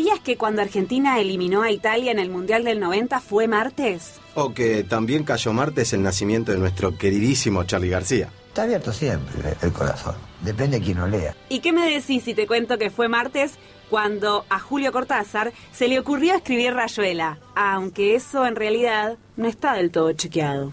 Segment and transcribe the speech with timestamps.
[0.00, 4.18] ¿Sabías que cuando Argentina eliminó a Italia en el Mundial del 90 fue martes?
[4.34, 8.30] O que también cayó martes el nacimiento de nuestro queridísimo Charlie García.
[8.48, 10.14] Está abierto siempre el corazón.
[10.40, 11.34] Depende de quién lo lea.
[11.50, 13.58] ¿Y qué me decís si te cuento que fue martes
[13.90, 17.38] cuando a Julio Cortázar se le ocurrió escribir Rayuela?
[17.54, 20.72] Aunque eso en realidad no está del todo chequeado.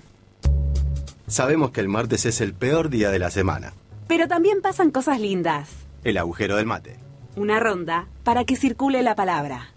[1.27, 3.73] Sabemos que el martes es el peor día de la semana.
[4.07, 5.67] Pero también pasan cosas lindas.
[6.05, 7.06] El agujero del mate.
[7.37, 9.67] Una ronda para que circule la palabra.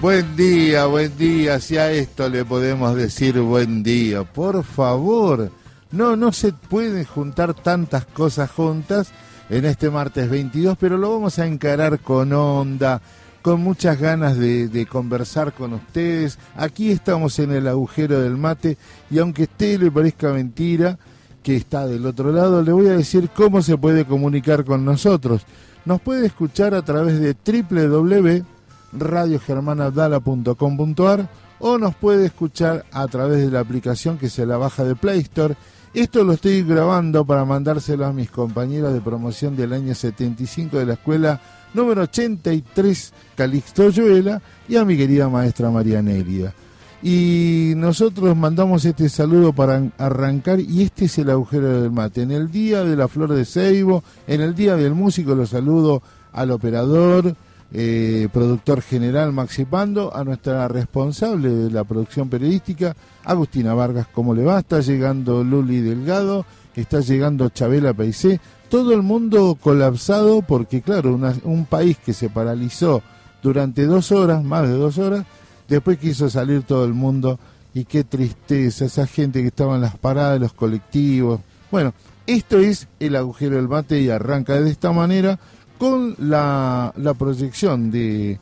[0.00, 1.60] Buen día, buen día.
[1.60, 5.52] Si a esto le podemos decir buen día, por favor.
[5.92, 9.12] No, no se pueden juntar tantas cosas juntas
[9.48, 13.00] en este martes 22, pero lo vamos a encarar con onda,
[13.42, 16.38] con muchas ganas de, conversar con ustedes.
[16.56, 18.78] Aquí estamos en el agujero del mate
[19.10, 20.98] y aunque a usted le parezca mentira
[21.42, 25.42] que está del otro lado, le voy a decir cómo se puede comunicar con nosotros.
[25.84, 28.44] Nos puede escuchar a través de www
[28.92, 34.94] radiogermanabdala.com.ar o nos puede escuchar a través de la aplicación que se la baja de
[34.96, 35.56] Play Store.
[35.94, 40.86] Esto lo estoy grabando para mandárselo a mis compañeros de promoción del año 75 de
[40.86, 41.40] la escuela
[41.74, 46.54] número 83 Calixto Lluela y a mi querida maestra María Nérida.
[47.02, 52.22] Y nosotros mandamos este saludo para arrancar y este es el agujero del mate.
[52.22, 56.00] En el día de la flor de ceibo, en el día del músico, los saludo
[56.32, 57.34] al operador,
[57.72, 64.32] eh, productor general Maxi Pando, a nuestra responsable de la producción periodística, Agustina Vargas, ¿cómo
[64.32, 64.60] le va?
[64.60, 68.40] Está llegando Luli Delgado, está llegando Chabela Peicé,
[68.72, 73.02] todo el mundo colapsado porque, claro, un país que se paralizó
[73.42, 75.26] durante dos horas, más de dos horas,
[75.68, 77.38] después quiso salir todo el mundo
[77.74, 81.42] y qué tristeza, esa gente que estaba en las paradas, los colectivos.
[81.70, 81.92] Bueno,
[82.26, 85.38] esto es el agujero del mate y arranca de esta manera
[85.76, 88.40] con la, proyección de,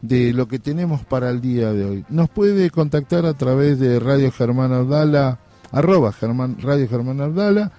[0.00, 2.04] de, lo que tenemos para el día de hoy.
[2.08, 5.40] Nos puede contactar a través de Radio Germán Abdala,
[5.72, 7.72] arroba Germán, Radio Germán Abdala,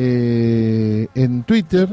[0.00, 1.88] eh, en Twitter,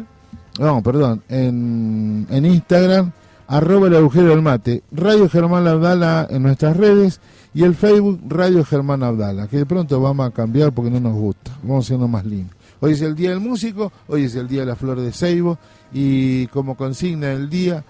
[0.60, 3.12] no, perdón, en, en Instagram,
[3.48, 7.20] arroba el agujero del mate, Radio Germán Abdala en nuestras redes
[7.56, 11.16] y el Facebook Radio Germán Abdala, que de pronto vamos a cambiar porque no nos
[11.16, 12.54] gusta, vamos hacerlo más lindo.
[12.80, 15.58] Hoy es el Día del Músico, hoy es el Día de la Flor de Ceibo
[15.92, 17.84] y como consigna del día,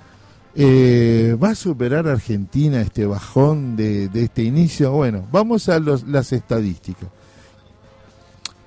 [0.55, 4.93] eh, ¿va a superar Argentina este bajón de, este inicio?
[4.93, 7.09] Bueno, vamos a las estadísticas.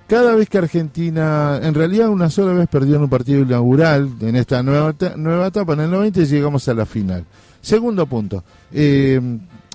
[0.09, 4.37] Cada vez que Argentina, en realidad una sola vez perdió en un partido inaugural, en
[4.37, 7.27] esta nueva, nueva etapa, en el 90 llegamos a la final.
[7.61, 8.43] Segundo punto,
[8.73, 9.21] eh,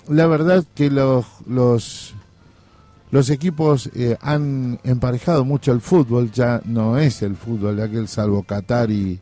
[0.09, 7.21] la verdad que los, los equipos eh, han emparejado mucho el fútbol, ya no es
[7.21, 9.19] el fútbol de aquel salvo Qatar y,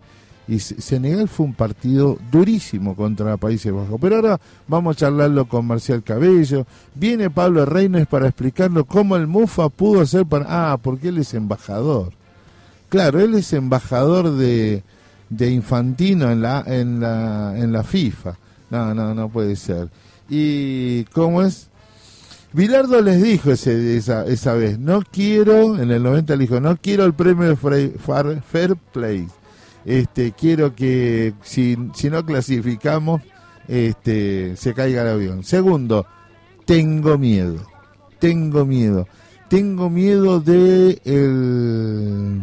[0.59, 3.99] Senegal fue un partido durísimo contra Países Bajos.
[4.01, 6.65] Pero ahora vamos a charlarlo con Marcial Cabello.
[6.95, 10.45] Viene Pablo Reines para explicarlo cómo el Mufa pudo hacer para...
[10.73, 12.13] Ah, porque él es embajador.
[12.89, 14.83] Claro, él es embajador de,
[15.29, 18.37] de Infantino en la, en, la, en la FIFA.
[18.69, 19.89] No, no, no puede ser.
[20.29, 21.69] ¿Y cómo es?
[22.53, 26.75] Bilardo les dijo ese, esa, esa vez, no quiero, en el 90 le dijo, no
[26.75, 29.27] quiero el premio de Fair Play.
[29.85, 33.21] Este, quiero que si, si no clasificamos,
[33.67, 35.43] este, se caiga el avión.
[35.43, 36.05] Segundo,
[36.65, 37.65] tengo miedo.
[38.19, 39.07] Tengo miedo.
[39.49, 42.41] Tengo miedo de el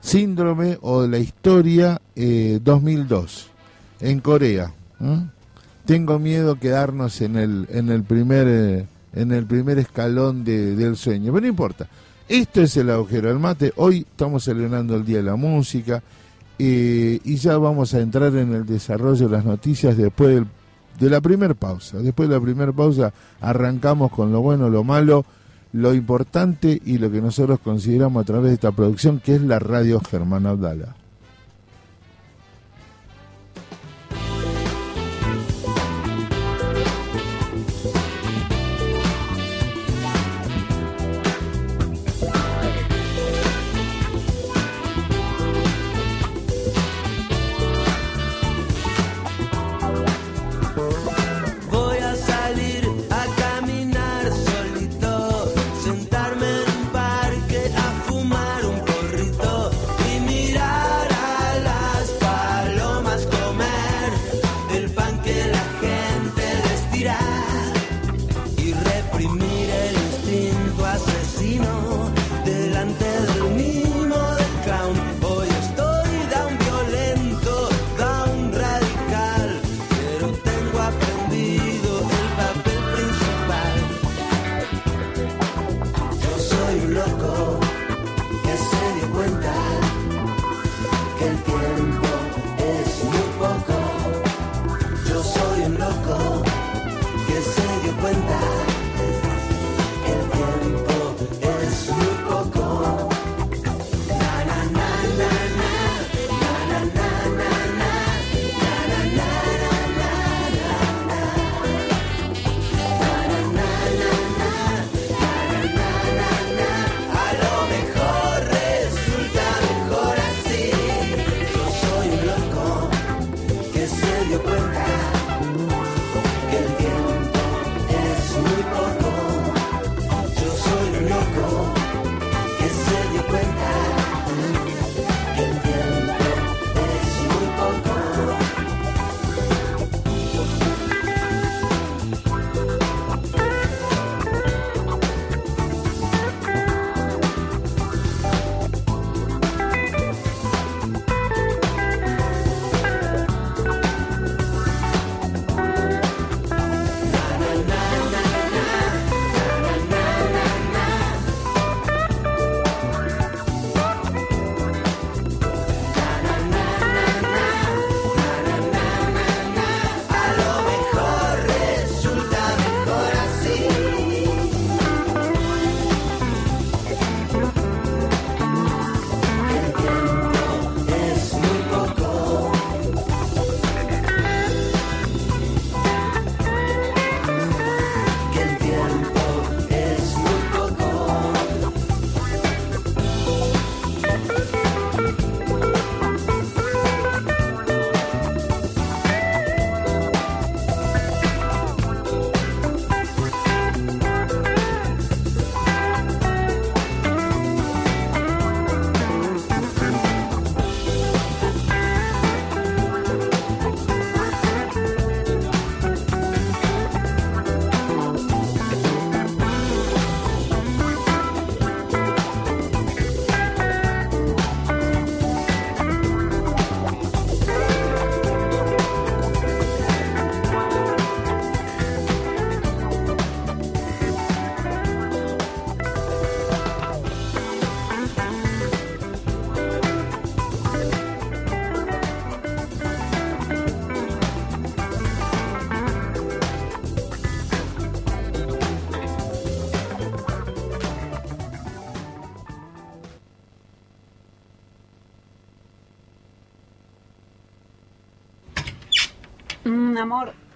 [0.00, 3.50] síndrome o de la historia 2002
[4.00, 4.72] eh, en Corea.
[5.84, 10.96] Tengo miedo quedarnos en el en el primer eh, en el primer escalón de, del
[10.96, 11.32] sueño.
[11.32, 11.88] Pero no importa.
[12.28, 13.72] Esto es el agujero del mate.
[13.76, 16.02] Hoy estamos celebrando el Día de la Música
[16.62, 20.44] eh, y ya vamos a entrar en el desarrollo de las noticias después
[20.98, 21.96] de la primera pausa.
[22.00, 25.24] Después de la primera pausa arrancamos con lo bueno, lo malo,
[25.72, 29.58] lo importante y lo que nosotros consideramos a través de esta producción que es la
[29.58, 30.99] radio Germán Abdala.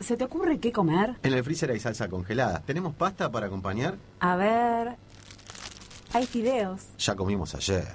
[0.04, 1.16] ¿Se te ocurre qué comer?
[1.22, 2.60] En el freezer hay salsa congelada.
[2.60, 3.96] ¿Tenemos pasta para acompañar?
[4.20, 4.96] A ver.
[6.12, 7.86] Hay fideos, Ya comimos ayer.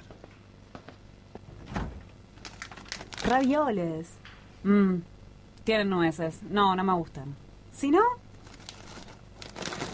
[3.24, 4.08] ravioles.
[4.64, 4.96] Mmm,
[5.64, 6.42] tienen nueces.
[6.50, 7.34] No, no me gustan.
[7.72, 8.02] Si no,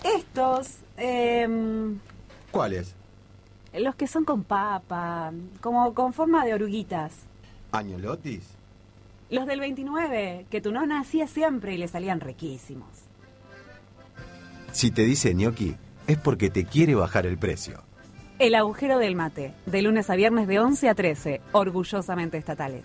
[0.03, 1.99] estos, em,
[2.51, 2.95] ¿Cuáles?
[3.75, 7.13] los que son con papa, como con forma de oruguitas.
[7.73, 8.43] ¿Añolotis?
[9.29, 12.89] Los del 29, que tu nona hacía siempre y le salían riquísimos.
[14.71, 15.75] Si te dice gnocchi,
[16.07, 17.83] es porque te quiere bajar el precio.
[18.39, 22.85] El agujero del mate, de lunes a viernes de 11 a 13, orgullosamente estatales.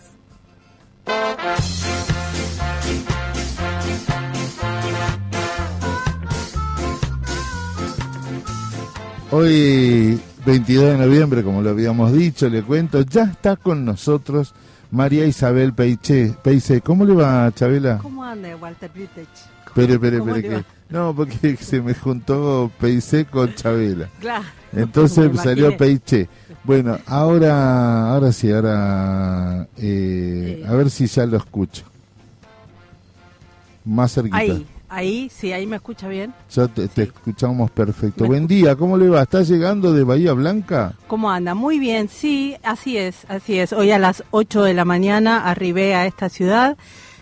[9.30, 14.56] Hoy, 22 de noviembre, como lo habíamos dicho, le cuento, ya está con nosotros
[14.92, 16.36] María Isabel Peiche.
[16.44, 17.98] Peice, ¿cómo le va, Chabela?
[18.00, 19.28] ¿Cómo anda Walter Butech?
[19.68, 20.64] Espere, espere, ¿Cómo espere.
[20.90, 24.10] No, porque se me juntó Peice con Chabela.
[24.20, 24.44] Claro.
[24.74, 25.76] Entonces Me salió.
[25.78, 26.28] Peiche.
[26.64, 30.64] Bueno, ahora, ahora sí, ahora, Eh.
[30.68, 31.84] a ver si ya lo escucho.
[33.84, 34.38] Más cerquita.
[34.38, 36.34] Ahí, ahí, sí, ahí me escucha bien.
[36.54, 37.12] Ya te, te Sí.
[37.14, 38.24] escuchamos perfecto.
[38.26, 39.24] Me Buen día, ¿cómo le va?
[39.24, 40.94] ¿Está llegando de Bahía Blanca?
[41.08, 41.56] ¿Cómo anda?
[41.56, 43.74] Muy bien, sí, así es, así es.
[43.74, 46.78] Hoy a las 8 de la mañana arribé a esta ciudad.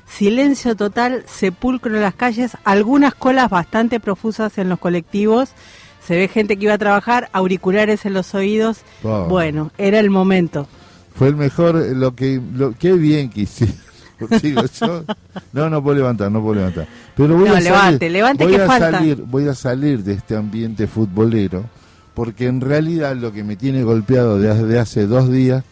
[0.08, 5.52] Silencio total, sepulcro en las calles, algunas colas bastante profusas en los colectivos.
[6.06, 8.80] Se ve gente que iba a trabajar, auriculares en los oídos.
[9.04, 10.68] Bueno, era el momento.
[11.14, 13.76] Fue el mejor, lo que, lo, qué bien que hicieron.
[14.80, 15.04] Yo,
[15.54, 16.88] no, no puedo levantar, no puedo levantar.
[17.16, 18.92] Pero voy No, a salir, levante, levante voy que a falta.
[18.92, 21.66] salir, voy a salir de este ambiente futbolero,
[22.14, 25.64] porque en realidad lo que me tiene golpeado desde hace dos días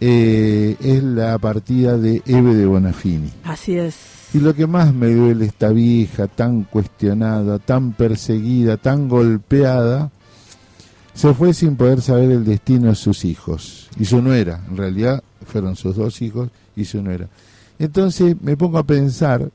[0.00, 3.30] eh, es la partida de Eve de Bonafini.
[3.44, 3.96] Así es.
[4.32, 10.10] Y lo que más me duele esta vieja tan cuestionada, tan perseguida, tan golpeada,
[11.14, 14.60] se fue sin poder saber el destino de sus hijos y su nuera.
[14.70, 17.26] En realidad fueron sus dos hijos y su nuera.
[17.80, 19.50] Entonces me pongo a pensar,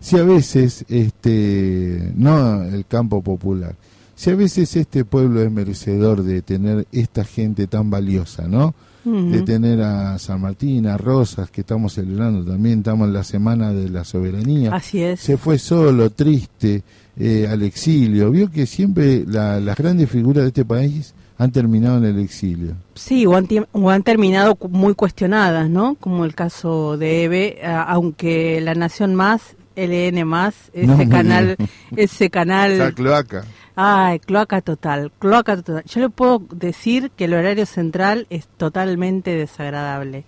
[0.00, 3.74] si a veces, este, no el campo popular,
[4.14, 8.74] si a veces este pueblo es merecedor de tener esta gente tan valiosa, ¿no?
[9.04, 13.72] De tener a San Martín, a Rosas, que estamos celebrando también, estamos en la Semana
[13.72, 14.72] de la Soberanía.
[14.72, 15.18] Así es.
[15.18, 16.84] Se fue solo, triste,
[17.16, 18.30] eh, al exilio.
[18.30, 22.76] Vio que siempre la- las grandes figuras de este país han terminado en el exilio.
[22.94, 25.96] Sí, o han, o han terminado muy cuestionadas, ¿no?
[25.96, 31.56] Como el caso de Eve, aunque La Nación Más, LN Más, ese No, canal,
[31.96, 32.72] ese canal...
[32.72, 33.44] Esa cloaca.
[33.74, 35.82] Ay, cloaca total, cloaca total.
[35.84, 40.24] Yo le puedo decir que el horario central es totalmente desagradable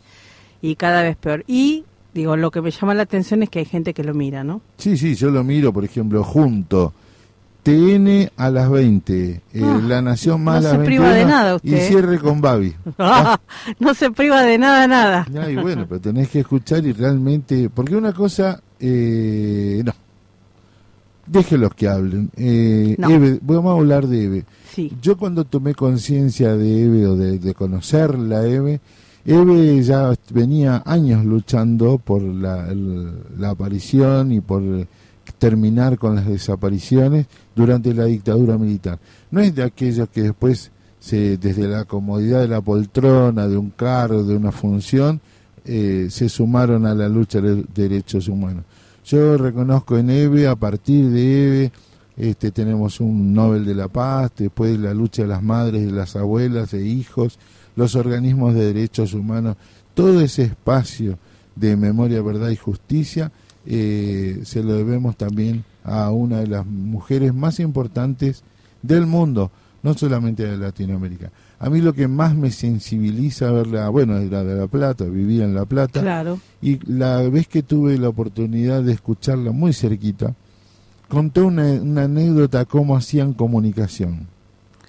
[0.63, 1.45] y cada vez peor.
[1.47, 4.43] Y, digo, lo que me llama la atención es que hay gente que lo mira,
[4.43, 4.63] ¿no?
[4.79, 6.93] Sí, sí, yo lo miro, por ejemplo, junto.
[7.65, 11.15] TN a las 20, eh, Ah, La Nación más no a se las priva de
[11.25, 11.89] 21, nada y usted.
[11.89, 12.75] cierre con Babi.
[13.81, 15.27] no se priva de nada, nada.
[15.43, 19.93] Ay, bueno, pero tenés que escuchar y realmente, porque una cosa, eh, no,
[21.27, 22.31] déjelos que hablen.
[22.37, 23.09] Eh, No.
[23.11, 24.45] Eve, vamos a hablar de Eve.
[24.73, 24.93] Sí.
[25.01, 28.81] Yo cuando tomé conciencia de Eve o de, de conocerla Eve,
[29.25, 34.63] Eve ya venía años luchando por la, el- la aparición y por
[35.39, 38.99] terminar con las desapariciones durante la dictadura militar.
[39.31, 43.71] No es de aquellos que después, se, desde la comodidad de la poltrona, de un
[43.71, 45.21] cargo, de una función,
[45.65, 48.65] eh, se sumaron a la lucha de derechos humanos.
[49.05, 51.73] Yo reconozco en Eve, a partir de Eve,
[52.17, 56.17] este, tenemos un Nobel de la Paz, después la lucha de las madres, de las
[56.17, 57.39] abuelas, de hijos,
[57.77, 59.57] los organismos de derechos humanos,
[59.95, 61.19] todo ese espacio
[61.57, 63.33] de memoria, verdad y justicia,
[63.67, 68.43] eh, se lo debemos también a una de las mujeres más importantes
[68.83, 69.51] del mundo,
[69.83, 71.31] no solamente de Latinoamérica.
[71.61, 75.45] A mí lo que más me sensibiliza verla, bueno, es la de La Plata, vivía
[75.45, 76.39] en La Plata, Claro.
[76.61, 80.35] y la vez que tuve la oportunidad de escucharla muy cerquita,
[81.09, 84.27] contó una, una anécdota cómo hacían comunicación.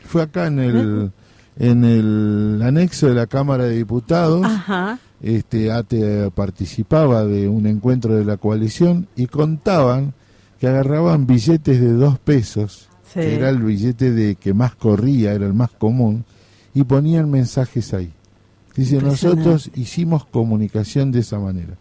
[0.06, 1.12] Fue acá en el,
[1.58, 5.00] en el anexo de la Cámara de Diputados, Ajá.
[5.22, 10.14] este ATE participaba de un encuentro de la coalición y contaban
[10.60, 13.20] que agarraban billetes de dos pesos, Sí.
[13.22, 16.26] que era el billete de que más corría, era el más común,
[16.74, 18.12] y ponían mensajes ahí.
[18.76, 21.76] Dice, nosotros hicimos comunicación de esa manera.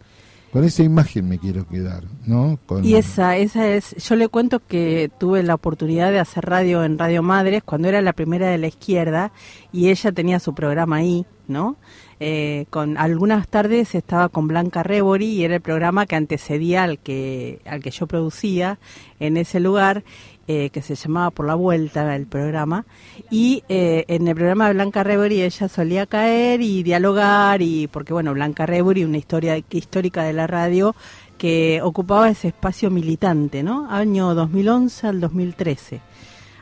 [0.53, 2.57] Con esa imagen me quiero quedar, ¿no?
[2.65, 6.85] Con- Y esa, esa es, yo le cuento que tuve la oportunidad de hacer radio
[6.85, 9.33] en Radio Madres cuando era la primera de la izquierda
[9.73, 11.77] y ella tenía su programa ahí, ¿no?
[12.19, 16.99] Eh, con algunas tardes estaba con Blanca Rebori y era el programa que antecedía al
[16.99, 18.79] que, al que yo producía
[19.19, 20.03] en ese lugar,
[20.47, 22.85] eh, que se llamaba Por la Vuelta el programa.
[23.29, 28.13] Y eh, en el programa de Blanca Rebori ella solía caer y dialogar, y porque
[28.13, 30.95] bueno, Blanca Rebori, una historia histórica de la radio,
[31.37, 33.89] que ocupaba ese espacio militante, ¿no?
[33.89, 36.01] Año 2011 al 2013.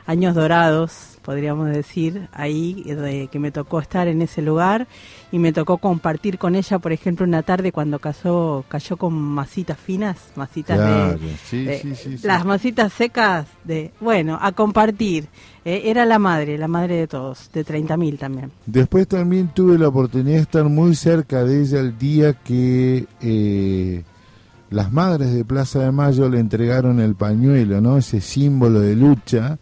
[0.06, 4.86] Años dorados, podríamos decir, ahí de que me tocó estar en ese lugar
[5.32, 9.78] y me tocó compartir con ella, por ejemplo, una tarde cuando cayó, cayó con masitas
[9.78, 12.26] finas, masitas Claro, de, sí, de- sí, sí, sí.
[12.26, 15.26] las masitas secas de, bueno, a compartir.
[15.64, 18.50] Eh, era la madre, la madre de todos, de 30.000 también.
[18.66, 24.02] Después también tuve la oportunidad de estar muy cerca de ella el día que eh,
[24.68, 27.96] las madres de Plaza de Mayo le entregaron el pañuelo, ¿no?
[27.96, 29.56] Ese símbolo de lucha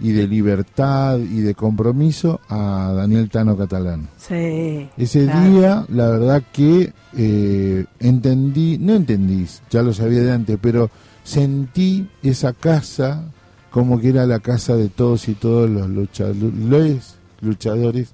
[0.00, 4.08] y de libertad y de compromiso a Daniel Tano Catalán.
[4.16, 4.88] Sí.
[4.96, 5.50] Ese claro.
[5.50, 10.90] día, la verdad que eh, entendí, no entendí, ya lo sabía de antes, pero
[11.22, 13.24] sentí esa casa
[13.70, 18.12] como que era la casa de todos y todos los luchadores, luchadores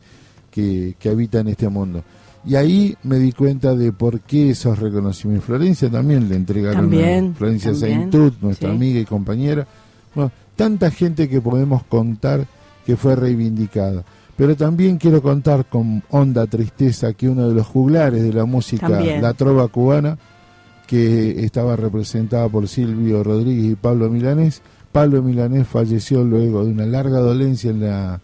[0.51, 2.03] que, que habitan este mundo.
[2.47, 5.47] Y ahí me di cuenta de por qué esos reconocimientos.
[5.47, 8.75] Florencia también le entregaron También, a Florencia Saintut, nuestra sí.
[8.75, 9.67] amiga y compañera.
[10.15, 12.47] Bueno, tanta gente que podemos contar
[12.85, 14.05] que fue reivindicada.
[14.37, 18.89] Pero también quiero contar con honda tristeza que uno de los juglares de la música,
[18.89, 19.23] También.
[19.23, 20.19] la trova cubana,
[20.87, 24.61] que estaba representada por Silvio Rodríguez y Pablo Milanés,
[24.93, 28.21] Pablo Milanés falleció luego de una larga dolencia en la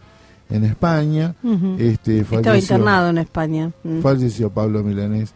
[0.49, 1.35] en España.
[1.79, 3.73] Este, Estaba falleció- internado en España.
[3.83, 4.01] Mm.
[4.01, 5.33] falleció Pablo Milanés.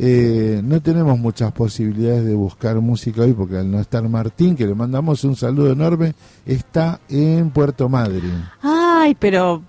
[0.00, 4.64] Eh, no tenemos muchas posibilidades de buscar música hoy porque al no estar Martín, que
[4.64, 6.14] le mandamos un saludo enorme,
[6.46, 8.44] está en Puerto Madryn.
[8.62, 9.60] Ay, pero,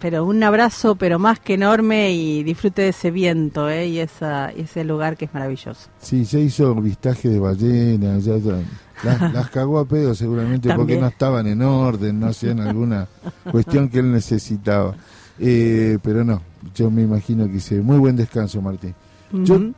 [0.00, 3.86] pero un abrazo, pero más que enorme y disfrute de ese viento ¿eh?
[3.88, 5.90] y esa, ese lugar que es maravilloso.
[6.00, 8.62] Sí, ya hizo vistaje de ballenas, ya, ya-
[9.02, 13.06] las, las cagó a pedo seguramente porque no estaban en orden, no hacían alguna
[13.50, 14.94] cuestión que él necesitaba.
[15.38, 16.40] Eh, pero no,
[16.74, 18.94] yo me imagino que hice muy buen descanso, Martín.
[19.32, 19.74] Yo Ujú.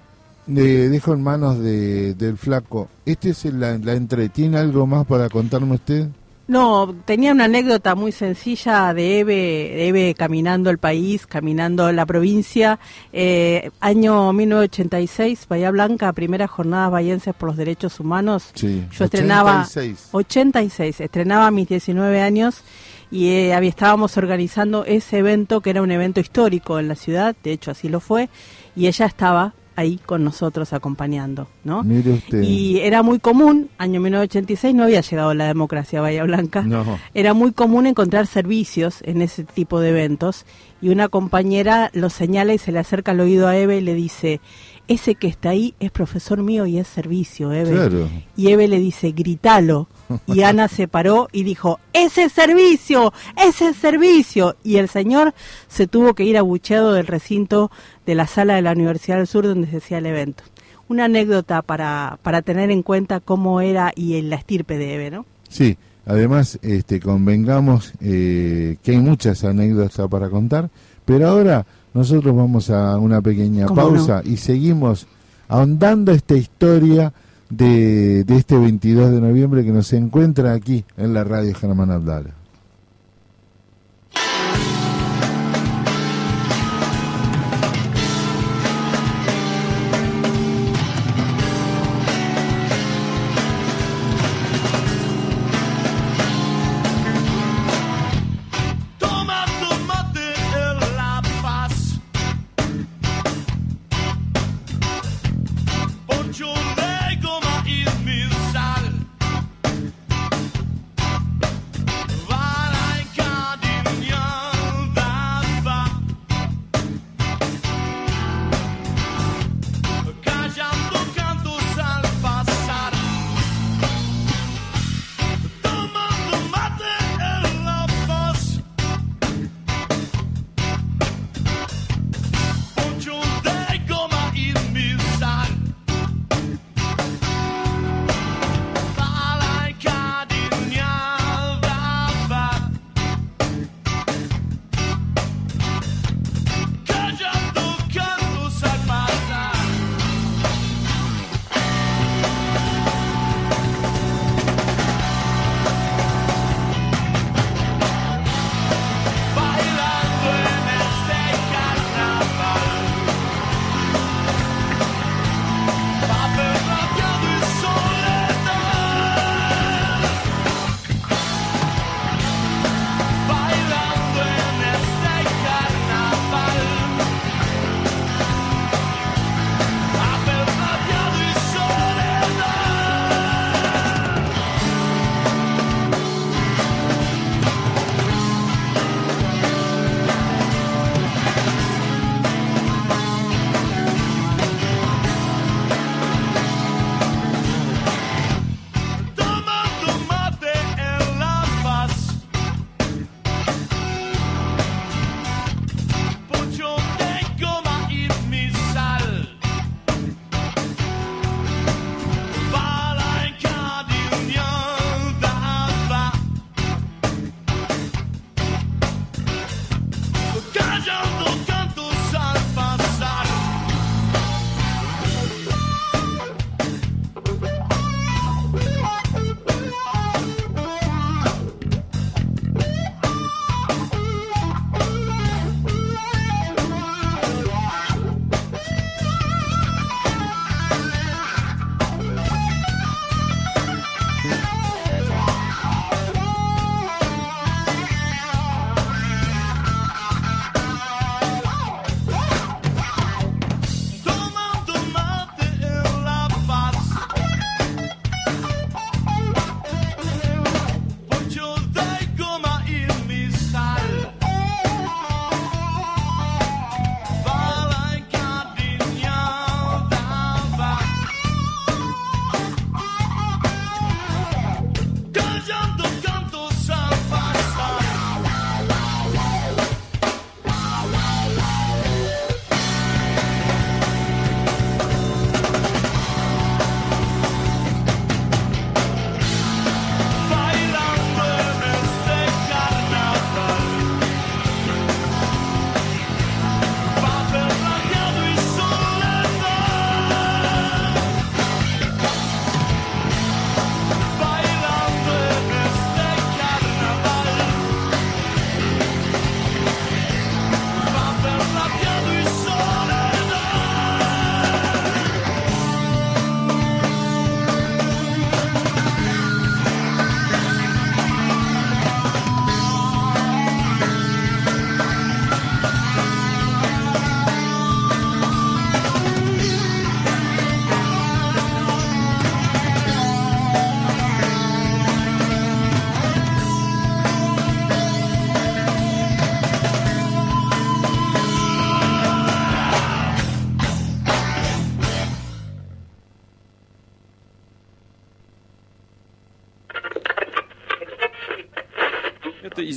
[0.49, 2.89] le dejo en manos de, del flaco.
[3.05, 4.29] Este es la, la entre.
[4.29, 6.09] ¿Tiene algo más para contarme usted?
[6.49, 12.07] No, tenía una anécdota muy sencilla de Eve, de Eve caminando el país, caminando la
[12.07, 12.79] provincia.
[13.13, 18.51] Eh, año 1986, Bahía Blanca, primera jornada bahienses por los derechos humanos.
[18.55, 20.09] Sí, Yo estrenaba 86.
[20.13, 22.63] 86, estrenaba mis 19 años
[23.11, 27.35] y eh, había, estábamos organizando ese evento que era un evento histórico en la ciudad,
[27.43, 28.29] de hecho así lo fue,
[28.77, 31.83] y ella estaba ahí con nosotros acompañando, ¿no?
[31.85, 32.41] Mire usted.
[32.43, 36.63] Y era muy común, año 1986 no había llegado la democracia a Bahía Blanca.
[36.63, 36.99] No.
[37.15, 40.47] Era muy común encontrar servicios en ese tipo de eventos
[40.81, 43.95] y una compañera lo señala y se le acerca al oído a Eve y le
[43.95, 44.41] dice,
[44.89, 47.73] ese que está ahí es profesor mío y es servicio, Eve.
[47.73, 48.09] Claro.
[48.37, 49.89] Y Eve le dice, gritalo.
[50.27, 54.55] Y Ana se paró y dijo, ese es servicio, ese es servicio.
[54.63, 55.35] Y el señor
[55.69, 57.71] se tuvo que ir abucheado del recinto
[58.07, 60.45] de la sala de la Universidad del Sur donde se hacía el evento.
[60.89, 65.27] Una anécdota para, para tener en cuenta cómo era y la estirpe de Eve, ¿no?
[65.49, 65.77] Sí,
[66.07, 70.71] además este, convengamos eh, que hay muchas anécdotas para contar,
[71.05, 71.67] pero ahora
[71.97, 75.07] nosotros vamos a una pequeña ¿Cómo pausa y seguimos
[75.49, 77.11] ahondando esta historia
[77.49, 82.36] de, de este 22 de noviembre que nos encuentra aquí en la radio Germán Abdala.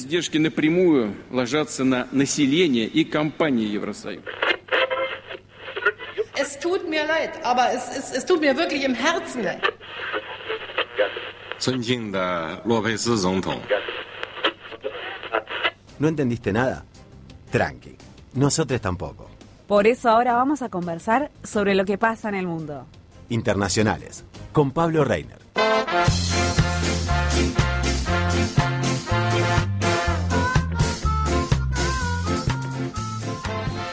[0.08, 4.22] издержки напрямую ложатся на население и компании Евросоюза.
[6.36, 9.62] Es tut mir leid, aber es, es, es tut mir wirklich im Herzen leid.
[11.58, 13.58] 尊敬的洛佩斯总统，
[15.98, 16.84] ¿No entendiste nada?
[17.52, 17.96] Tranqui.
[18.34, 19.30] Nosotros tampoco.
[19.68, 22.86] Por eso ahora vamos a conversar sobre lo que pasa en el mundo.
[23.28, 24.24] Internacionales.
[24.52, 25.37] Con Pablo Reiner.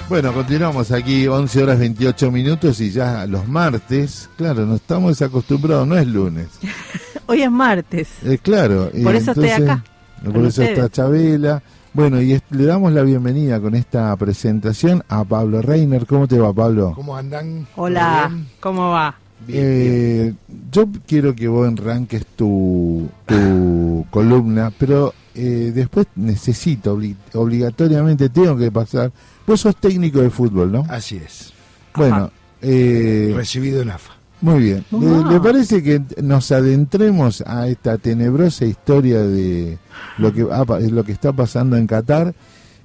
[0.09, 5.87] Bueno, continuamos aquí 11 horas 28 minutos y ya los martes, claro, no estamos acostumbrados,
[5.87, 6.47] no es lunes.
[7.27, 8.09] Hoy es martes.
[8.25, 8.89] Eh, claro.
[8.95, 9.83] y Por eso estoy acá,
[10.25, 10.71] Por eso ustedes.
[10.79, 11.61] está Chabela.
[11.93, 16.07] Bueno, y le damos la bienvenida con esta presentación a Pablo Reiner.
[16.07, 16.93] ¿Cómo te va, Pablo?
[16.95, 17.67] ¿Cómo andan?
[17.75, 18.31] Hola.
[18.61, 19.17] ¿cómo va?
[19.47, 20.35] Bien, Eh,
[20.71, 28.57] yo quiero que vos enranques tu, tu columna, pero eh, después necesito, obli- obligatoriamente tengo
[28.57, 29.13] que pasar.
[29.47, 30.85] Vos sos técnico de fútbol, ¿no?
[30.89, 31.53] Así es.
[31.95, 32.31] Bueno,
[32.63, 34.13] eh, Recibido en AFA.
[34.41, 34.85] muy bien.
[34.91, 35.31] ¿Le, Wow.
[35.31, 39.79] le parece que nos adentremos a esta tenebrosa historia de
[40.19, 42.35] lo que, pa- lo que está pasando en Qatar?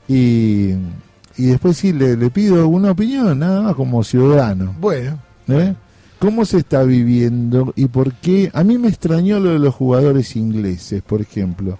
[0.07, 0.71] Y,
[1.37, 4.75] y después sí, le, le pido una opinión, nada más como ciudadano.
[4.79, 5.73] Bueno, ¿Eh?
[6.19, 8.51] ¿Cómo se está viviendo y por qué?
[8.53, 11.79] A mí me extrañó lo de los jugadores ingleses, por ejemplo.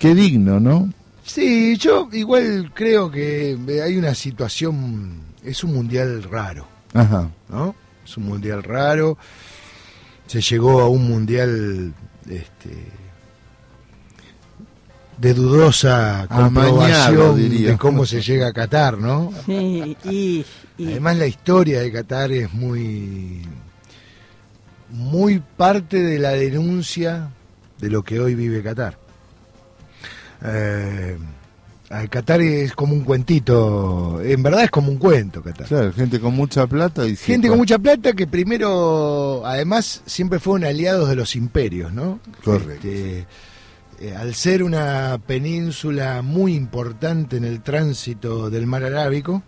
[0.00, 0.92] Qué digno, ¿no?
[1.24, 7.30] sí, yo igual creo que hay una situación, es un mundial raro, Ajá.
[7.48, 7.76] ¿no?
[8.04, 9.16] Es un mundial raro.
[10.26, 11.92] Se llegó a un mundial
[12.28, 12.70] este,
[15.18, 17.70] de dudosa comprobación diría.
[17.72, 19.32] de cómo se llega a Qatar, ¿no?
[19.46, 20.44] Sí, y,
[20.78, 23.42] y- Además la historia de Qatar es muy
[24.90, 27.30] muy parte de la denuncia
[27.78, 28.98] de lo que hoy vive Qatar.
[30.42, 31.18] Eh,
[31.90, 35.66] eh, Qatar es como un cuentito, en verdad es como un cuento Qatar.
[35.66, 40.64] Claro, gente con mucha plata y Gente con mucha plata que primero, además, siempre fueron
[40.64, 42.20] aliados de los imperios, ¿no?
[42.44, 42.86] Correcto.
[42.86, 43.26] Este,
[44.00, 49.42] eh, al ser una península muy importante en el tránsito del mar Arábico,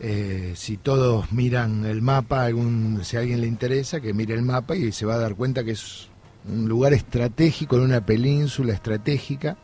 [0.00, 4.42] eh, si todos miran el mapa, algún, si a alguien le interesa, que mire el
[4.42, 6.08] mapa y se va a dar cuenta que es
[6.48, 9.58] un lugar estratégico, en una península estratégica,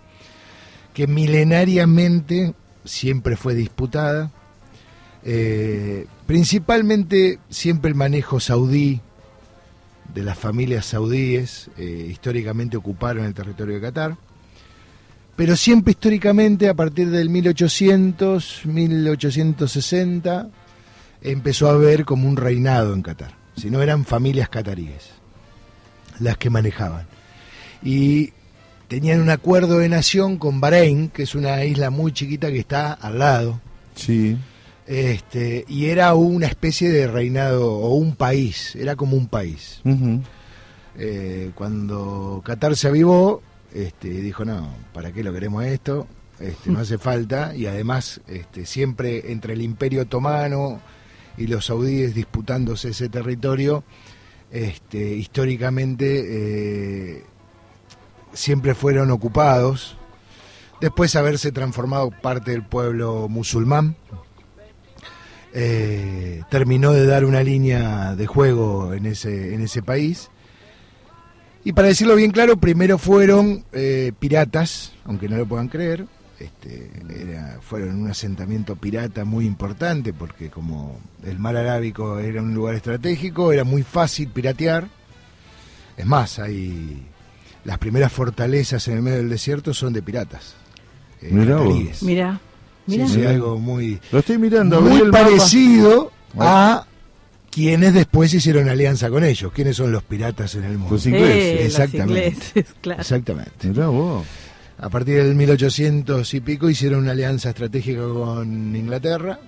[0.94, 4.30] que milenariamente siempre fue disputada.
[5.22, 9.00] Eh, principalmente siempre el manejo saudí
[10.14, 14.16] de las familias saudíes eh, históricamente ocuparon el territorio de Qatar,
[15.36, 20.48] pero siempre históricamente a partir del 1800, 1860
[21.22, 25.10] empezó a haber como un reinado en Qatar, si no eran familias cataríes
[26.18, 27.06] las que manejaban.
[27.82, 28.32] Y
[28.90, 32.92] tenían un acuerdo de nación con Bahrein, que es una isla muy chiquita que está
[32.92, 33.60] al lado,
[33.94, 34.36] Sí.
[34.88, 39.80] este, y era una especie de reinado o un país, era como un país.
[40.98, 46.08] Eh, cuando Qatar se avivó, este, dijo, no, ¿para qué lo queremos esto?
[46.40, 50.80] Este, no hace falta, y además este, siempre entre el imperio otomano
[51.38, 53.84] y los saudíes disputándose ese territorio,
[54.50, 56.24] este, históricamente
[57.18, 57.22] eh,
[58.32, 59.96] siempre fueron ocupados,
[60.80, 63.96] después haberse transformado parte del pueblo musulmán,
[65.52, 70.30] eh, terminó de dar una línea de juego en ese, en ese país.
[71.64, 76.06] Y para decirlo bien claro, primero fueron eh, piratas, aunque no lo puedan creer.
[76.38, 76.90] Este,
[77.60, 83.52] fueron un asentamiento pirata muy importante porque como el mar Arábico era un lugar estratégico,
[83.52, 84.88] era muy fácil piratear.
[85.98, 87.09] Es más, hay
[87.70, 90.54] las primeras fortalezas en el medio del desierto son de piratas.
[91.22, 91.68] eh, Mirá vos.
[91.68, 92.02] cataríes.
[92.02, 92.40] mira,
[92.86, 93.06] mira.
[93.06, 94.80] Sí, sí, algo muy, Lo estoy mirando.
[94.80, 96.84] muy parecido a
[97.48, 99.52] quienes después hicieron alianza con ellos.
[99.52, 100.96] ¿Quiénes son los piratas en el mundo?
[100.96, 101.36] Los ingleses.
[101.36, 102.26] Eh, los Exactamente.
[102.28, 103.00] ingleses, claro.
[103.02, 103.68] Exactamente.
[103.68, 104.26] Mirá vos.
[104.78, 109.38] A partir del 1800 y pico hicieron una alianza estratégica con Inglaterra.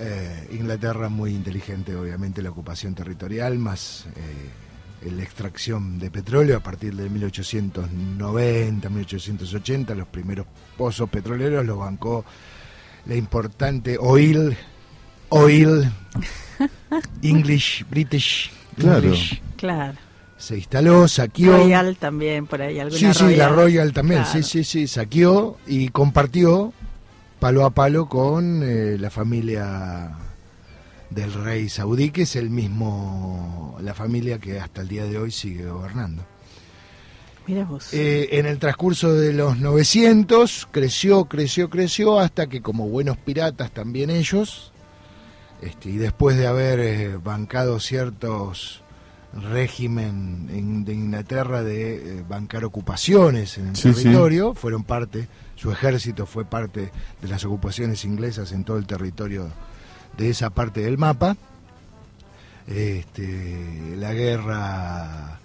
[0.00, 4.61] Eh, Inglaterra muy inteligente, obviamente, la ocupación territorial, más eh,
[5.10, 12.24] la extracción de petróleo a partir del 1890, 1880, los primeros pozos petroleros los bancó
[13.06, 14.56] la importante Oil,
[15.30, 15.90] Oil,
[17.22, 19.02] English, British, Claro.
[19.08, 19.42] English.
[19.56, 19.98] Claro.
[20.36, 21.56] Se instaló, saqueó.
[21.56, 24.42] Royal también, por ahí, alguna Sí, sí, la Royal también, Claro.
[24.42, 26.72] sí, sí, sí, saqueó y compartió
[27.38, 30.10] palo a palo con eh, la familia
[31.14, 35.30] del rey saudí, que es el mismo, la familia que hasta el día de hoy
[35.30, 36.24] sigue gobernando.
[37.46, 37.92] Mira vos.
[37.92, 43.72] Eh, en el transcurso de los 900 creció, creció, creció, hasta que como buenos piratas
[43.72, 44.72] también ellos,
[45.60, 48.82] este, y después de haber eh, bancado ciertos
[49.50, 54.02] régimen en- de Inglaterra de eh, bancar ocupaciones en el Sí, sí.
[54.04, 59.48] territorio, fueron parte, su ejército fue parte de las ocupaciones inglesas en todo el territorio
[60.16, 61.36] de esa parte del mapa.
[62.66, 65.40] Este, la guerra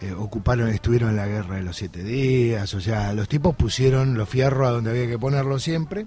[0.00, 4.14] eh, ocuparon, estuvieron en la guerra de los siete días, o sea, los tipos pusieron
[4.14, 6.06] los fierros a donde había que ponerlo siempre,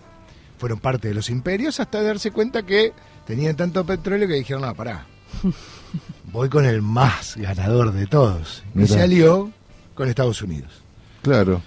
[0.58, 2.93] fueron parte de los imperios hasta darse cuenta que
[3.25, 5.06] tenían tanto petróleo que dijeron, no, pará,
[6.32, 8.63] voy con el más ganador de todos.
[8.75, 9.51] Y se alió
[9.93, 10.84] con Estados Unidos.
[11.21, 11.62] Claro.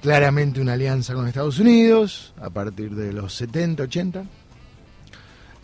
[0.00, 4.24] Claramente una alianza con Estados Unidos a partir de los 70, 80.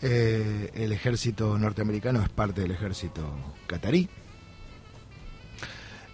[0.01, 3.29] Eh, el ejército norteamericano es parte del ejército
[3.67, 4.07] catarí.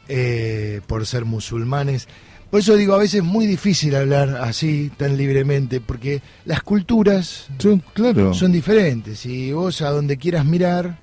[0.07, 2.07] Eh, por ser musulmanes.
[2.51, 7.47] Por eso digo, a veces es muy difícil hablar así, tan libremente, porque las culturas
[7.57, 8.33] Sí, claro.
[8.33, 9.25] son diferentes.
[9.25, 10.99] Y vos a donde quieras mirar,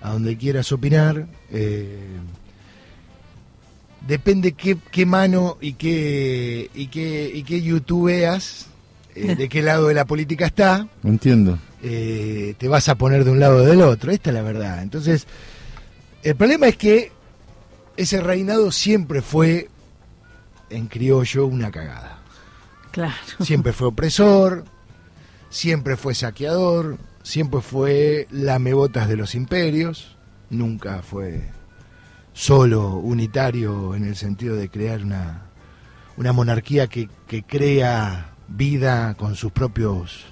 [0.00, 1.98] a donde quieras opinar, eh,
[4.06, 8.68] depende qué, qué mano y qué, y qué, y qué YouTube veas,
[9.22, 11.58] eh, de qué lado de la política está, Entiendo.
[11.82, 14.10] eh, te vas a poner de un lado o del otro.
[14.12, 14.82] Esta es la verdad.
[14.82, 15.26] Entonces,
[16.22, 17.12] el problema es que
[17.96, 19.68] ese reinado siempre fue,
[20.70, 22.18] en criollo, una cagada.
[22.90, 23.14] Claro.
[23.40, 24.64] Siempre fue opresor,
[25.48, 30.16] siempre fue saqueador, siempre fue lamebotas de los imperios,
[30.48, 31.44] nunca fue
[32.32, 35.42] solo unitario en el sentido de crear una,
[36.16, 40.24] una monarquía que, que crea vida con sus propios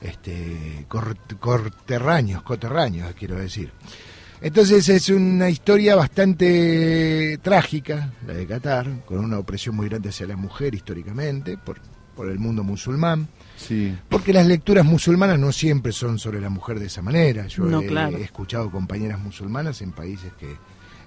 [0.00, 3.70] este, cor- corterráneos, coterráneos, quiero decir.
[4.40, 10.26] Entonces es una historia bastante trágica, la de Qatar, con una opresión muy grande hacia
[10.26, 11.78] la mujer históricamente, por,
[12.14, 13.26] por el mundo musulmán.
[13.56, 13.96] Sí.
[14.08, 17.46] Porque las lecturas musulmanas no siempre son sobre la mujer de esa manera.
[17.46, 18.18] Yo No, he, claro.
[18.18, 20.56] he escuchado compañeras musulmanas en países que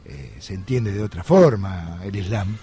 [0.05, 2.57] eh, se entiende de otra forma el Islam.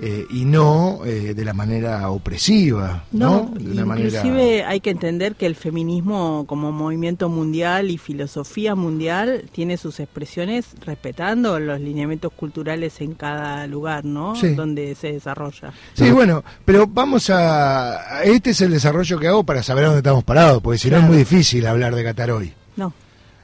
[0.00, 3.50] Eh, y no eh, de la manera opresiva, ¿no?
[3.52, 7.98] No, de una manera inclusive hay que entender que el feminismo como movimiento mundial y
[7.98, 14.34] filosofía mundial tiene sus expresiones respetando los lineamientos culturales en cada lugar, ¿no?
[14.34, 14.54] Sí.
[14.54, 15.72] Donde se desarrolla.
[15.94, 18.22] Sí, bueno, pero vamos a...
[18.24, 20.96] Este es el desarrollo que hago para saber a dónde estamos parados, porque si no
[20.96, 22.52] es muy difícil hablar de Qatar hoy.
[22.76, 22.92] No.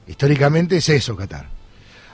[0.07, 1.47] Históricamente es eso, Qatar.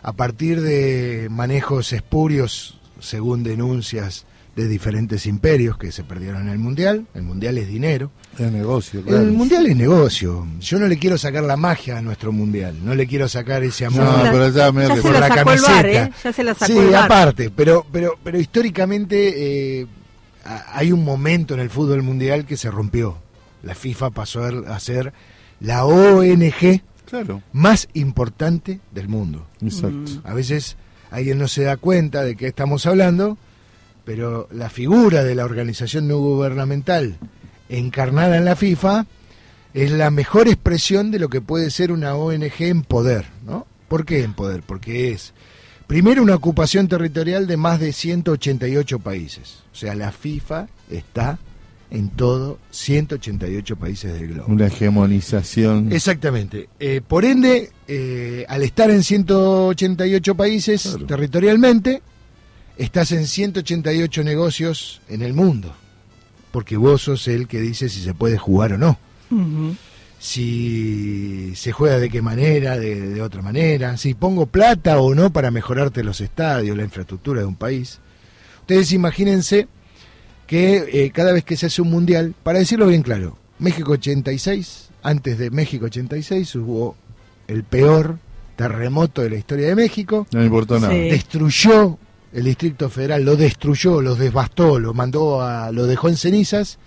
[0.03, 6.59] A partir de manejos espurios, según denuncias de diferentes imperios que se perdieron en el
[6.59, 8.13] Mundial, el Mundial es dinero.
[8.39, 9.23] Es negocio, claro.
[9.23, 10.47] El Mundial es negocio.
[10.61, 13.87] Yo no le quiero sacar la magia a nuestro Mundial, no le quiero sacar ese
[13.87, 15.73] amor No, pero ya medio Ya se por la sacó el camiseta.
[15.73, 16.13] bar, ¿eh?
[16.23, 17.05] Ya se la sacó Sí, el bar.
[17.05, 19.87] aparte, pero, pero, pero históricamente eh,
[20.73, 23.19] hay un momento en el fútbol mundial que se rompió.
[23.65, 25.13] La FIFA pasó a ser- a ser
[25.61, 27.43] la ONG Claro.
[27.53, 29.47] más importante del mundo.
[29.61, 30.13] Exacto.
[30.25, 30.77] A veces
[31.15, 33.39] alguien no se da cuenta de qué estamos hablando,
[34.05, 37.17] pero la figura de la organización no gubernamental
[37.69, 39.07] encarnada en la FIFA
[39.75, 43.67] es la mejor expresión de lo que puede ser una ONG en poder, ¿no?
[43.87, 44.63] ¿Por qué en poder?
[44.67, 45.35] Porque es
[45.87, 49.63] primero una ocupación territorial de más de 188 países.
[49.73, 51.39] O sea, la FIFA está
[51.95, 54.53] en todo 188 países del globo.
[54.53, 55.93] Una hegemonización.
[55.93, 56.69] Exactamente.
[56.81, 61.07] Eh, por ende, eh, al estar en 188 países Claro.
[61.07, 62.03] territorialmente,
[62.77, 65.73] estás en 188 negocios en el mundo.
[66.51, 68.99] Porque vos sos el que dice si se puede jugar o no.
[70.19, 73.97] Si se juega de qué manera, de, de otra manera.
[73.97, 77.99] Si pongo plata o no para mejorarte los estadios, la infraestructura de un país.
[78.61, 79.69] Ustedes imagínense
[80.47, 84.89] que eh, cada vez que se hace un mundial, para decirlo bien claro, México 86,
[85.03, 86.97] antes de México 86 hubo
[87.49, 88.19] el peor
[88.57, 90.93] terremoto de la historia de México, No importó nada.
[90.93, 90.99] Sí.
[91.11, 91.99] destruyó
[92.33, 96.79] el Distrito Federal, lo destruyó, lo devastó, lo mandó a, lo dejó en cenizas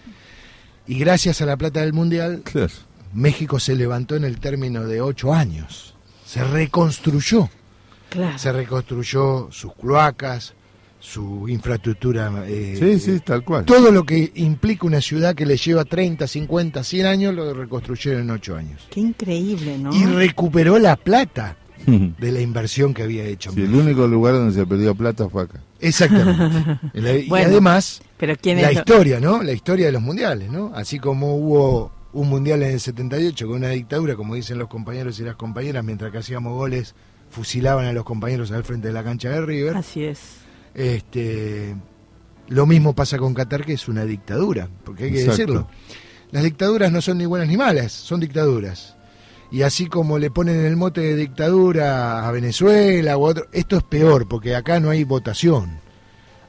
[0.88, 2.72] y gracias a la plata del mundial Claro.
[3.14, 7.50] México se levantó en el término de ocho años, se reconstruyó
[8.10, 8.38] Claro.
[8.38, 10.54] se reconstruyó sus cloacas,
[11.08, 12.32] su infraestructura.
[12.48, 13.64] eh, Sí, sí, tal cual.
[13.66, 18.24] Todo lo que implica una ciudad que le lleva 30, 50, 100 años, lo reconstruyeron
[18.24, 18.88] en 8 años.
[18.90, 19.96] Qué increíble, ¿no?
[19.96, 23.52] Y recuperó la plata de la inversión que había hecho.
[23.54, 25.62] Sí, el único lugar donde se perdió plata fue acá.
[25.80, 26.80] Exactamente.
[26.94, 29.42] Y Bueno, además, Pero quién la historia, ¿no?
[29.42, 30.74] La historia de los mundiales, ¿no?
[30.76, 35.20] Así como hubo un mundial en el 78 con una dictadura, como dicen los compañeros
[35.20, 36.96] y las compañeras, mientras que hacíamos goles,
[37.30, 39.78] fusilaban a los compañeros al frente de la cancha de River.
[39.78, 40.47] Así es.
[40.78, 41.76] Este,
[42.50, 45.38] lo mismo pasa con Qatar, que es una dictadura, porque hay que Exacto.
[45.42, 45.68] decirlo.
[46.30, 48.96] Las dictaduras no son ni buenas ni malas, son dictaduras.
[49.52, 53.84] Y así como le ponen el mote de dictadura a Venezuela u otro, esto es
[53.84, 55.80] peor, porque acá no hay votación.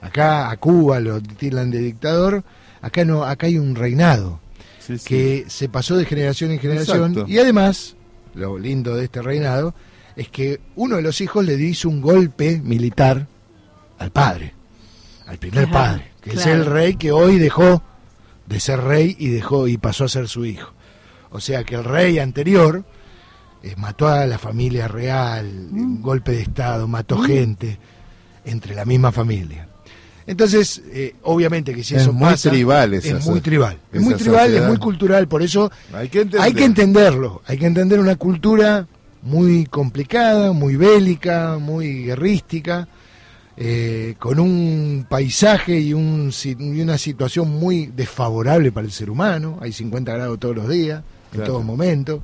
[0.02, 2.44] Acá a Cuba lo tildan de dictador,
[2.82, 4.40] acá no, acá hay un reinado
[4.78, 5.04] Sí, sí.
[5.08, 7.24] que se pasó de generación en generación Exacto.
[7.32, 7.96] y además,
[8.34, 9.74] lo lindo de este reinado
[10.16, 13.26] es que uno de los hijos le hizo un golpe militar
[13.98, 14.54] al padre,
[15.26, 17.82] al primer padre, que es el rey que hoy dejó
[18.46, 20.72] de ser rey y dejó y pasó a ser su hijo.
[21.30, 22.84] O sea que el rey anterior
[23.62, 25.80] eh, mató a la familia real, Mm.
[25.80, 27.78] un golpe de estado, mató gente
[28.44, 29.68] entre la misma familia.
[30.26, 34.14] Entonces, eh, obviamente que si Es eso muy pasa, tribal es muy tribal, es muy
[34.14, 36.40] tribal, es muy cultural, por eso Hay que entender.
[36.46, 38.86] hay que entenderlo, hay que entender una cultura
[39.22, 42.86] muy complicada, muy bélica, muy guerrística,
[43.60, 49.58] eh, con un paisaje y, un, y una situación muy desfavorable para el ser humano,
[49.60, 52.22] hay 50 grados todos los días, en todo momento.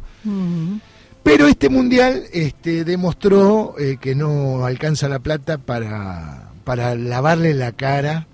[1.24, 7.72] Pero este mundial este, demostró eh, que no alcanza la plata para, para lavarle la
[7.72, 8.28] cara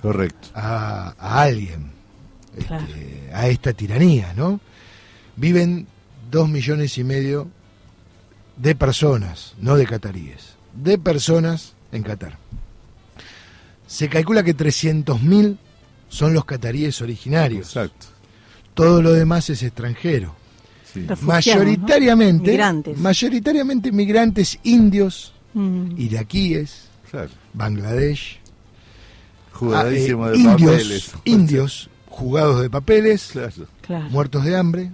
[0.00, 0.48] Correcto.
[0.54, 1.92] a, a alguien,
[2.56, 2.86] este, Claro.
[3.34, 4.58] a esta tiranía, ¿no?
[5.36, 5.86] Viven
[6.30, 7.48] dos millones y medio
[8.56, 12.36] de personas, no de cataríes, de personas en Qatar.
[13.86, 15.56] Se calcula que 300.000
[16.08, 17.68] son los cataríes originarios.
[17.68, 18.06] Exacto.
[18.74, 20.34] Todo lo demás es extranjero.
[20.92, 21.06] Sí.
[21.22, 22.50] Mayoritariamente, ¿no?
[22.52, 22.98] Migrantes.
[22.98, 25.98] mayoritariamente migrantes indios, Mm.
[25.98, 27.28] iraquíes, Claro.
[27.52, 28.38] Bangladesh,
[29.52, 31.12] Jugadísimo ah, eh, de indios, papeles.
[31.26, 33.66] indios jugados de papeles, Claro.
[33.82, 34.08] Claro.
[34.10, 34.92] muertos de hambre,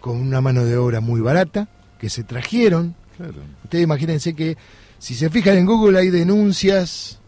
[0.00, 2.94] con una mano de obra muy barata, que se trajeron.
[3.16, 3.34] Claro.
[3.64, 4.56] Ustedes imagínense que
[5.02, 7.18] si se fijan en Google hay denuncias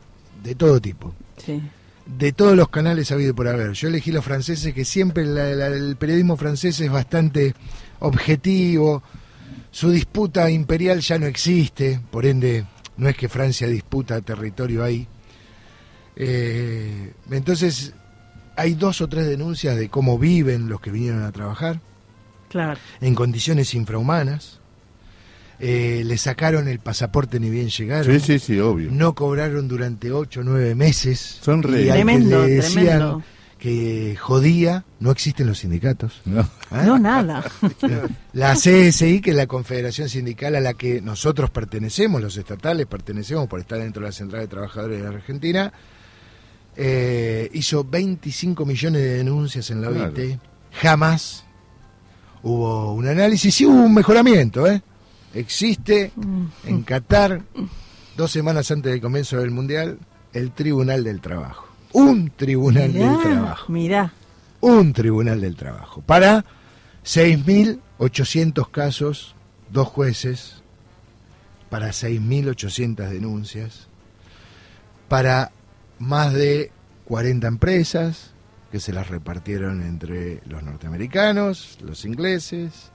[0.45, 1.13] de todo tipo,
[1.45, 1.61] Sí.
[2.07, 3.73] de todos los canales habido por haber.
[3.73, 7.53] Yo elegí los franceses, que siempre la- la- el periodismo francés es bastante
[7.99, 9.03] objetivo,
[9.73, 12.65] su disputa imperial ya no existe, por ende
[12.97, 15.09] no es que Francia disputa territorio ahí.
[16.15, 17.93] Eh, entonces
[18.57, 21.81] hay dos o tres denuncias de cómo viven los que vinieron a trabajar
[22.51, 22.79] Claro.
[23.01, 24.61] en condiciones infrahumanas.
[25.61, 28.13] Eh, le sacaron el pasaporte ni bien llegaron.
[28.21, 28.91] Sí, sí, sí, obvio.
[28.91, 31.39] No cobraron durante ocho o nueve meses.
[31.43, 33.23] Son re- Y al que le decían tremendo.
[33.59, 36.21] que jodía, no existen los sindicatos.
[36.25, 36.41] No.
[36.41, 36.83] ¿eh?
[36.85, 37.45] No, nada.
[38.33, 43.47] La CSI, que es la confederación sindical a la que nosotros pertenecemos, los estatales pertenecemos
[43.47, 45.73] por estar dentro de la Central de Trabajadores de la Argentina,
[46.77, 50.13] eh, hizo 25 millones de denuncias en la Claro.
[50.17, 50.39] OIT.
[50.73, 51.45] Jamás
[52.43, 54.67] hubo un análisis, sí hubo un mejoramiento.
[54.67, 54.83] ¿eh?
[55.35, 56.13] Existe
[56.65, 57.43] en Qatar,
[58.17, 59.99] dos semanas antes del comienzo del Mundial,
[60.33, 61.67] el Tribunal del Trabajo.
[61.93, 63.73] Un Tribunal del Trabajo.
[63.73, 64.13] mirá.
[64.61, 66.01] un tribunal del trabajo.
[66.01, 66.45] Para
[67.05, 69.35] 6.800 casos,
[69.71, 70.63] dos jueces,
[71.69, 73.89] para 6.800 denuncias,
[75.09, 75.53] para
[75.99, 76.73] más de
[77.05, 78.31] 40 empresas
[78.73, 82.91] que se las repartieron entre los norteamericanos, los ingleses,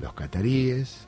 [0.00, 1.06] los cataríes,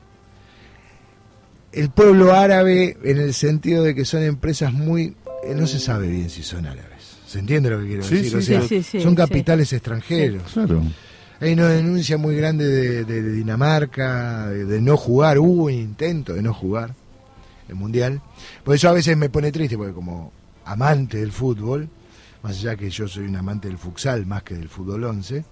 [1.71, 5.15] el pueblo árabe en el sentido de que son empresas muy...
[5.43, 7.17] eh, no se sabe bien si son árabes.
[7.27, 8.29] ¿Se entiende lo que quiero Sí, decir?
[8.31, 9.15] sí, o sea, sí, sí, sí, son sí.
[9.17, 10.43] capitales extranjeros.
[10.53, 10.81] Claro.
[11.39, 16.33] Hay una denuncia muy grande de, de Dinamarca, de, de no jugar, hubo un intento
[16.33, 16.95] de no jugar
[17.67, 18.21] el Mundial.
[18.63, 20.31] Por eso a veces me pone triste, porque como
[20.65, 21.89] amante del fútbol,
[22.41, 25.43] más allá que yo soy un amante del futsal más que del fútbol 11,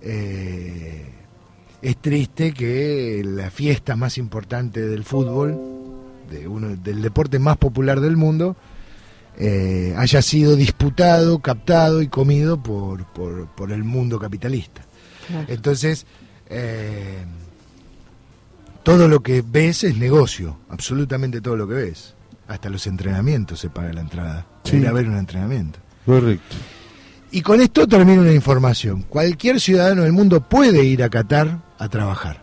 [0.00, 1.06] eh,
[1.84, 5.60] es triste que la fiesta más importante del fútbol,
[6.30, 8.56] de uno, del deporte más popular del mundo,
[9.36, 14.80] eh, haya sido disputado, captado y comido por, por, por el mundo capitalista.
[15.28, 15.44] Claro.
[15.48, 16.06] Entonces,
[16.48, 17.22] eh,
[18.82, 22.14] todo lo que ves es negocio, absolutamente todo lo que ves.
[22.48, 24.46] Hasta los entrenamientos se paga la entrada.
[24.64, 24.78] Sí.
[24.78, 25.80] Ir a ver un entrenamiento.
[26.06, 26.56] Correcto.
[27.30, 29.02] Y con esto termino una información.
[29.02, 32.40] Cualquier ciudadano del mundo puede ir a Qatar a trabajar,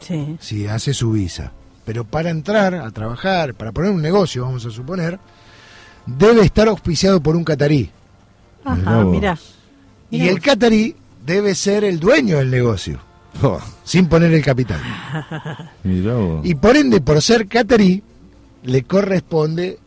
[0.00, 0.36] Sí.
[0.40, 1.52] si hace su visa.
[1.84, 5.18] Pero para entrar a trabajar, para poner un negocio, vamos a suponer,
[6.06, 7.90] debe estar auspiciado por un catarí.
[8.64, 9.38] Ajá, mirá.
[10.10, 13.00] Y Mirá el catarí debe ser el dueño del negocio,
[13.42, 14.80] Oh, sin poner el capital.
[15.84, 16.44] mirá vos.
[16.46, 18.02] Y por ende, por ser catarí,
[18.64, 19.78] le corresponde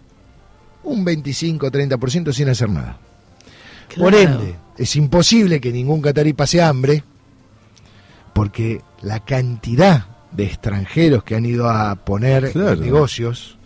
[0.83, 2.97] un 25-30% sin hacer nada.
[3.97, 7.03] Por ende, es imposible que ningún catarí pase hambre,
[8.33, 12.75] porque la cantidad de extranjeros que han ido a poner Claro.
[12.81, 13.57] negocios,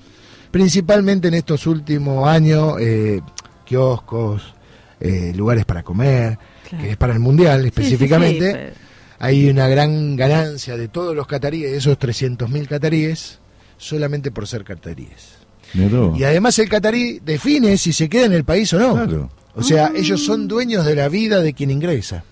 [0.52, 3.22] principalmente en estos últimos años, eh,
[3.66, 4.54] kioscos,
[5.00, 6.38] eh, lugares para comer,
[6.70, 6.84] Claro.
[6.84, 8.52] que es para el mundial Sí, sí, sí, específicamente.
[8.54, 8.86] pero-
[9.18, 13.40] Hay una gran ganancia de todos los cataríes, de esos 300.000 cataríes,
[13.78, 15.36] solamente por ser cataríes.
[15.74, 18.94] Y además el catarí define si se queda en el país o no.
[18.94, 19.30] Claro.
[19.56, 22.24] O sea, ellos son dueños de la vida de quien ingresa.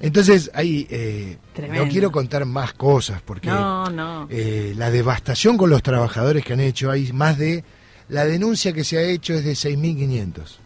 [0.00, 1.38] Entonces, ahí eh,
[1.72, 4.26] no quiero contar más cosas porque No, no.
[4.30, 7.64] eh, la devastación con los trabajadores que han hecho, hay más de...
[8.08, 10.58] La denuncia que se ha hecho es de 6.500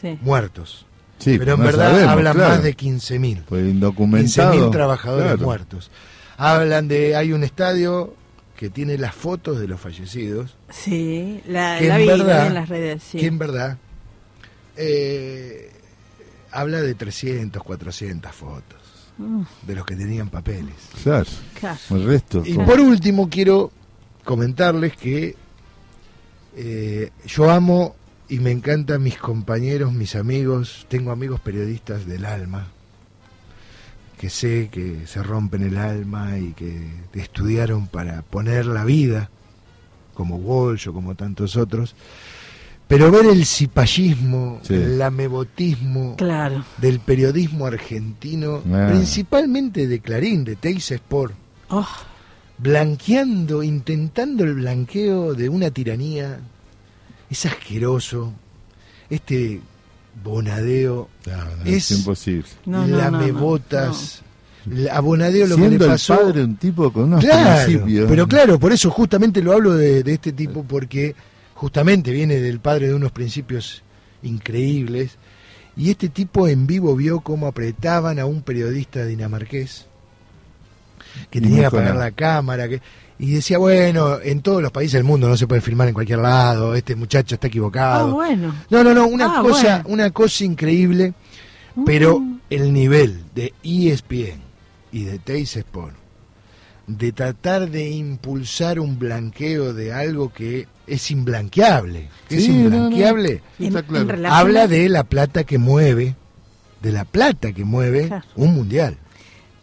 [0.00, 0.18] Sí.
[0.20, 0.84] muertos.
[1.18, 2.50] Sí, pero en no verdad sabemos, hablan claro.
[2.54, 3.44] más de 15.000.
[3.48, 4.52] Pues indocumentado.
[4.54, 5.42] 15.000 trabajadores claro.
[5.44, 5.90] muertos.
[6.36, 7.16] Hablan de...
[7.16, 8.14] Hay un estadio
[8.56, 12.18] que tiene las fotos de los fallecidos Sí, la, que la en vi, la vi
[12.22, 13.18] verdad, en las redes, sí.
[13.18, 13.76] que en verdad
[14.76, 15.70] eh,
[16.56, 18.80] habla de 300, 400 fotos
[19.62, 20.74] de los que tenían papeles.
[21.02, 21.26] Claro.
[21.90, 22.42] El resto.
[22.44, 23.70] Y por último quiero
[24.24, 25.36] comentarles que
[26.56, 27.94] eh, yo amo
[28.28, 32.68] y me encantan mis compañeros, mis amigos, tengo amigos periodistas del alma,
[34.18, 39.30] que sé que se rompen el alma y que estudiaron para poner la vida,
[40.14, 41.94] como Walsh o como tantos otros,
[42.88, 44.74] pero ver el cipallismo, Sí.
[44.74, 46.64] el amebotismo Claro.
[46.78, 48.86] del periodismo argentino, Ah.
[48.90, 51.34] principalmente de Clarín, de Teis Sport,
[51.68, 51.86] Oh,
[52.58, 56.38] blanqueando, intentando el blanqueo de una tiranía,
[57.28, 58.32] es asqueroso,
[59.10, 59.60] este
[60.22, 62.48] bonadeo, No, no, es es imposible.
[62.64, 64.22] No, no, lamebotas,
[64.70, 68.08] la- a bonadeo lo que Siendo el padre un tipo con unos Claro, principios.
[68.08, 71.14] pero claro, por eso justamente lo hablo de, de este tipo, porque
[71.56, 73.82] justamente viene del padre de unos principios
[74.22, 75.16] increíbles,
[75.76, 79.86] y este tipo en vivo vio cómo apretaban a un periodista dinamarqués,
[81.30, 82.80] que Y tenía que apagar la cámara, que,
[83.18, 86.18] y decía, bueno, en todos los países del mundo no se puede filmar en cualquier
[86.20, 88.12] lado, este muchacho está ah, equivocado.
[88.14, 88.54] bueno.
[88.70, 89.88] No, no, no, una Ah, cosa, bueno.
[89.88, 91.12] una cosa increíble,
[91.84, 92.40] pero Mm.
[92.50, 94.40] el nivel de ESPN
[94.92, 95.94] y de Teis Sport
[96.86, 102.60] de tratar de impulsar un blanqueo de algo que es imblanqueable, que es no, no.
[102.64, 104.06] imblanqueable, Está claro.
[104.08, 106.14] relación habla de la plata que mueve,
[106.82, 108.24] de la plata que mueve Claro.
[108.36, 108.96] un mundial.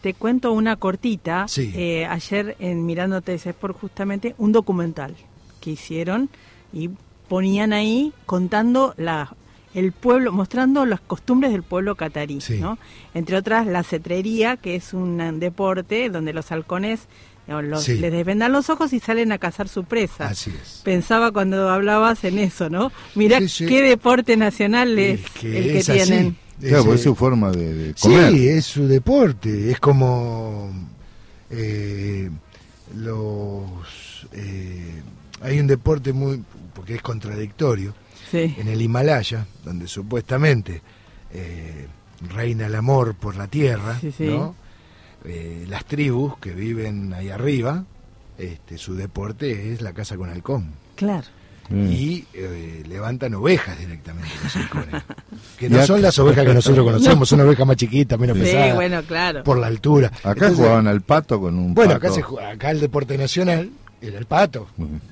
[0.02, 1.46] Te cuento una cortita.
[1.48, 1.72] Sí.
[1.76, 5.16] Eh, ayer en Mirando TC por justamente un documental
[5.62, 6.30] que hicieron
[6.74, 6.90] y
[7.30, 9.34] ponían ahí contando la
[9.74, 12.60] el pueblo, mostrando las costumbres del pueblo catarí, Sí.
[12.60, 12.78] ¿no?
[13.14, 17.02] Entre otras la cetrería, que es un deporte donde los halcones
[17.48, 17.96] los- Sí.
[17.98, 20.28] les desvendan los ojos y salen a cazar su presa.
[20.28, 20.80] Así es.
[20.86, 22.92] Pensaba cuando hablabas en eso, ¿no?
[23.16, 23.66] Sí, sí.
[23.66, 26.00] qué deporte nacional es Es que el que es así.
[26.04, 26.38] tienen.
[26.62, 28.32] Claro, Es, su forma de, de comer.
[28.32, 29.72] Sí, es su deporte.
[29.72, 30.72] Es como
[31.50, 32.30] eh,
[32.96, 34.28] los.
[34.34, 35.02] eh,
[35.42, 36.42] hay un deporte muy.
[36.74, 37.94] porque es contradictorio.
[38.34, 38.56] Sí.
[38.58, 40.82] En el Himalaya, donde supuestamente
[41.32, 41.88] eh,
[42.34, 44.26] reina el amor por la tierra, Sí, sí.
[44.26, 44.56] ¿no?
[45.26, 47.86] Eh, las tribus que viven ahí arriba,
[48.40, 50.72] este, su deporte es la caza con halcón.
[50.96, 51.28] Claro.
[51.70, 51.88] Mm.
[51.92, 55.04] Y eh, levantan ovejas directamente los halcones.
[55.60, 58.76] Que no son las ovejas que nosotros conocemos, son ovejas más chiquitas, menos Sí, pesadas,
[58.76, 59.44] bueno, claro.
[59.44, 60.08] por la altura.
[60.08, 62.08] Acá Entonces, jugaban al pato con un Bueno, pato.
[62.08, 63.70] acá, se, acá el deporte nacional
[64.08, 64.68] era el pato.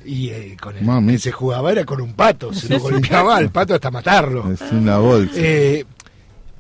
[0.05, 1.13] Y eh, con el Mamita.
[1.13, 2.53] que se jugaba era con un pato.
[2.53, 4.51] Se lo golpeaba al pato hasta matarlo.
[4.51, 5.33] Es una bolsa.
[5.35, 5.85] Eh,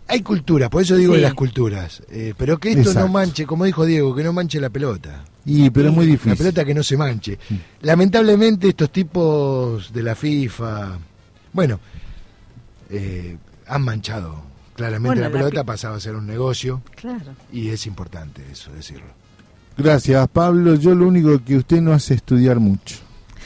[0.07, 1.17] hay cultura, por eso digo Sí.
[1.19, 2.03] de las culturas.
[2.09, 3.07] Eh, pero que esto Exacto.
[3.07, 5.23] no manche, como dijo Diego, que no manche la pelota.
[5.45, 6.37] y pero es muy La difícil.
[6.37, 7.39] pelota que no se manche.
[7.81, 10.99] Lamentablemente estos tipos de la FIFA,
[11.53, 11.79] bueno,
[12.89, 14.49] eh, han manchado.
[14.75, 17.33] Claramente Bueno, la la pelota pasaba a ser un negocio Claro.
[17.51, 19.07] y es importante eso decirlo.
[19.77, 20.75] Gracias, Pablo.
[20.75, 22.97] Yo lo único que usted no hace estudiar mucho.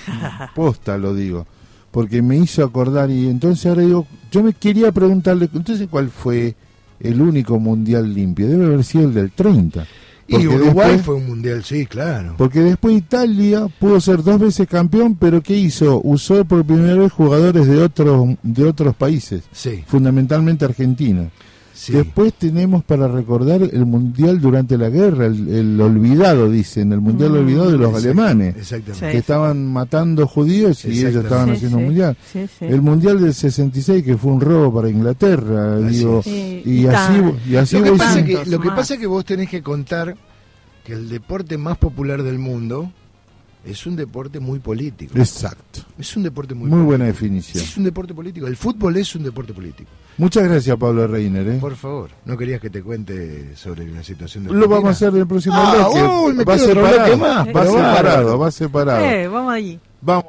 [0.56, 1.46] Posta lo digo.
[1.92, 6.54] Porque me hizo acordar y entonces ahora digo, yo me quería preguntarle, entonces cuál fue
[7.00, 8.48] el único mundial limpio?
[8.50, 9.88] Debe haber sido el del 30.
[10.28, 12.34] Y Uruguay después- fue un mundial, sí, claro.
[12.38, 16.02] Porque después Italia pudo ser dos veces campeón, pero ¿qué hizo?
[16.04, 21.30] Usó por primera vez jugadores de otros de otros países, Sí, fundamentalmente Argentina.
[21.76, 21.94] Sí.
[21.94, 27.32] Después tenemos para recordar el mundial durante la guerra, el, el olvidado, dicen, el mundial
[27.32, 29.06] Mm, olvidado de los alemanes, Exactamente.
[29.06, 29.12] Sí.
[29.12, 32.18] que estaban matando judíos y ellos estaban Sí, haciendo sí, un mundial.
[32.34, 32.66] sí, sí.
[32.66, 36.32] El mundial del 66 que fue un robo para Inglaterra, Así digo, y,
[36.66, 37.14] y así
[37.50, 38.60] y así Lo que, pasa que, lo
[39.00, 40.16] que vos tenés que contar
[40.84, 42.92] que el deporte más popular del mundo
[43.66, 45.18] es un deporte muy político.
[45.18, 45.82] Exacto.
[45.98, 46.86] Es un deporte muy, Muy político.
[46.88, 47.64] buena definición.
[47.64, 48.48] Es un deporte político.
[48.48, 49.90] El fútbol es un deporte político.
[50.18, 51.48] Muchas gracias, Pablo Reiner.
[51.48, 51.58] ¿eh?
[51.60, 55.10] Por favor, ¿no querías que te cuente sobre la situación de Lo vamos a hacer
[55.10, 56.04] en el próximo Ah, bloque.
[56.04, 59.06] uy, me va separado, más, va pero separado, va separado.
[59.06, 59.80] Eh, vamos allí.
[60.02, 60.26] Vamos,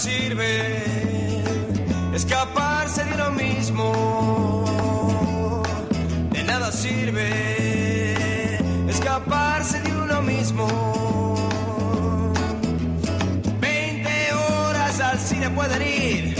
[0.00, 1.42] sirve
[2.14, 3.92] escaparse de uno mismo.
[6.30, 8.56] De nada sirve
[8.88, 10.66] escaparse de uno mismo.
[13.60, 16.34] 20 horas al cine pueden ir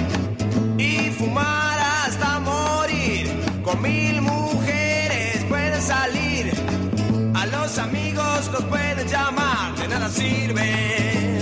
[0.79, 3.29] y fumar hasta morir.
[3.63, 6.51] Con mil mujeres pueden salir.
[7.35, 9.77] A los amigos los pueden llamar.
[9.77, 11.40] De nada sirve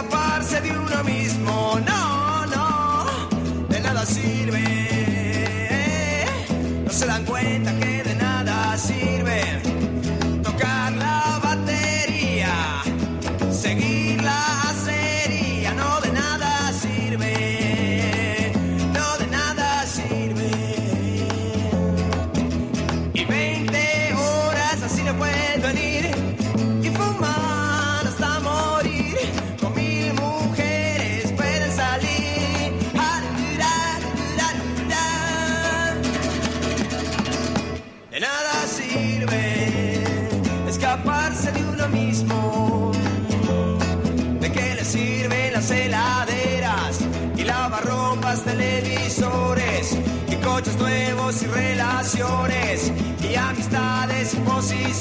[0.00, 1.78] escaparse de uno mismo.
[1.86, 3.06] No, no,
[3.68, 4.64] de nada sirve.
[6.84, 7.79] No se dan cuenta que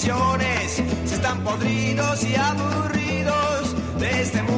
[0.10, 4.49] misiones, si están podridos y aburridos de este mundo.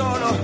[0.00, 0.39] solo.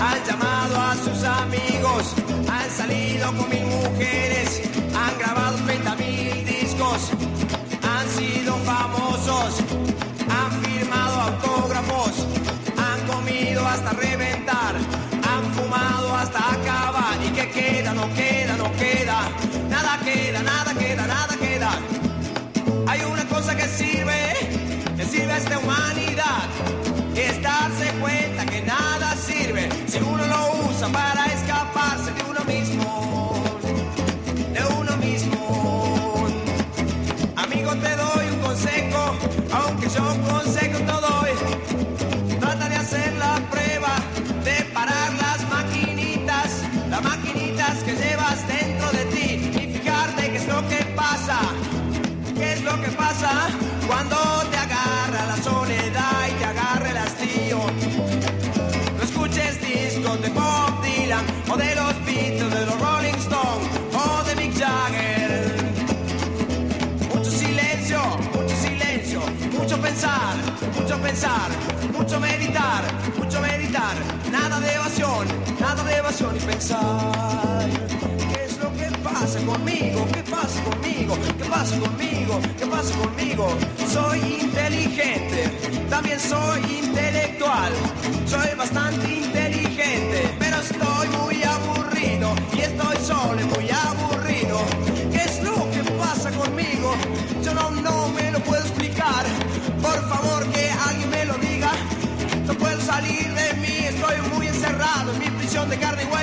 [0.00, 2.14] han llamado a sus amigos,
[2.48, 4.23] han salido con mi mujer.
[71.14, 71.48] Pensar,
[71.96, 72.82] mucho meditar,
[73.16, 73.94] mucho meditar,
[74.32, 75.28] nada de evasión,
[75.60, 77.68] nada de evasión y pensar.
[78.32, 80.04] ¿Qué es lo que pasa conmigo?
[80.12, 81.16] ¿Qué pasa conmigo?
[81.38, 82.40] ¿Qué pasa conmigo?
[82.58, 83.46] ¿Qué pasa conmigo?
[83.92, 85.56] Soy inteligente,
[85.88, 87.72] también soy intelectual,
[88.26, 93.63] soy bastante inteligente, pero estoy muy aburrido y estoy solo y muy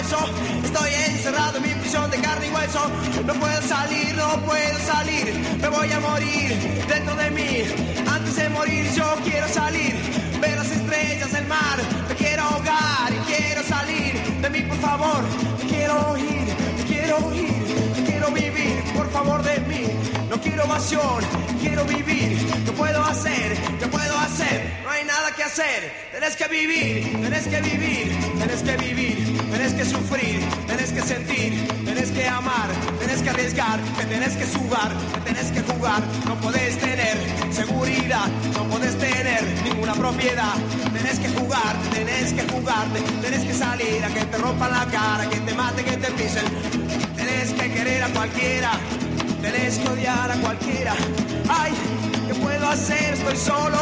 [0.01, 2.89] Estoy encerrado en mi prisión de carne y hueso.
[3.23, 5.31] No puedo salir, no puedo salir.
[5.61, 6.57] Me voy a morir
[6.89, 7.63] dentro de mí.
[8.09, 9.93] Antes de morir yo quiero salir.
[10.41, 11.77] Ver las estrellas del mar.
[12.09, 15.23] Me quiero ahogar y quiero salir de mí, por favor.
[15.59, 16.47] Te quiero oír,
[16.77, 17.53] te quiero oír,
[18.03, 19.85] quiero vivir, por favor de mí.
[20.29, 21.23] No quiero evasión,
[21.59, 22.37] quiero vivir.
[22.65, 23.55] ¿Qué puedo hacer?
[23.79, 24.81] ¿Qué puedo hacer?
[24.83, 25.93] No hay nada que hacer.
[26.11, 29.20] Tenés que vivir, tenés que vivir, tenés que vivir,
[29.61, 32.67] tenés que sufrir, tenés que sentir, tenés que amar,
[32.99, 36.01] tenés que arriesgar, te tenés que subar, te tenés que jugar.
[36.25, 37.15] No podés tener
[37.51, 40.55] seguridad, no podés tener ninguna propiedad.
[40.93, 45.29] Tenés que jugar, tenés que jugarte, tenés que salir a que te rompan la cara,
[45.29, 46.45] que te maten, que te pisen.
[47.15, 48.71] Tenés que querer a cualquiera,
[49.43, 50.95] tenés que odiar a cualquiera.
[51.47, 51.71] Ay,
[52.27, 53.13] ¿qué puedo hacer?
[53.13, 53.77] Estoy solo,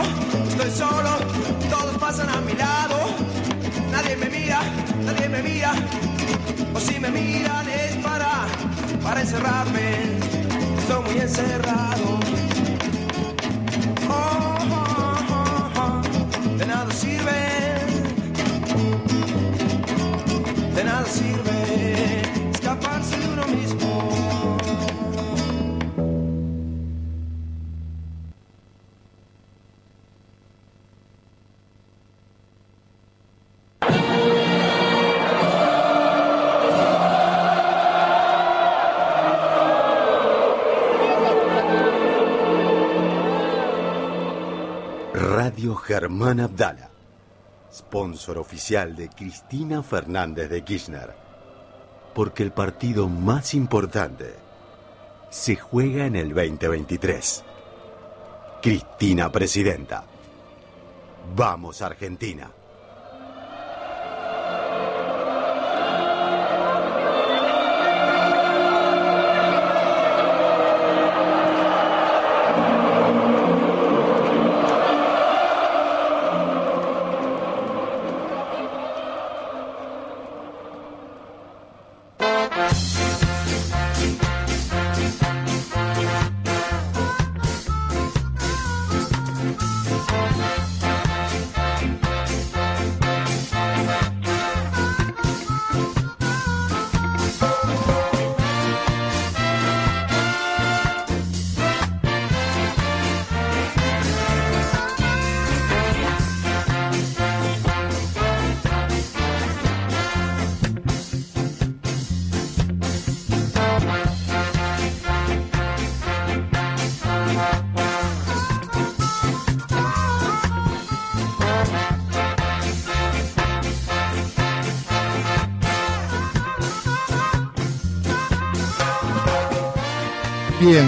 [7.11, 7.45] me
[8.03, 8.47] para,
[9.03, 10.17] para encerrarme.
[10.77, 12.19] Estoy muy encerrado.
[14.09, 16.57] Oh, oh, oh.
[16.57, 17.39] De nada sirve.
[20.75, 21.58] De nada sirve
[45.99, 46.89] Germán Abdala,
[47.73, 51.13] sponsor oficial de Cristina Fernández de Kirchner.
[52.15, 54.33] Porque el partido más importante
[55.29, 57.43] se juega en el 2023.
[58.61, 60.05] Cristina Presidenta.
[61.35, 62.49] Vamos Argentina.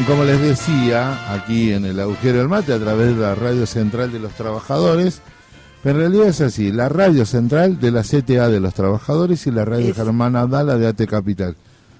[0.02, 3.68] Bien, como les decía, aquí en el agujero del mate, a través de la radio
[3.68, 5.22] central de los trabajadores,
[5.84, 9.64] en realidad es así, la radio central de la CTA de los trabajadores y la
[9.64, 11.56] radio Es- Germán Abdala de AT Capital.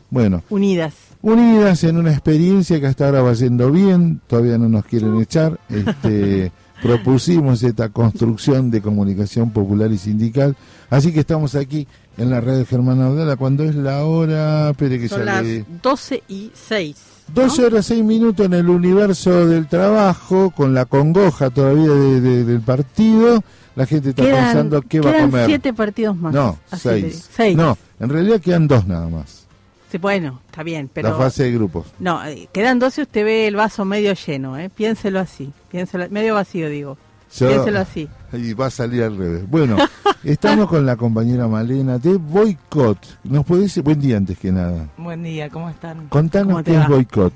[0.10, 0.96] Bueno, Unidas.
[1.22, 5.60] unidas en una experiencia que hasta ahora va yendo bien, todavía no nos quieren echar,
[5.70, 10.56] este, propusimos esta construcción de comunicación popular y sindical,
[10.90, 11.88] así que estamos aquí
[12.18, 15.66] en la radio Germán Abdala cuando es la hora, espere que Son ya las le-
[15.84, 16.96] 12 y 6.
[17.34, 22.44] 12 horas 6 minutos en el universo del trabajo, con la congoja todavía de- de-
[22.46, 23.44] del partido.
[23.76, 25.46] La gente está Quedan, pensando qué va a quedan comer.
[25.46, 26.34] siete partidos más.
[26.34, 27.30] no, seis.
[27.34, 27.56] Seis.
[27.56, 29.48] No, en realidad quedan dos nada más.
[29.90, 31.10] Sí, bueno, está bien, pero...
[31.10, 31.88] La fase de grupos.
[32.00, 34.70] No, eh, quedan 12 usted ve el vaso medio lleno, ¿eh?
[34.70, 35.52] Piénselo así.
[35.70, 36.98] Piénselo, medio vacío, digo.
[37.38, 38.10] Piénselo así.
[38.34, 39.50] Y va a salir al revés.
[39.50, 39.78] Bueno,
[40.24, 42.98] estamos con la compañera Malena de Boicot.
[43.24, 43.84] ¿Nos podés decir?
[43.84, 44.88] Buen día antes que nada.
[44.98, 46.08] Buen día, ¿cómo están?
[46.10, 46.88] Contanos ¿Cómo te qué es?
[46.88, 47.34] Boicot.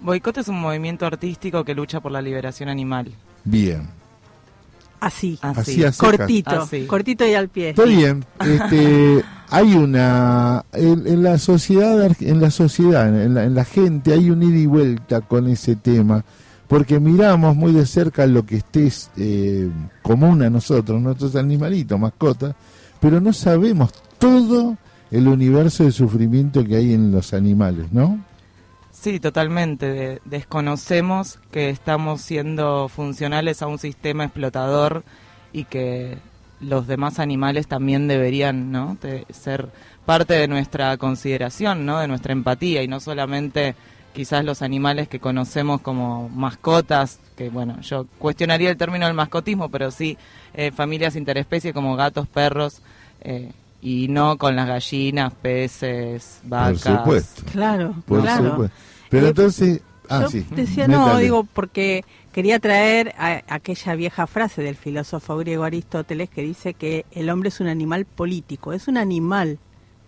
[0.00, 3.12] Boicot es un movimiento artístico que lucha por la liberación animal.
[3.44, 3.88] Bien.
[4.98, 5.98] Así, Así a secas.
[5.98, 6.86] cortito, Así.
[6.86, 7.70] cortito y al pie.
[7.70, 8.24] Está bien.
[8.40, 14.12] Este, hay una en, en la sociedad en la sociedad en la, en la gente
[14.14, 16.24] hay un ida y vuelta con ese tema
[16.68, 19.70] porque miramos muy de cerca lo que esté eh,
[20.02, 22.54] común a nosotros, nuestros animalitos, mascotas,
[23.00, 24.76] pero no sabemos todo
[25.10, 28.18] el universo de sufrimiento que hay en los animales, ¿no?
[28.90, 29.86] Sí, totalmente.
[29.86, 35.04] De- desconocemos que estamos siendo funcionales a un sistema explotador
[35.52, 36.18] y que
[36.60, 38.96] los demás animales también deberían ¿no?
[39.02, 39.68] de ser
[40.06, 41.98] parte de nuestra consideración, ¿no?
[41.98, 43.74] de nuestra empatía y no solamente
[44.16, 49.68] quizás los animales que conocemos como mascotas, que bueno, yo cuestionaría el término del mascotismo,
[49.68, 50.16] pero sí
[50.54, 52.80] eh, familias interespecie como gatos, perros,
[53.20, 53.52] eh,
[53.82, 56.82] y no con las gallinas, peces, vacas.
[56.82, 57.42] Por supuesto.
[57.52, 58.50] Claro, Por claro.
[58.50, 58.76] supuesto.
[59.10, 60.46] Pero Eh, entonces, ah, Yo sí.
[60.50, 61.22] decía, no, métale.
[61.22, 62.02] digo, porque
[62.32, 67.50] quería traer a- aquella vieja frase del filósofo griego Aristóteles que dice que el hombre
[67.50, 69.58] es un animal político, es un animal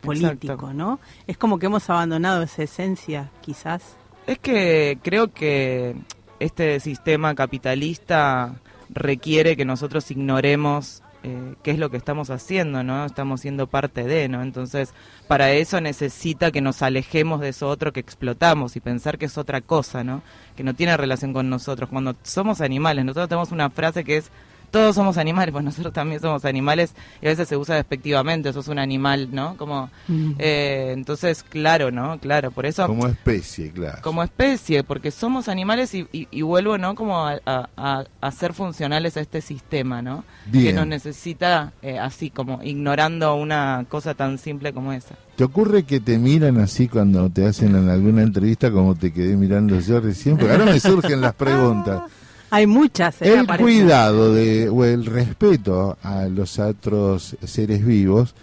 [0.01, 0.73] político, Exacto.
[0.73, 0.99] ¿no?
[1.27, 3.83] Es como que hemos abandonado esa esencia, quizás.
[4.29, 5.97] Es que creo que
[6.39, 8.57] este sistema capitalista
[8.91, 13.07] requiere que nosotros ignoremos eh, qué es lo que estamos haciendo, ¿no?
[13.07, 14.43] Estamos siendo parte de, ¿no?
[14.43, 14.93] Entonces,
[15.29, 19.39] para eso necesita que nos alejemos de eso otro que explotamos y pensar que es
[19.39, 20.21] otra cosa, ¿no?
[20.57, 21.89] Que no tiene relación con nosotros.
[21.89, 24.31] Cuando somos animales, nosotros tenemos una frase que es
[24.71, 28.69] todos somos animales, pues nosotros también somos animales y a veces se usa despectivamente, sos
[28.69, 29.57] un animal, ¿no?
[29.57, 30.33] Como, Mm.
[30.39, 32.19] eh, entonces, claro, ¿no?
[32.19, 33.99] Claro, por eso Como especie, claro.
[34.03, 36.95] como especie, porque somos animales y, y- y vuelvo, ¿no?
[36.95, 40.25] Como a, a- a- a ser funcionales a este sistema, ¿no?
[40.47, 40.65] Bien.
[40.67, 45.15] Que nos necesita eh, así, como ignorando una cosa tan simple como esa.
[45.37, 49.37] ¿Te ocurre que te miran así cuando te hacen en alguna entrevista como te quedé
[49.37, 50.37] mirando yo recién?
[50.37, 52.03] Porque ahora me surgen las preguntas.
[52.51, 53.21] Hay muchas.
[53.23, 53.33] ¿eh?
[53.35, 53.65] El Aparecen.
[53.67, 58.35] cuidado de, o el respeto a los otros seres vivos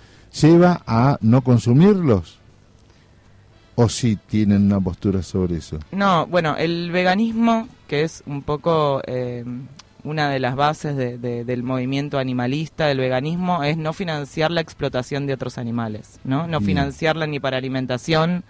[0.41, 2.39] lleva a no consumirlos.
[3.77, 5.79] ¿O si tienen una postura sobre eso?
[5.91, 9.43] No, bueno, el veganismo, que es un poco eh,
[10.05, 14.61] una de las bases de- de- del movimiento animalista, del veganismo, es no financiar la
[14.61, 16.47] explotación de otros animales, ¿no?
[16.47, 18.45] No financiarla ni para alimentación,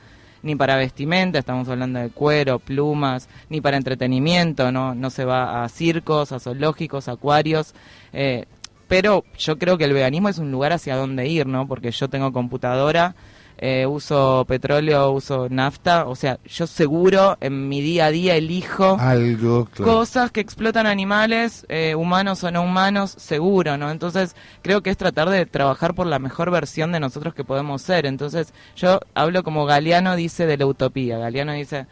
[0.46, 5.64] ni para vestimenta, estamos hablando de cuero, plumas, ni para entretenimiento, no, no se va
[5.64, 7.74] a circos, a zoológicos, acuarios,
[8.14, 8.46] eh,
[8.88, 11.68] pero yo creo que el veganismo es un lugar hacia donde ir, ¿no?
[11.68, 13.16] Porque yo tengo computadora,
[13.58, 18.98] eh, uso petróleo, uso nafta, o sea, yo seguro en mi día a día elijo
[19.00, 19.94] Algo, claro.
[19.94, 23.92] cosas que explotan animales, eh, humanos o no humanos, seguro, ¿no?
[23.92, 27.82] Entonces, creo que es tratar de trabajar por la mejor versión de nosotros que podemos
[27.82, 28.06] ser.
[28.06, 31.18] Entonces, yo hablo como Galeano dice de la utopía.
[31.18, 31.88] Galeano dice,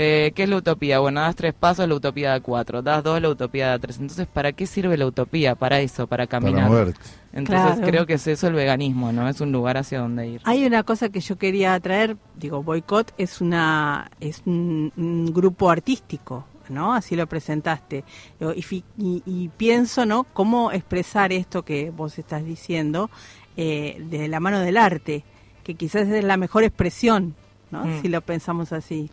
[0.00, 1.00] eh, ¿qué es la utopía?
[1.00, 2.82] Bueno, das tres pasos, la utopía da cuatro.
[2.82, 3.98] Das dos, la utopía da tres.
[3.98, 5.54] Entonces, ¿para qué sirve la utopía?
[5.56, 6.68] Para eso, para caminar.
[6.68, 7.00] moverte.
[7.32, 7.86] Entonces, Claro.
[7.90, 9.28] creo que es eso el veganismo, ¿no?
[9.28, 10.40] Es un lugar hacia donde ir.
[10.44, 15.68] Hay una cosa que yo quería traer, digo, Boicot es una es un, un grupo
[15.70, 16.94] artístico, ¿no?
[16.94, 18.04] Así lo presentaste.
[18.38, 20.24] Digo, Y, fi- y- y pienso, ¿no?
[20.32, 23.10] Cómo expresar esto que vos estás diciendo
[23.56, 25.24] eh, de la mano del arte,
[25.64, 27.34] que quizás es la mejor expresión,
[27.70, 27.84] ¿no?
[27.84, 28.00] Mm.
[28.02, 29.10] Si lo pensamos así.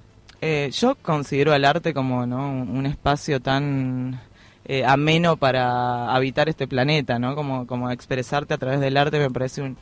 [0.47, 2.47] Eh, yo considero al arte como ¿no?
[2.47, 4.21] un espacio tan
[4.63, 7.33] eh, ameno para habitar este planeta, ¿no?
[7.33, 9.75] Como, como expresarte a través del arte me parece un,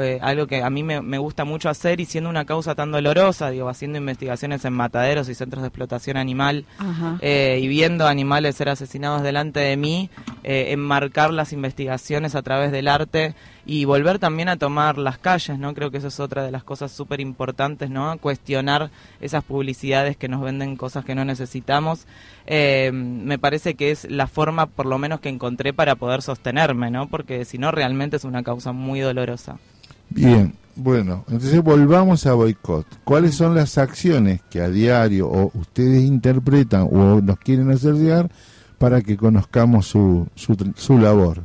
[0.00, 2.90] eh, algo que a mí me, me gusta mucho hacer y siendo una causa tan
[2.90, 6.64] dolorosa, digo, haciendo investigaciones en mataderos y centros de explotación animal
[7.20, 10.08] eh, y viendo animales ser asesinados delante de mí,
[10.44, 13.34] eh, enmarcar las investigaciones a través del arte
[13.64, 15.72] y volver también a tomar las calles, ¿no?
[15.74, 18.16] Creo que eso es otra de las cosas súper importantes, ¿no?
[18.18, 18.90] Cuestionar
[19.20, 22.06] esas publicidades que nos venden cosas que no necesitamos.
[22.46, 26.90] Eh, me parece que es la forma, por lo menos, que encontré para poder sostenerme,
[26.90, 27.08] ¿no?
[27.08, 29.58] Porque si no, realmente es una causa muy dolorosa.
[30.10, 32.86] Bien, bueno, entonces volvamos a boicot.
[33.04, 38.30] ¿Cuáles son las acciones que a diario o ustedes interpretan o nos quieren hacer llegar
[38.78, 41.44] para que conozcamos su, su, su labor?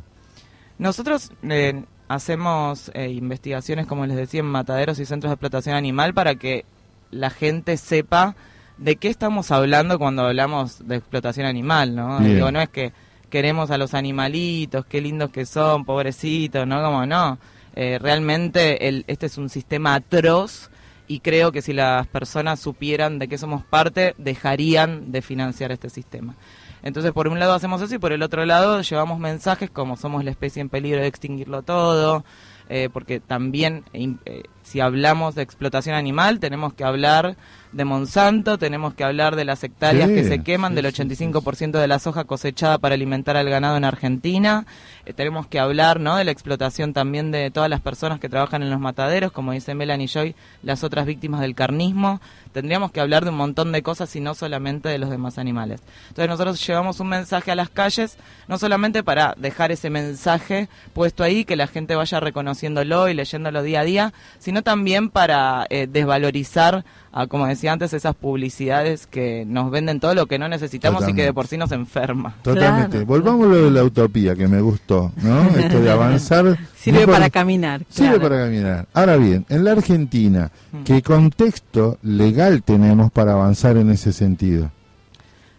[0.78, 6.14] Nosotros eh, hacemos eh, investigaciones, como les decía, en mataderos y centros de explotación animal
[6.14, 6.64] para que
[7.10, 8.34] la gente sepa
[8.78, 12.18] de qué estamos hablando cuando hablamos de explotación animal, ¿no?
[12.18, 12.36] Bien.
[12.36, 12.92] Digo, no es que
[13.28, 16.82] queremos a los animalitos, qué lindos que son, pobrecitos, ¿no?
[16.82, 17.38] Como no.
[17.74, 20.70] Eh, realmente el, este es un sistema atroz
[21.06, 25.90] y creo que si las personas supieran de qué somos parte, dejarían de financiar este
[25.90, 26.34] sistema.
[26.82, 30.24] Entonces, por un lado hacemos eso y por el otro lado llevamos mensajes como somos
[30.24, 32.24] la especie en peligro de extinguirlo todo,
[32.68, 37.36] eh, porque también eh, si hablamos de explotación animal, tenemos que hablar
[37.72, 41.02] de Monsanto, tenemos que hablar de las hectáreas Sí, que se queman, sí, del sí,
[41.02, 44.66] 85% de la soja cosechada para alimentar al ganado en Argentina.
[45.06, 46.16] Eh, tenemos que hablar ¿no?
[46.16, 49.74] de la explotación también de todas las personas que trabajan en los mataderos, como dice
[49.74, 52.20] Melanie Joy, las otras víctimas del carnismo.
[52.52, 55.80] Tendríamos que hablar de un montón de cosas y no solamente de los demás animales.
[56.08, 58.16] Entonces nosotros llevamos un mensaje a las calles,
[58.48, 63.62] no solamente para dejar ese mensaje puesto ahí, que la gente vaya reconociéndolo y leyéndolo
[63.62, 69.44] día a día, sino también para eh, desvalorizar, a, como decía antes, esas publicidades que
[69.46, 72.34] nos venden todo lo que no necesitamos y que de por sí nos enferma.
[72.42, 73.04] Totalmente.
[73.04, 75.42] Volvamos a lo de la utopía, que me gustó, ¿no?
[75.58, 76.58] Esto de avanzar.
[76.76, 77.82] Sirve no por- para caminar.
[77.88, 78.22] Sirve claro.
[78.28, 78.86] para caminar.
[78.94, 80.82] Ahora bien, en la Argentina, Mm.
[80.84, 84.70] ¿qué contexto legal tenemos para avanzar en ese sentido?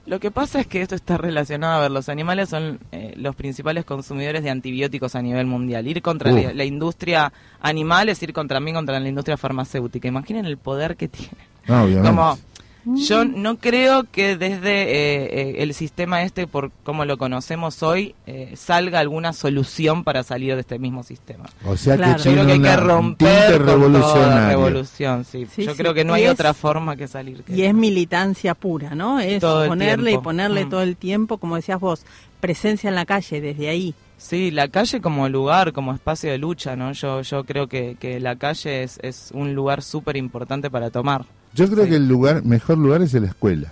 [0.10, 3.36] Lo que pasa es que esto está relacionado, a ver, los animales son eh, los
[3.36, 5.86] principales consumidores de antibióticos a nivel mundial.
[5.86, 6.50] Ir contra Uh.
[6.56, 7.32] la, industria
[7.62, 10.08] animal es ir contra mí, contra la industria farmacéutica.
[10.08, 11.38] Imaginen el poder que tiene.
[11.68, 12.42] No, obviamente.
[12.84, 17.84] Como, yo no creo que desde eh, eh, el sistema este, por como lo conocemos
[17.84, 21.46] hoy, eh, salga alguna solución para salir de este mismo sistema.
[21.66, 22.18] O sea Claro.
[22.18, 24.50] que Yo creo tiene que hay que romper con toda revolucionaria.
[24.50, 25.48] revolución, sí.
[25.54, 25.78] Sí, Yo sí.
[25.78, 27.44] creo que no hay es- otra forma que salir.
[27.44, 29.20] que- Y es militancia pura, ¿no?
[29.20, 30.70] Es ponerle y ponerle Mm.
[30.70, 32.04] todo el tiempo, como decías vos,
[32.40, 33.94] presencia en la calle desde ahí.
[34.18, 36.92] Sí, la calle como lugar, como espacio de lucha, ¿no?
[36.94, 41.26] Yo, yo creo que, que la calle es, es un lugar súper importante para tomar.
[41.54, 41.90] Yo creo Sí.
[41.92, 43.72] que el lugar mejor lugar es la escuela,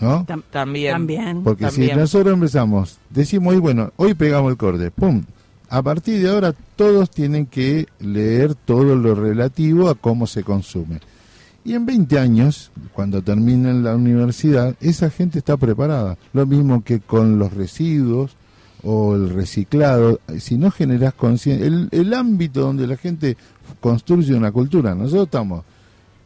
[0.00, 0.24] ¿no?
[0.26, 0.92] Tam- También.
[0.92, 1.42] También.
[1.42, 5.22] Porque si nosotros empezamos, decimos, hoy bueno, hoy pegamos el corte, ¡pum!
[5.68, 11.00] A partir de ahora todos tienen que leer todo lo relativo a cómo se consume.
[11.64, 16.18] Y en 20 años, cuando terminen la universidad, esa gente está preparada.
[16.32, 18.32] Lo mismo que con los residuos
[18.82, 20.18] o el reciclado.
[20.38, 23.36] Si no generas conciencia, el, el ámbito donde la gente
[23.80, 25.64] construye una cultura, nosotros estamos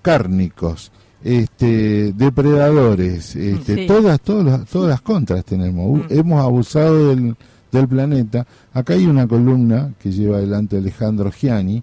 [0.06, 0.92] cárnicos,
[1.24, 3.86] este, depredadores, este, Sí.
[3.86, 5.98] todas, todas, las, todas las contras tenemos.
[5.98, 6.02] Mm.
[6.10, 7.34] Hemos abusado del,
[7.72, 8.46] del planeta.
[8.72, 11.82] Acá hay una columna que lleva adelante Alejandro Giani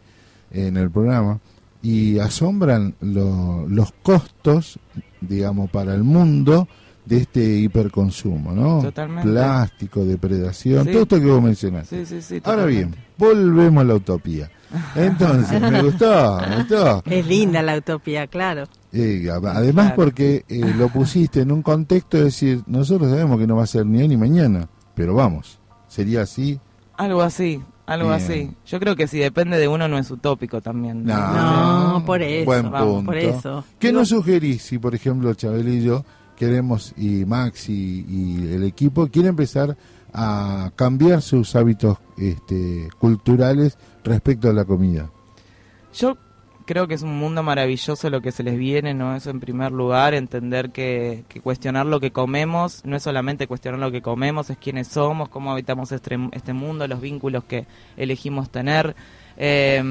[0.51, 1.39] en el programa
[1.81, 4.79] y asombran lo- los costos,
[5.19, 6.67] digamos, para el mundo
[7.05, 8.81] de este hiperconsumo, ¿no?
[8.81, 9.29] Totalmente.
[9.29, 10.91] Plástico, depredación, Sí.
[10.91, 12.05] todo esto que vos mencionaste.
[12.05, 12.41] Sí, sí, sí.
[12.45, 14.49] Ahora bien, volvemos a la utopía.
[14.95, 17.03] Entonces, me gustó, me gustó.
[17.05, 18.63] Es linda la utopía, claro.
[18.91, 19.95] Eh, a- además Claro.
[19.95, 23.67] porque eh, lo pusiste en un contexto de decir, nosotros sabemos que no va a
[23.67, 26.59] ser ni hoy ni mañana, pero vamos, sería así.
[26.97, 28.21] Algo así, algo Bien.
[28.21, 28.51] así.
[28.65, 31.03] Yo creo que si depende de uno no es utópico también.
[31.03, 31.93] No.
[31.99, 32.45] No, por eso.
[32.45, 33.05] Buen vamos, punto.
[33.05, 33.65] por eso.
[33.79, 36.03] ¿Qué Digo, nos sugerís si, por ejemplo, Chabel y yo
[36.43, 39.77] queremos, y Max y, el equipo, quiere empezar
[40.13, 45.09] a cambiar sus hábitos este, culturales respecto a la comida?
[45.93, 46.17] Yo
[46.65, 49.15] creo que es un mundo maravilloso lo que se les viene, ¿no?
[49.15, 53.79] Eso en primer lugar, entender que, que cuestionar lo que comemos no es solamente cuestionar
[53.79, 57.65] lo que comemos, es quiénes somos, cómo habitamos este, este mundo, los vínculos que
[57.97, 58.95] elegimos tener.
[59.37, 59.81] Eh,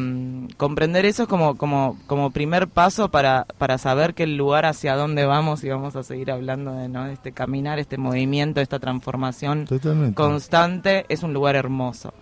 [0.57, 4.95] comprender eso es como, como, como primer paso para, para saber que el lugar hacia
[4.95, 7.07] dónde vamos y vamos a seguir hablando de, ¿no?
[7.07, 10.15] este caminar, este movimiento, esta transformación Totalmente.
[10.15, 12.15] constante, es un lugar hermoso.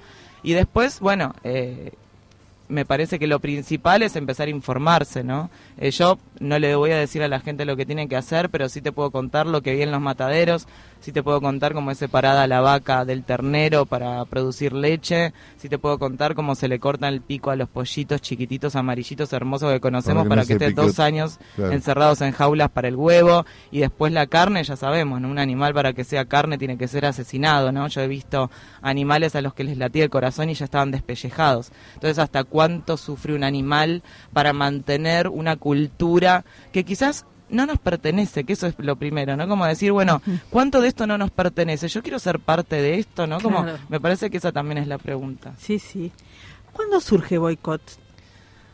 [0.42, 1.92] Y después, bueno, eh,
[2.68, 5.50] me parece que lo principal es empezar a informarse, ¿no?
[5.76, 8.48] Eh, yo no le voy a decir a la gente lo que tiene que hacer,
[8.48, 10.66] pero sí te puedo contar lo que vi en los mataderos,
[11.00, 15.68] sí te puedo contar cómo es separada la vaca del ternero para producir leche, sí
[15.68, 19.72] te puedo contar cómo se le corta el pico a los pollitos chiquititos, amarillitos, hermosos
[19.72, 21.72] que conocemos Para para que se estén dos años Claro.
[21.72, 25.28] encerrados en jaulas para el huevo y después la carne, ya sabemos, ¿no?
[25.28, 27.88] Un animal para que sea carne tiene que ser asesinado, ¿no?
[27.88, 28.50] Yo he visto
[28.82, 31.72] animales a los que les latía el corazón y ya estaban despellejados.
[31.94, 38.44] Entonces, ¿hasta cuánto sufre un animal para mantener una cultura que quizás no nos pertenece,
[38.44, 39.46] que eso es lo primero, ¿no?
[39.48, 41.88] Como decir, bueno, ¿cuánto de esto no nos pertenece?
[41.88, 43.40] Yo quiero ser parte de esto, ¿no?
[43.40, 43.78] Como Claro.
[43.88, 45.54] me parece que esa también es la pregunta.
[45.58, 46.12] Sí, sí.
[46.72, 47.82] ¿Cuándo surge Boicot?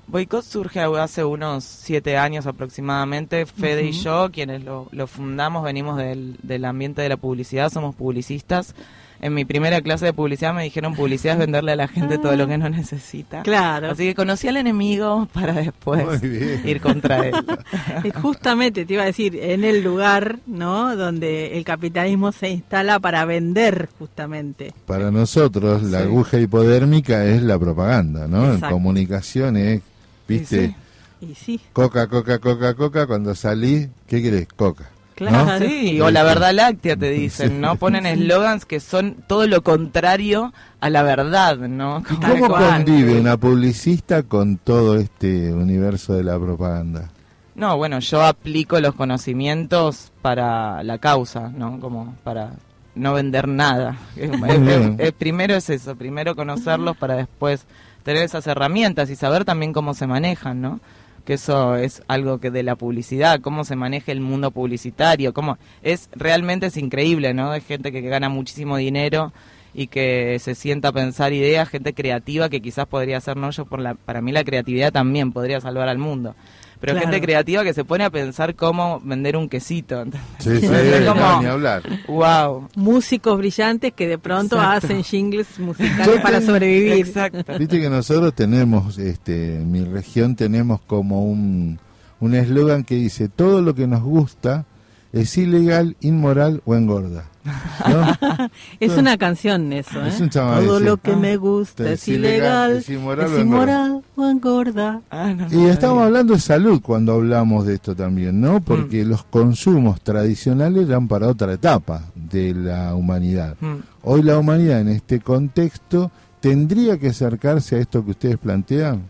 [0.09, 3.45] Boicot surge hace unos siete años aproximadamente.
[3.47, 7.95] Fede y yo, quienes lo, lo fundamos, venimos del, del ambiente de la publicidad, somos
[7.97, 8.75] publicistas.
[9.21, 12.37] En mi primera clase de publicidad me dijeron publicidad es venderle a la gente todo
[12.37, 13.43] lo que no necesita.
[13.43, 13.91] Claro.
[13.91, 17.35] Así que conocí al enemigo para después ir contra él.
[18.23, 20.95] Justamente te iba a decir, en el lugar, ¿no?
[20.97, 24.73] Donde el capitalismo se instala para vender, justamente.
[24.87, 26.05] Para nosotros, la Sí.
[26.05, 28.45] aguja hipodérmica es la propaganda, ¿no?
[28.47, 28.75] En Exacto.
[28.75, 29.81] comunicación es,
[30.29, 30.75] viste, sí.
[31.19, 34.47] Y sí, coca, coca, coca, coca, cuando salís, ¿qué querés?
[34.55, 34.91] Coca.
[35.17, 35.59] Claro.
[35.67, 37.77] Sí, o la verdad láctea te dicen, ¿no?
[37.77, 42.03] Ponen eslogans que son todo lo contrario a la verdad, ¿no?
[42.11, 47.11] ¿Y Como- cómo convive una publicista con todo este universo de la propaganda?
[47.55, 51.81] No, bueno, yo aplico los conocimientos para la causa, ¿no?
[51.81, 52.51] Como para
[52.95, 53.97] no vender nada.
[54.17, 54.97] Es- es- bien.
[54.99, 57.65] es- primero es eso, primero conocerlos para después
[58.03, 60.81] tener esas herramientas y saber también cómo se manejan, ¿no?
[61.27, 65.59] Que eso es algo que de la publicidad, cómo se maneja el mundo publicitario, cómo
[65.83, 67.51] es realmente es increíble, ¿no?
[67.51, 69.33] Hay gente que, gana muchísimo dinero
[69.75, 73.67] y que se sienta a pensar ideas, gente creativa que quizás podría ser, no yo
[73.67, 76.35] por la, para mí la creatividad también podría salvar al mundo.
[76.81, 77.09] Pero Claro.
[77.09, 80.05] gente creativa que se pone a pensar cómo vender un quesito.
[80.39, 81.83] Sí, sí, Es como, no, ni hablar.
[82.07, 82.69] wow.
[82.77, 84.87] Músicos brillantes que de pronto Exacto.
[84.87, 86.93] hacen jingles musicales Yo para sobrevivir.
[87.07, 87.59] Exacto.
[87.59, 91.79] Viste que nosotros tenemos, este, en mi región tenemos como un
[92.19, 94.65] un eslogan que dice, todo lo que nos gusta
[95.13, 97.27] es ilegal, inmoral o engorda.
[97.47, 98.49] ¿No?
[98.81, 100.09] Es una canción eso, ¿eh?
[100.09, 101.17] Es un chamán, Todo lo que Ah.
[101.17, 105.01] me gusta Es es ilegal, es inmoral es o inmoral o engorda.
[105.11, 108.61] Ah, no Y estamos hablando de salud cuando hablamos de esto también, ¿no?
[108.61, 113.57] Porque los consumos tradicionales eran para otra etapa de la humanidad.
[113.61, 113.77] Mm.
[114.03, 119.03] Hoy la humanidad en este contexto tendría que acercarse a esto que ustedes plantean.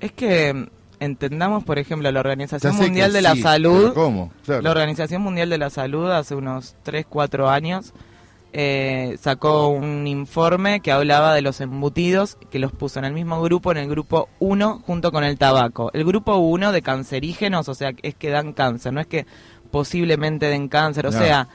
[0.00, 0.66] Es que mm,
[1.00, 3.92] entendamos, por ejemplo, la Organización Mundial de la Salud.
[3.94, 4.32] ¿Cómo?
[4.44, 4.62] Claro.
[4.62, 7.92] La Organización Mundial de la Salud hace unos 3, 4 años
[8.52, 13.42] eh, sacó un informe que hablaba de los embutidos, que los puso en el mismo
[13.42, 15.90] grupo, en el grupo 1, junto con el tabaco.
[15.92, 19.26] El grupo 1 de cancerígenos, o sea, es que dan cáncer, no es que
[19.70, 21.18] posiblemente den cáncer, o No.
[21.18, 21.48] sea,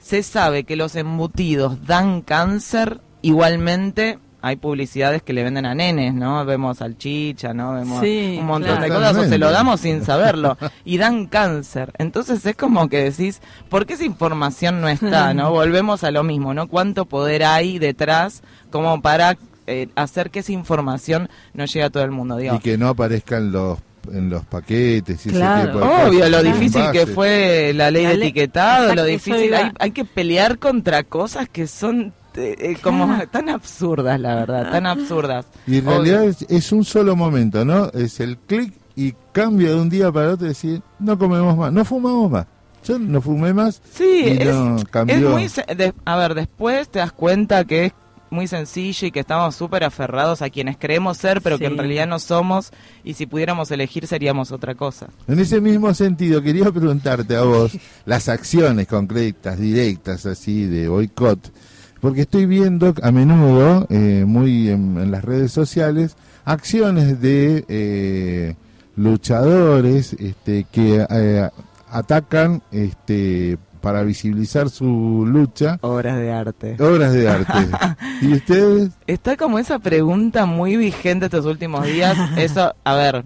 [0.00, 6.14] se sabe que los embutidos dan cáncer, igualmente hay publicidades que le venden a nenes,
[6.14, 6.44] ¿no?
[6.44, 7.74] Vemos salchicha, ¿no?
[7.74, 8.82] Vemos Sí, un montón claro.
[8.82, 11.92] de cosas, o se lo damos sin saberlo, y dan cáncer.
[11.98, 15.50] Entonces es como que decís, ¿por qué esa información no está, no?
[15.50, 16.68] Volvemos a lo mismo, ¿no?
[16.68, 19.36] ¿Cuánto poder hay detrás como para
[19.66, 22.36] eh, hacer que esa información no llegue a todo el mundo?
[22.36, 23.78] Digo, Y que no aparezcan los
[24.10, 25.60] en los paquetes y Claro.
[25.60, 26.08] ese tipo de cosas.
[26.08, 29.90] Obvio, lo difícil que fue la ley La de etiquetado, Exacto, lo difícil, hay, hay
[29.90, 35.46] que pelear contra cosas que son eh, como tan absurdas, la verdad, tan absurdas.
[35.66, 37.86] Y en realidad es, es un solo momento, ¿no?
[37.92, 41.72] Es el clic y cambia de un día para otro y decir, no comemos más,
[41.72, 42.46] no fumamos más.
[42.82, 44.76] Yo no fumé más Sí, y es, no
[45.06, 45.48] es muy...
[45.50, 47.92] se- de- a ver, después te das cuenta que es
[48.30, 52.06] muy sencillo y que estamos súper aferrados a quienes creemos ser, pero que en realidad
[52.06, 52.70] no somos,
[53.04, 55.08] y si pudiéramos elegir seríamos otra cosa.
[55.28, 57.72] En ese mismo sentido, quería preguntarte a vos
[58.06, 61.52] las acciones concretas, directas, así, de boicot,
[62.00, 68.54] porque estoy viendo a menudo, eh, muy en, en las redes sociales, acciones de eh,
[68.96, 71.48] luchadores este, que eh,
[71.90, 76.76] atacan este, para visibilizar su lucha Obras de arte.
[76.82, 77.68] obras de arte.
[78.22, 78.90] ¿Y ustedes?
[79.06, 82.16] Está como esa pregunta muy vigente estos últimos días.
[82.36, 83.24] Eso, a ver,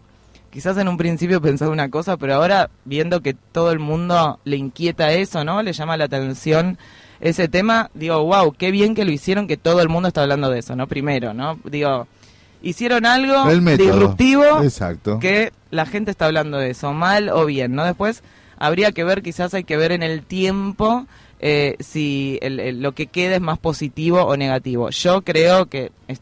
[0.51, 4.57] quizás en un principio pensaba una cosa, pero ahora viendo que todo el mundo le
[4.57, 5.62] inquieta eso, ¿no?
[5.62, 6.79] Le llama la atención
[7.25, 10.51] ese tema, digo, wow, qué bien que lo hicieron, que todo el mundo está hablando
[10.51, 10.87] de eso, ¿no?
[10.87, 11.59] Primero, ¿no?
[11.64, 12.07] Digo,
[12.62, 13.45] hicieron algo
[13.77, 15.18] disruptivo Exacto.
[15.18, 17.85] que la gente está hablando de eso, mal o bien, ¿no?
[17.85, 18.22] Después
[18.59, 21.07] habría que ver, quizás hay que ver en el tiempo
[21.41, 24.89] eh, si el- el- lo que queda es más positivo o negativo.
[24.91, 26.20] Yo creo que es-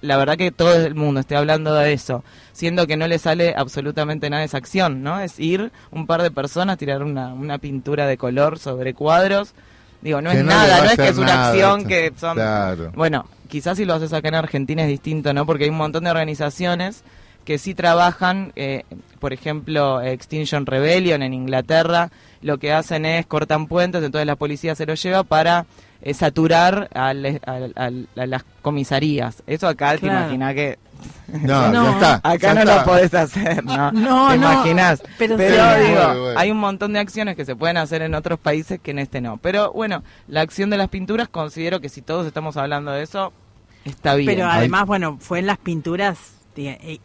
[0.00, 3.52] la verdad que todo el mundo esté hablando de eso, siendo que no le sale
[3.54, 5.20] absolutamente nada de esa acción, ¿no?
[5.20, 9.52] Es ir un par de personas, tirar una, una pintura de color sobre cuadros.
[10.06, 11.88] Digo, no Que es no nada, no es que es una nada, acción esto.
[11.88, 12.34] que son...
[12.34, 12.92] Claro.
[12.94, 15.44] Bueno, quizás si lo haces acá en Argentina es distinto, ¿no?
[15.46, 17.02] Porque hay un montón de organizaciones
[17.44, 18.84] que sí trabajan, eh,
[19.18, 24.76] por ejemplo, Extinction Rebellion en Inglaterra, lo que hacen es cortan puentes, entonces la policía
[24.76, 25.66] se lo lleva para
[26.08, 29.42] eh, saturar al- al- al- a las comisarías.
[29.46, 30.78] Eso acá te imaginas que...
[31.28, 31.82] No, No.
[31.84, 32.14] ya está.
[32.22, 32.76] Acá ya no está.
[32.76, 33.90] lo podés hacer, ¿no?
[33.92, 35.02] No, ¿Te no, imaginas?
[35.18, 35.80] pero Pero, sí.
[35.86, 36.38] digo, Bueno, bueno.
[36.40, 39.20] hay un montón de acciones que se pueden hacer en otros países que en este
[39.20, 39.36] no.
[39.38, 43.32] Pero bueno, la acción de las pinturas considero que si todos estamos hablando de eso,
[43.84, 44.26] está bien.
[44.28, 46.35] Pero además, bueno, fue en las pinturas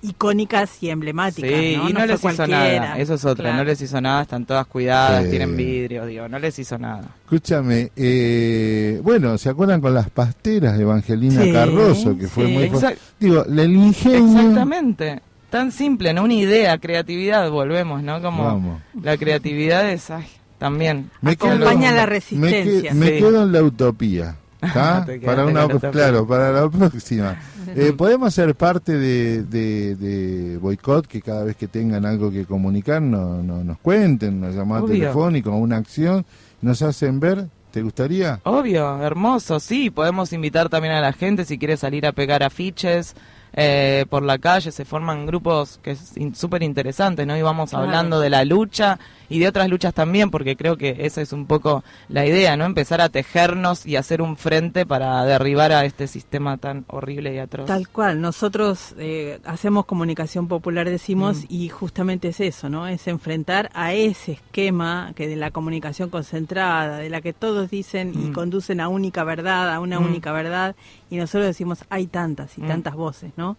[0.02, 1.50] icónicas y emblemáticas.
[1.52, 1.90] Sí, ¿no?
[1.90, 2.80] y no, les hizo cualquiera.
[2.80, 2.98] nada.
[3.00, 3.44] Eso es otra.
[3.46, 3.58] Claro.
[3.58, 4.22] No les hizo nada.
[4.24, 6.28] Están todas cuidadas, tienen vidrio, digo.
[6.28, 7.04] No les hizo nada.
[7.24, 12.18] Escúchame, eh, bueno, ¿se acuerdan con las pasteras de Evangelina Sí, Carroso?
[12.18, 12.52] Que fue sí.
[12.54, 12.64] muy...
[12.70, 14.40] Exact- Digo, el ingenio...
[14.40, 15.22] Exactamente.
[15.50, 16.24] Tan simple, ¿no?
[16.24, 18.22] Una idea, creatividad, volvemos, ¿no?
[18.22, 18.82] Como Vamos.
[19.02, 20.26] la creatividad es, ay,
[20.58, 21.10] también.
[21.22, 22.90] Me Acompaña quedo- la Me, resistencia.
[22.92, 23.12] que- me Sí.
[23.18, 24.36] quedo en la utopía.
[25.26, 27.38] Para una, claro, para la próxima.
[27.74, 32.44] Eh, ¿Podemos ser parte de, de, de Boicot que cada vez que tengan algo que
[32.46, 34.96] comunicar no, no- nos cuenten, una llamada Obvio.
[35.00, 36.26] telefónica, una acción,
[36.62, 37.48] nos hacen ver?
[37.72, 38.42] ¿Te gustaría?
[38.44, 39.90] Obvio, hermoso, sí.
[39.90, 43.16] Podemos invitar también a la gente si quiere salir a pegar afiches
[43.54, 44.72] eh, por la calle.
[44.74, 47.38] Se forman grupos que es súper interesantes, ¿no?
[47.38, 47.86] Y vamos Claro.
[47.86, 49.00] hablando de la lucha
[49.32, 52.66] y de otras luchas también, porque creo que esa es un poco la idea, ¿no?
[52.66, 57.40] Empezar a tejernos y hacer un frente para derribar a este sistema tan horrible y
[57.40, 57.66] atroz.
[57.68, 61.46] Tal cual, nosotros eh, hacemos comunicación popular, decimos, Mm.
[61.50, 62.88] y justamente es eso, ¿no?
[62.88, 68.14] Es enfrentar a ese esquema que de la comunicación concentrada, de la que todos dicen
[68.14, 68.34] y Mm.
[68.34, 70.06] conducen a única verdad, a una Mm.
[70.06, 70.76] única verdad,
[71.10, 73.56] y nosotros decimos, hay tantas y tantas voces, ¿no?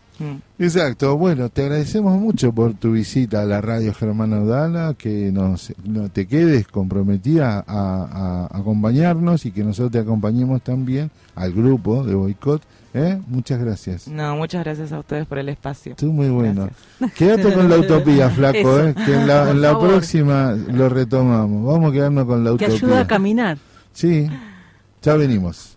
[0.63, 5.73] Exacto, bueno, te agradecemos mucho por tu visita a la radio Germana Udala, que nos,
[5.85, 12.05] no te quedes comprometida a, a acompañarnos y que nosotros te acompañemos también al grupo
[12.05, 12.63] de Boicot.
[12.95, 13.21] ¿eh?
[13.27, 14.07] Muchas gracias.
[14.07, 15.97] No, muchas gracias a ustedes por el espacio.
[15.97, 16.69] Tú muy bueno.
[17.17, 18.95] Quédate con la utopía, flaco, ¿eh?
[18.95, 21.67] que en la, en próxima lo retomamos.
[21.75, 22.77] Vamos a quedarnos con la Que utopía.
[22.77, 23.59] ayuda a caminar.
[23.93, 24.29] Sí,
[25.03, 25.77] ya venimos.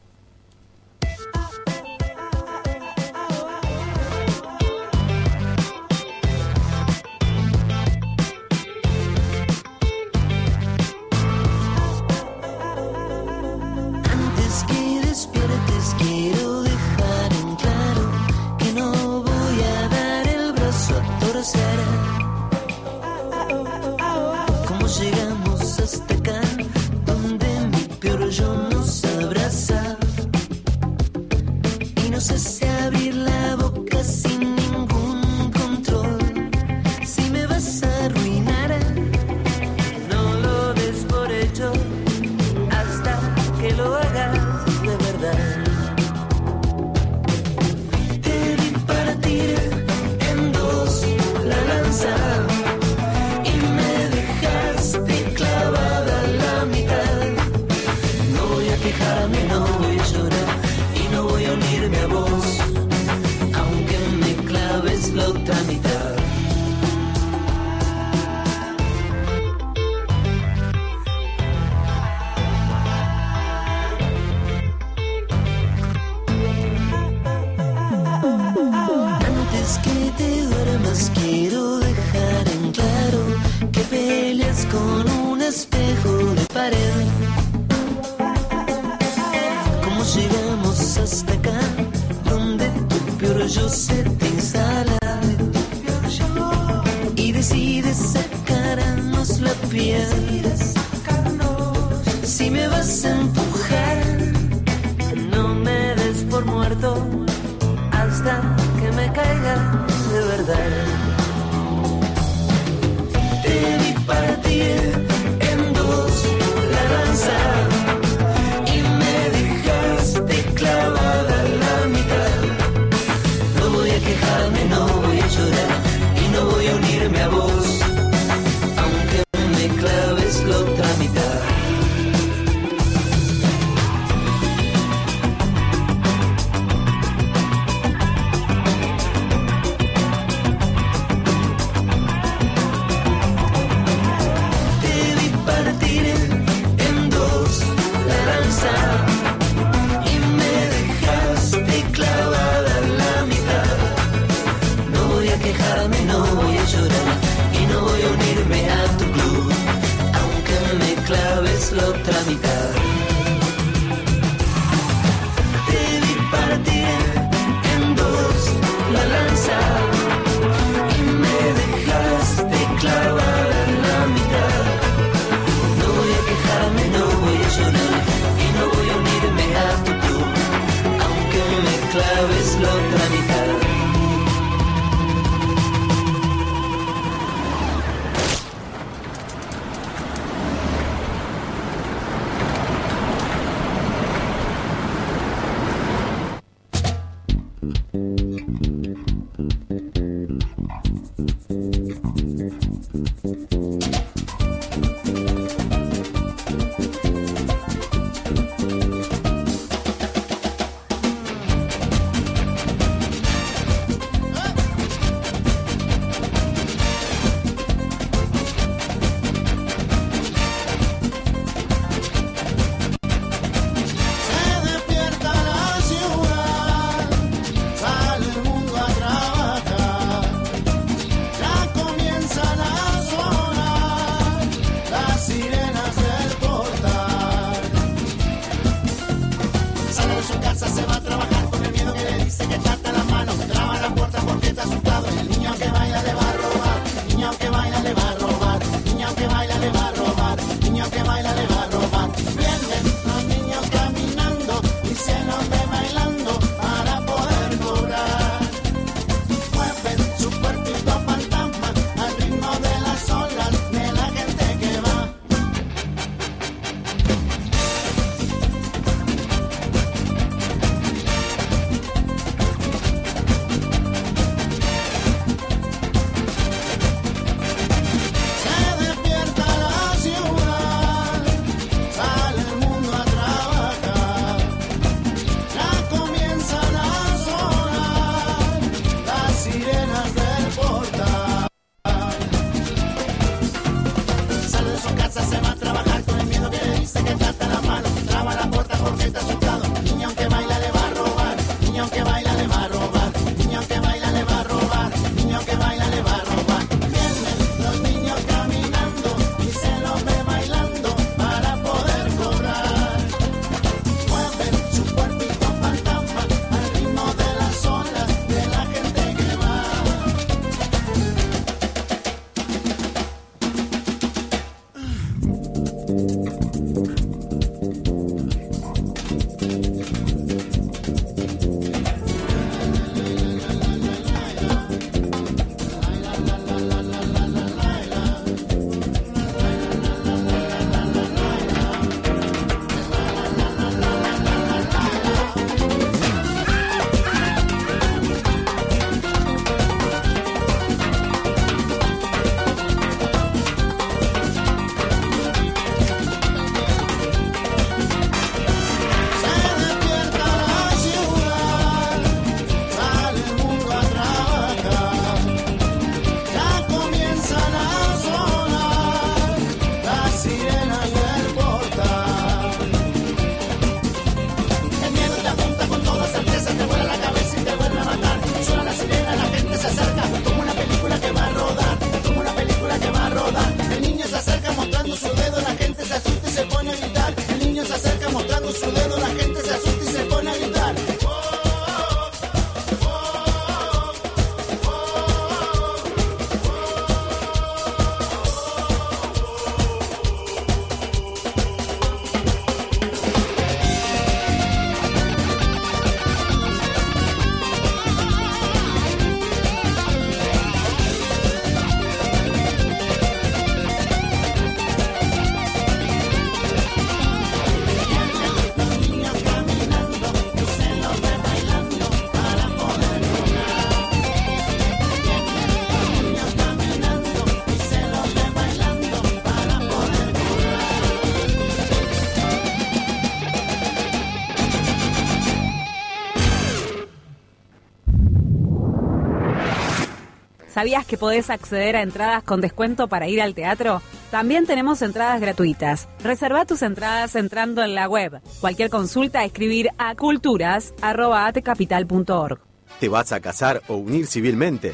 [440.55, 443.81] ¿Sabías que podés acceder a entradas con descuento para ir al teatro?
[444.09, 445.89] También tenemos entradas gratuitas.
[446.01, 448.21] Reserva tus entradas entrando en la web.
[448.39, 452.39] Cualquier consulta, escribir a culturas.atecapital.org.
[452.79, 454.73] ¿Te vas a casar o unir civilmente?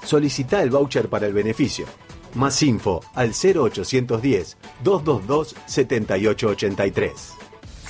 [0.05, 1.87] Solicita el voucher para el beneficio.
[2.35, 7.43] Más info al 0810 222 7883.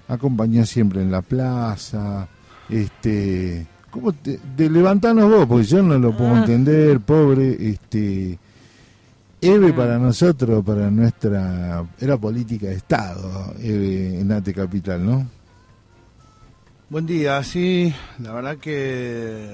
[0.08, 2.28] acompañó siempre en la plaza.
[2.68, 5.46] Este, ¿cómo te, de levantanos vos?
[5.46, 6.38] Porque yo no lo puedo Ah.
[6.40, 7.56] entender, pobre.
[7.70, 8.38] Este,
[9.40, 15.37] Eve para nosotros, para nuestra, era política de Estado, Eve en Ate Capital, ¿no?
[16.90, 19.46] Buen día, sí, la verdad que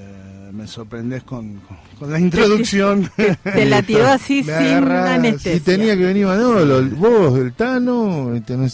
[0.52, 3.10] me sorprendes con, con- con la introducción.
[3.42, 5.56] Te la tiró así Me sin anestesia.
[5.56, 8.68] Y tenía que venir Manolo, vos, el Tano, este, no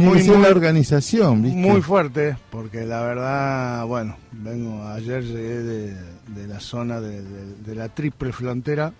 [0.00, 1.56] muy- que muy- la organización, ¿viste?
[1.58, 7.54] Muy fuerte, porque la verdad, bueno, vengo, ayer llegué de, de la zona de, de-
[7.64, 8.92] de la triple frontera,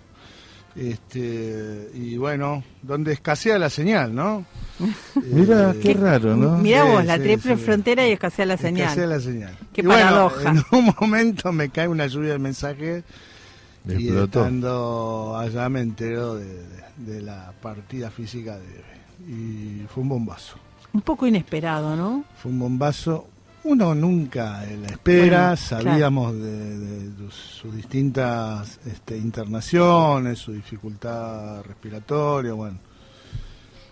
[0.77, 4.44] este, y bueno, donde escasea la señal, ¿no?
[5.32, 6.59] Mira, Eh, qué raro, ¿no?
[6.59, 7.62] Mirá Sí, vos, la sí, triple sí.
[7.62, 8.82] frontera y escasea la señal.
[8.89, 9.59] Escasea la señal.
[9.73, 10.51] Qué Y bueno, paradoja.
[10.51, 13.05] en un momento me cae una lluvia de mensajes
[13.89, 14.40] y Explotó.
[14.40, 18.85] estando allá me entero de, de- de la partida física de Eve.
[19.28, 20.57] Y fue un bombazo.
[20.93, 22.24] Un poco inesperado, ¿no?
[22.43, 23.28] Fue un bombazo.
[23.67, 31.63] Uno nunca la espera, Bueno, sabíamos de, de sus- sus distintas este, internaciones, su dificultad
[31.65, 32.79] respiratoria, bueno.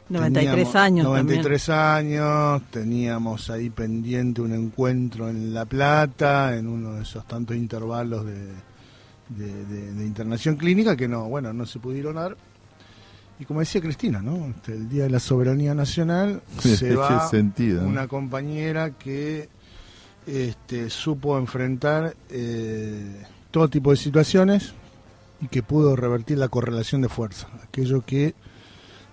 [0.08, 6.94] 93 Teníamos años 93 años, teníamos ahí pendiente un encuentro en La Plata, en uno
[6.94, 8.34] de esos tantos intervalos de,
[9.30, 12.36] de- de- de internación clínica que no, bueno, no se pudieron dar.
[13.40, 14.46] Y como decía Cristina, ¿no?
[14.46, 17.88] Este, el Día de la Soberanía Nacional se va sentido, ¿no?
[17.88, 19.48] una compañera que
[20.26, 24.74] este, supo enfrentar eh, todo tipo de situaciones
[25.40, 28.34] y que pudo revertir la correlación de fuerza, aquello que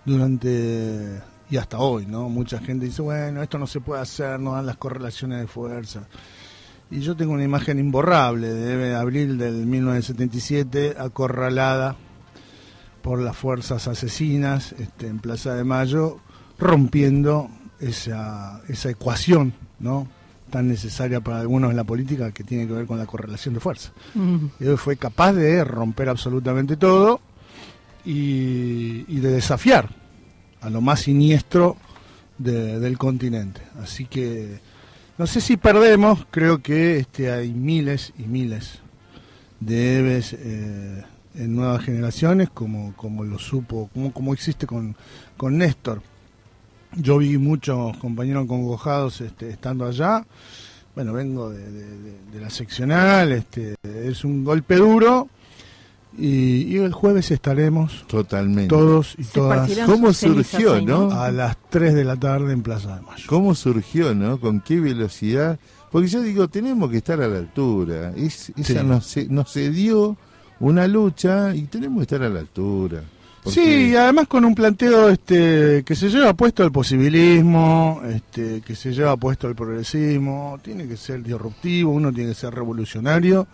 [0.05, 2.29] durante y hasta hoy, ¿no?
[2.29, 6.07] Mucha gente dice, bueno, esto no se puede hacer, no dan las correlaciones de fuerza.
[6.89, 11.97] Y yo tengo una imagen imborrable de abril del 1977, acorralada
[13.01, 16.19] por las fuerzas asesinas este, en Plaza de Mayo,
[16.57, 17.49] rompiendo
[17.81, 20.07] esa, esa ecuación, ¿no?
[20.51, 23.59] Tan necesaria para algunos en la política que tiene que ver con la correlación de
[23.59, 23.91] fuerza.
[24.13, 24.45] Mm.
[24.59, 27.19] Él fue capaz de romper absolutamente todo
[28.05, 29.89] y, y de desafiar
[30.61, 31.77] a lo más siniestro
[32.37, 33.61] de- del continente.
[33.81, 34.59] Así que
[35.17, 38.79] no sé si perdemos, creo que este, hay miles y miles
[39.59, 41.03] de Eves eh,
[41.35, 44.95] en nuevas generaciones, como, como lo supo, como, como existe con,
[45.37, 46.01] con Néstor.
[46.95, 50.25] Yo vi muchos compañeros congojados este, estando allá.
[50.95, 55.29] Bueno, vengo de, de- de- de la seccional, este, es un golpe duro.
[56.17, 58.67] Y, y el jueves estaremos Totalmente.
[58.67, 61.09] todos y Se todas ¿Cómo surgió, ahí, no?
[61.11, 63.23] a las 3 de la tarde en Plaza de Mayo.
[63.27, 64.37] ¿Cómo surgió, no?
[64.37, 65.57] ¿Con qué velocidad?
[65.89, 68.11] Porque yo digo, tenemos que estar a la altura.
[68.17, 68.85] Es, esa Sí.
[68.85, 70.17] nos, nos se dio
[70.59, 73.03] una lucha y tenemos que estar a la altura.
[73.43, 78.61] Porque- Sí, y además con un planteo este que se lleva puesto el posibilismo, este
[78.61, 83.47] que se lleva puesto el progresismo, tiene que ser disruptivo, uno tiene que ser revolucionario,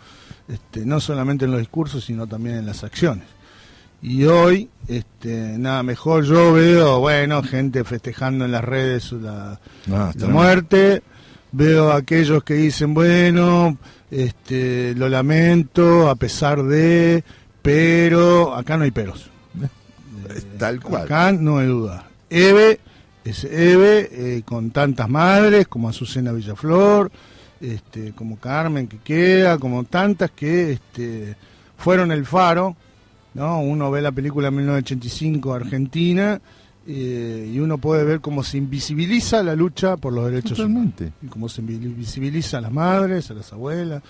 [0.48, 3.26] este no solamente en los discursos, sino también en las acciones.
[4.02, 10.12] Y hoy, este, nada mejor, yo veo, bueno, gente festejando en las redes la, No,
[10.28, 11.02] la muerte,
[11.52, 13.78] veo a aquellos que dicen, bueno,
[14.12, 17.24] este, lo lamento, a pesar de,
[17.64, 19.32] pero acá no hay peros.
[20.58, 21.04] Tal cual.
[21.04, 22.08] Acá no hay duda.
[22.30, 22.80] Eve
[23.24, 27.12] es Eve, eh, con tantas madres como Azucena Villaflor,
[27.60, 31.36] este, como Carmen que queda, como tantas que este,
[31.78, 32.76] fueron el faro.
[33.34, 33.60] ¿no?
[33.62, 36.40] Uno ve la película 1985 Argentina
[36.88, 41.04] eh, y uno puede ver cómo se invisibiliza la lucha por los derechos Totalmente.
[41.04, 41.20] humanos.
[41.24, 44.02] Y cómo se invisibiliza a las madres, a las abuelas.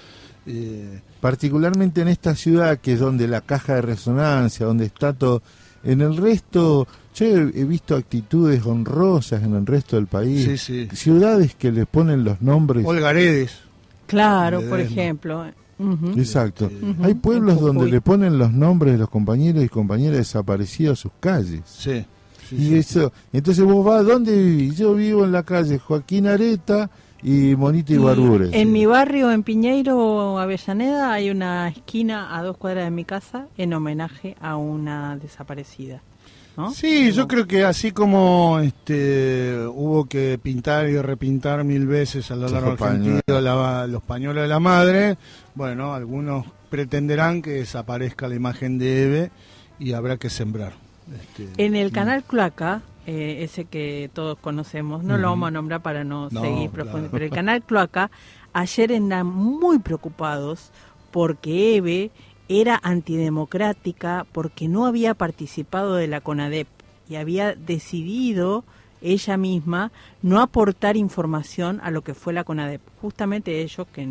[0.46, 5.42] eh, particularmente en esta ciudad que es donde la caja de resonancia, donde está todo.
[5.88, 10.44] En el resto, yo he, he visto actitudes honrosas en el resto del país.
[10.44, 10.96] Sí, sí.
[10.96, 12.86] Ciudades que le ponen los nombres.
[12.86, 13.58] Olgaredes.
[14.06, 15.46] Claro, por ejemplo.
[16.16, 16.70] Exacto.
[17.04, 21.12] Hay pueblos donde le ponen los nombres de los compañeros y compañeras desaparecidos a sus
[21.20, 21.62] calles.
[21.66, 22.06] Sí.
[22.50, 22.76] sí, y sí.
[22.78, 24.78] eso, entonces vos vas, ¿dónde vivís?
[24.78, 26.90] Yo vivo en la calle Joaquín Areta
[27.24, 28.50] y Monito y Barbures.
[28.54, 33.48] En mi barrio, en Piñeiro, Avellaneda, hay una esquina a dos cuadras de mi casa
[33.58, 36.02] en homenaje a una desaparecida.
[36.56, 36.72] ¿no?
[36.72, 42.36] Sí, yo creo que así como este hubo que pintar y repintar mil veces a
[42.36, 42.72] lo largo
[43.28, 45.18] la- los pañuelos de la madre,
[45.54, 49.32] bueno, algunos pretenderán que desaparezca la imagen de Eve
[49.80, 50.74] y habrá que sembrar.
[51.16, 55.82] Este, En el canal Cloaca, eh, ese que todos conocemos, no lo vamos a nombrar
[55.82, 56.74] para no, No, seguir claro.
[56.74, 58.12] profundizando, pero el canal Cloaca,
[58.52, 60.72] ayer andan muy preocupados
[61.10, 62.12] porque Eve
[62.50, 66.68] era antidemocrática, porque no había participado de la CONADEP
[67.10, 68.66] y había decidido
[69.02, 72.82] ella misma no aportar información a lo que fue la CONADEP.
[73.02, 74.06] Justamente ellos que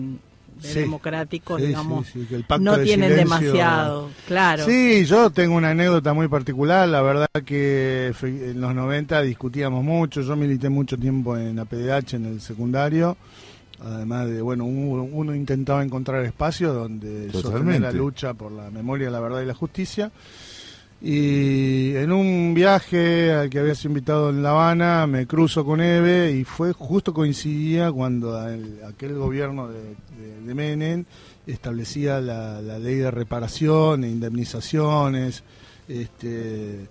[0.63, 0.79] de Sí.
[0.81, 4.65] democráticos, Sí, digamos, sí, sí, que el pacto no de tienen silencio- demasiado, claro.
[4.65, 6.89] Sí, yo tengo una anécdota muy particular.
[6.89, 10.23] La verdad que en los 90 discutíamos mucho.
[10.23, 13.17] Yo milité mucho tiempo en la PDH, en el secundario.
[13.79, 17.81] Además de, bueno, uno, uno intentaba encontrar espacios donde sostener Totalmente.
[17.81, 20.11] la lucha por la memoria, la verdad y la justicia.
[21.03, 26.33] Y en un viaje al que habías invitado en La Habana, me cruzo con Eve
[26.33, 29.81] y fue justo coincidía cuando el- aquel gobierno de,
[30.19, 31.05] de, de Menem
[31.47, 35.45] establecía la, la ley de reparación e indemnizaciones.
[35.87, 36.87] Este,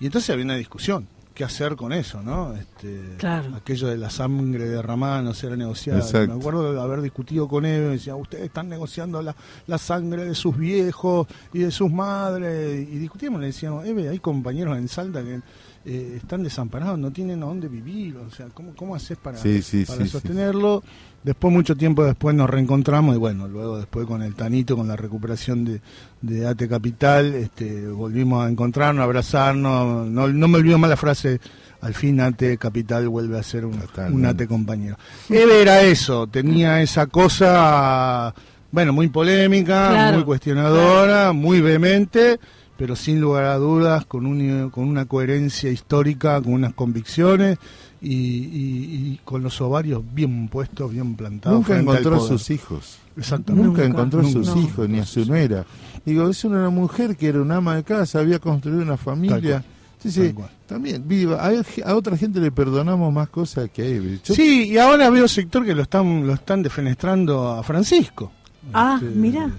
[0.00, 1.06] y entonces había una discusión.
[1.34, 2.54] ¿Qué hacer con eso, no?
[2.54, 3.56] Este, Claro.
[3.56, 5.98] Aquello de la sangre derramada no será negociada.
[5.98, 6.32] Exacto.
[6.32, 9.34] Me acuerdo de haber discutido con Eve, me decía, ustedes están negociando la,
[9.66, 12.88] la sangre de sus viejos y de sus madres.
[12.88, 15.40] Y discutíamos, le decíamos, Eve, hay compañeros en Salta que
[15.86, 18.16] eh, están desamparados, no tienen a dónde vivir.
[18.16, 20.82] O sea, ¿cómo, cómo haces para, Sí, sí, para sí, sostenerlo?
[21.22, 24.96] Después, mucho tiempo después, nos reencontramos y bueno, luego después con el Tanito, con la
[24.96, 25.80] recuperación de,
[26.20, 30.06] de AT Capital, este, volvimos a encontrarnos, a abrazarnos.
[30.06, 31.40] No, no me olvido más la frase,
[31.80, 33.78] al fin AT Capital vuelve a ser un,
[34.10, 34.96] un AT compañero.
[35.28, 38.34] Eve era eso, tenía esa cosa,
[38.72, 42.40] bueno, muy polémica, Claro, muy cuestionadora, muy vehemente,
[42.76, 47.58] pero sin lugar a dudas, con, un, con una coherencia histórica, con unas convicciones
[48.00, 51.58] y, y- y con los ovarios bien puestos, bien plantados.
[51.58, 52.98] Nunca encontró a sus hijos.
[53.16, 53.66] Exactamente.
[53.68, 54.38] Nunca, encontró a Nunca.
[54.44, 54.62] sus No.
[54.62, 55.64] hijos ni a su nuera.
[56.04, 59.64] Digo, es una mujer que era una ama de casa, había construido una familia.
[60.00, 60.34] Sí, sí,
[60.66, 61.36] también, viva.
[61.42, 61.52] A,
[61.86, 64.18] a otra gente le perdonamos más cosas que a.
[64.22, 68.30] Yo- Sí, y ahora veo sector que lo están, lo están defenestrando a Francisco.
[68.72, 69.50] Ah, Este, mira.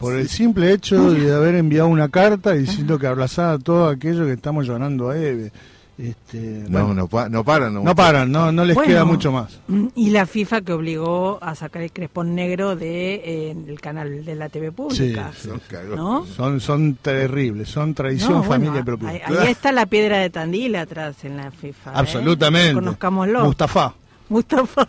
[0.00, 4.32] Por el simple hecho de haber enviado una carta diciendo que abrazaba todo aquello que
[4.32, 5.52] estamos llorando a Eve.
[5.98, 7.74] Este, No, bueno, no, pa- no paran.
[7.84, 9.60] no paran, no, no les Bueno, queda mucho más.
[9.68, 14.24] mm, Y la FIFA que obligó a sacar el crespón negro de eh, el canal
[14.24, 15.30] de la TV pública.
[15.38, 15.76] Sí, sí.
[15.94, 16.24] ¿no?
[16.24, 19.14] Son, son terribles, son traición, bueno, familia y propiedad.
[19.26, 21.90] Ahí, ahí está la piedra de Tandil atrás en la FIFA.
[21.90, 21.94] ¿eh?
[21.96, 22.74] Absolutamente.
[22.76, 23.44] Conozcámoslo.
[23.44, 23.92] Mustafa.
[24.30, 24.88] Mustafa.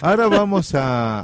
[0.00, 1.20] Ahora vamos a,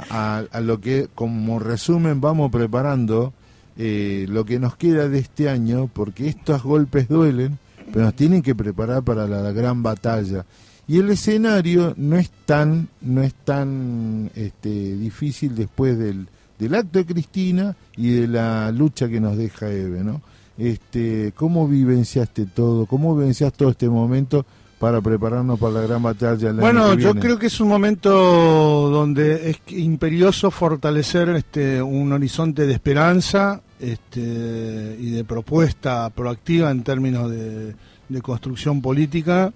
[0.51, 3.33] a- lo que, como resumen, vamos preparando
[3.77, 7.57] eh, lo que nos queda de este año, porque estos golpes duelen,
[7.91, 10.45] pero nos tienen que preparar para la, gran batalla.
[10.87, 16.27] Y el escenario no es tan, no es tan este, difícil después del,
[16.59, 20.21] del acto de Cristina y de la lucha que nos deja Eve, ¿no?
[20.57, 22.85] Este, ¿Cómo vivenciaste todo?
[22.85, 24.45] ¿Cómo vivenciaste todo este momento
[24.83, 26.49] para prepararnos para la gran batalla?
[26.49, 31.81] el año Bueno, que yo creo que es un momento donde es imperioso fortalecer este,
[31.81, 37.75] un horizonte de esperanza este, y de propuesta proactiva en términos de,
[38.09, 39.53] de construcción política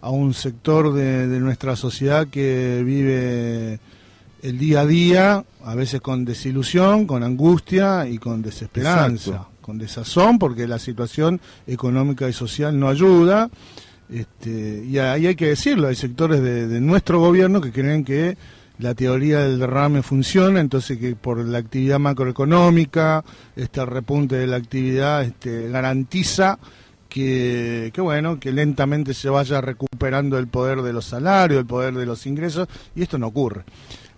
[0.00, 3.80] a un sector de, de nuestra sociedad que vive
[4.44, 9.48] el día a día, a veces con desilusión, con angustia y con desesperanza, Exacto.
[9.60, 13.50] con desazón, porque la situación económica y social no ayuda.
[14.10, 18.38] Este, y ahí hay que decirlo, hay sectores de, nuestro gobierno que creen que
[18.78, 23.24] la teoría del derrame funciona, entonces que por la actividad macroeconómica,
[23.54, 26.58] este repunte de la actividad este, garantiza
[27.08, 31.94] que, que bueno, que lentamente se vaya recuperando el poder de los salarios, el poder
[31.94, 33.64] de los ingresos, y esto no ocurre.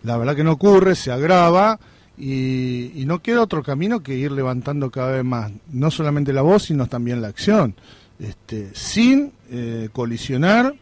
[0.02, 1.80] La verdad que no ocurre, se agrava
[2.16, 6.64] y no queda otro camino que ir levantando cada vez más, no solamente la voz,
[6.64, 7.74] sino también la acción,
[8.20, 10.74] este, sin eh, colisionar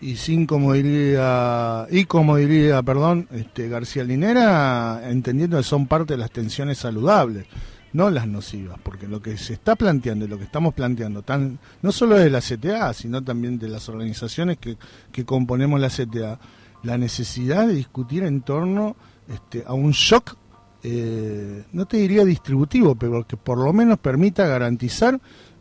[0.00, 6.14] y sin como diría y como diría perdón este García Linera entendiendo que son parte
[6.14, 7.46] de las tensiones saludables
[7.94, 11.58] no las nocivas porque lo que se está planteando y lo que estamos planteando tan
[11.80, 14.76] no solo de la CTA sino también de las organizaciones que,
[15.10, 16.38] que componemos la CTA
[16.82, 18.96] la necesidad de discutir en torno
[19.26, 20.36] este, a un shock
[20.82, 25.18] eh, no te diría distributivo pero que por lo menos permita garantizar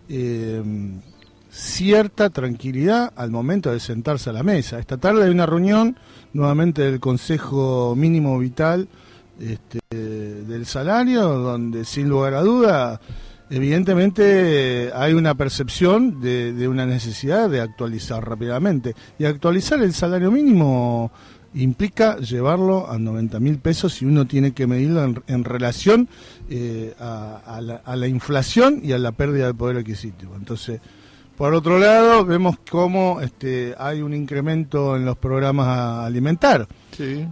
[0.10, 0.62] eh,
[1.54, 4.80] cierta tranquilidad al momento de sentarse a la mesa.
[4.80, 5.98] Esta tarde hay una reunión
[6.34, 8.88] nuevamente del Consejo Mínimo Vital
[9.40, 13.00] este, del Salario, donde sin lugar a duda,
[13.52, 18.96] evidentemente hay una percepción de, de una necesidad de actualizar rápidamente.
[19.20, 21.12] Y actualizar el salario mínimo
[21.54, 26.10] implica llevarlo a 90 mil pesos y uno tiene que medirlo en, en relación
[26.50, 30.36] eh, a, a la, a la inflación y a la pérdida de poder adquisitivo.
[30.36, 30.82] Entonces,
[31.44, 36.65] por otro lado, vemos cómo este, hay un incremento en los programas a alimentar,
[36.98, 37.28] eh,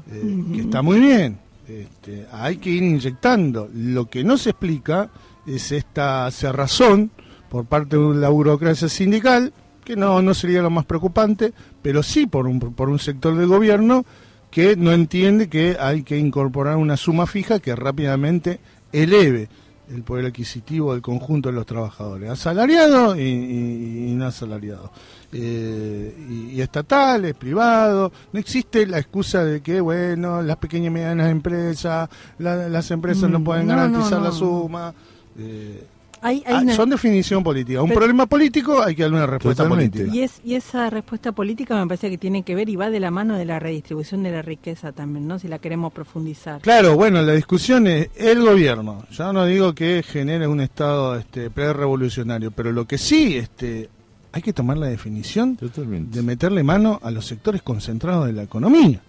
[0.53, 1.39] que está muy bien.
[1.65, 3.69] Este, hay que ir inyectando.
[3.73, 5.09] Lo que no se explica
[5.47, 7.09] es esta cerrazón
[7.49, 9.53] por parte de la burocracia sindical,
[9.85, 13.47] que no, no sería lo más preocupante, pero sí por un, por un sector del
[13.47, 14.03] gobierno
[14.49, 18.59] que no entiende que hay que incorporar una suma fija que rápidamente
[18.91, 19.47] eleve
[19.93, 24.89] el poder adquisitivo del conjunto de los trabajadores, asalariados y, y- y no asalariados,
[25.33, 28.11] eh, y, y estatales, privados.
[28.31, 32.09] No existe la excusa de que, bueno, las pequeñas y medianas empresas,
[32.39, 34.93] la- las empresas no Mm, pueden no, garantizar no, la suma.
[35.37, 35.85] eh,
[36.23, 37.81] Hay, hay ah, una- son definición política.
[37.81, 40.05] Un Pero- problema político hay que darle una respuesta política.
[40.13, 42.99] Y, es, y esa respuesta política me parece que tiene que ver y va de
[42.99, 45.39] la mano de la redistribución de la riqueza también, ¿no?
[45.39, 46.61] Si la queremos profundizar.
[46.61, 49.03] Claro, bueno, la discusión es el gobierno.
[49.11, 53.89] Yo no digo que genere un Estado este, pre-revolucionario, pero lo que sí este,
[54.31, 59.01] hay que tomar la definición de meterle mano a los sectores concentrados de la economía.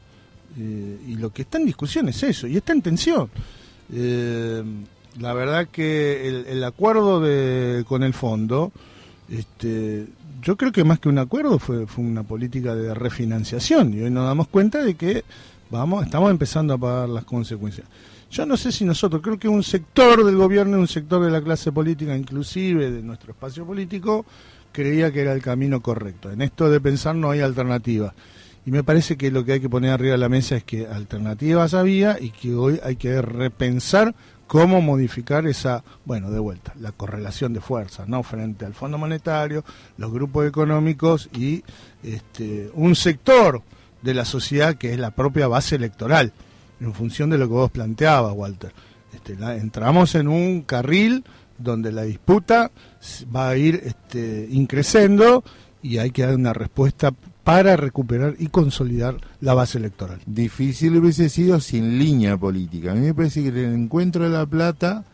[0.58, 3.28] Eh, y lo que está en discusión es eso, y está en tensión.
[3.92, 4.62] Eh,
[5.18, 8.72] la verdad que el, acuerdo de, con el fondo,
[9.30, 10.06] este,
[10.42, 14.10] yo creo que más que un acuerdo fue, fue una política de refinanciación, y hoy
[14.10, 15.24] nos damos cuenta de que
[15.70, 17.86] vamos, estamos empezando a pagar las consecuencias.
[18.30, 21.42] Yo no sé si nosotros, creo que un sector del gobierno, un sector de la
[21.42, 24.24] clase política, inclusive de nuestro espacio político,
[24.72, 26.30] creía que era el camino correcto.
[26.30, 28.14] En esto de pensar no hay alternativa.
[28.64, 30.86] Y me parece que lo que hay que poner arriba de la mesa es que
[30.86, 34.14] alternativas había y que hoy hay que repensar
[34.52, 38.22] cómo modificar esa, bueno, de vuelta, la correlación de fuerzas, ¿no?
[38.22, 39.64] Frente al Fondo Monetario,
[39.96, 41.64] los grupos económicos y
[42.02, 43.62] este, un sector
[44.02, 46.34] de la sociedad que es la propia base electoral,
[46.82, 48.74] en función de lo que vos planteabas, Walter.
[49.14, 51.24] Este, entramos en un carril
[51.56, 52.70] donde la disputa
[53.34, 55.44] va a ir este, increciendo
[55.80, 57.10] y hay que dar una respuesta
[57.44, 60.20] para recuperar y consolidar la base electoral.
[60.26, 62.92] Difícil hubiese sido sin línea política.
[62.92, 65.04] A mí me parece que el encuentro de La Plata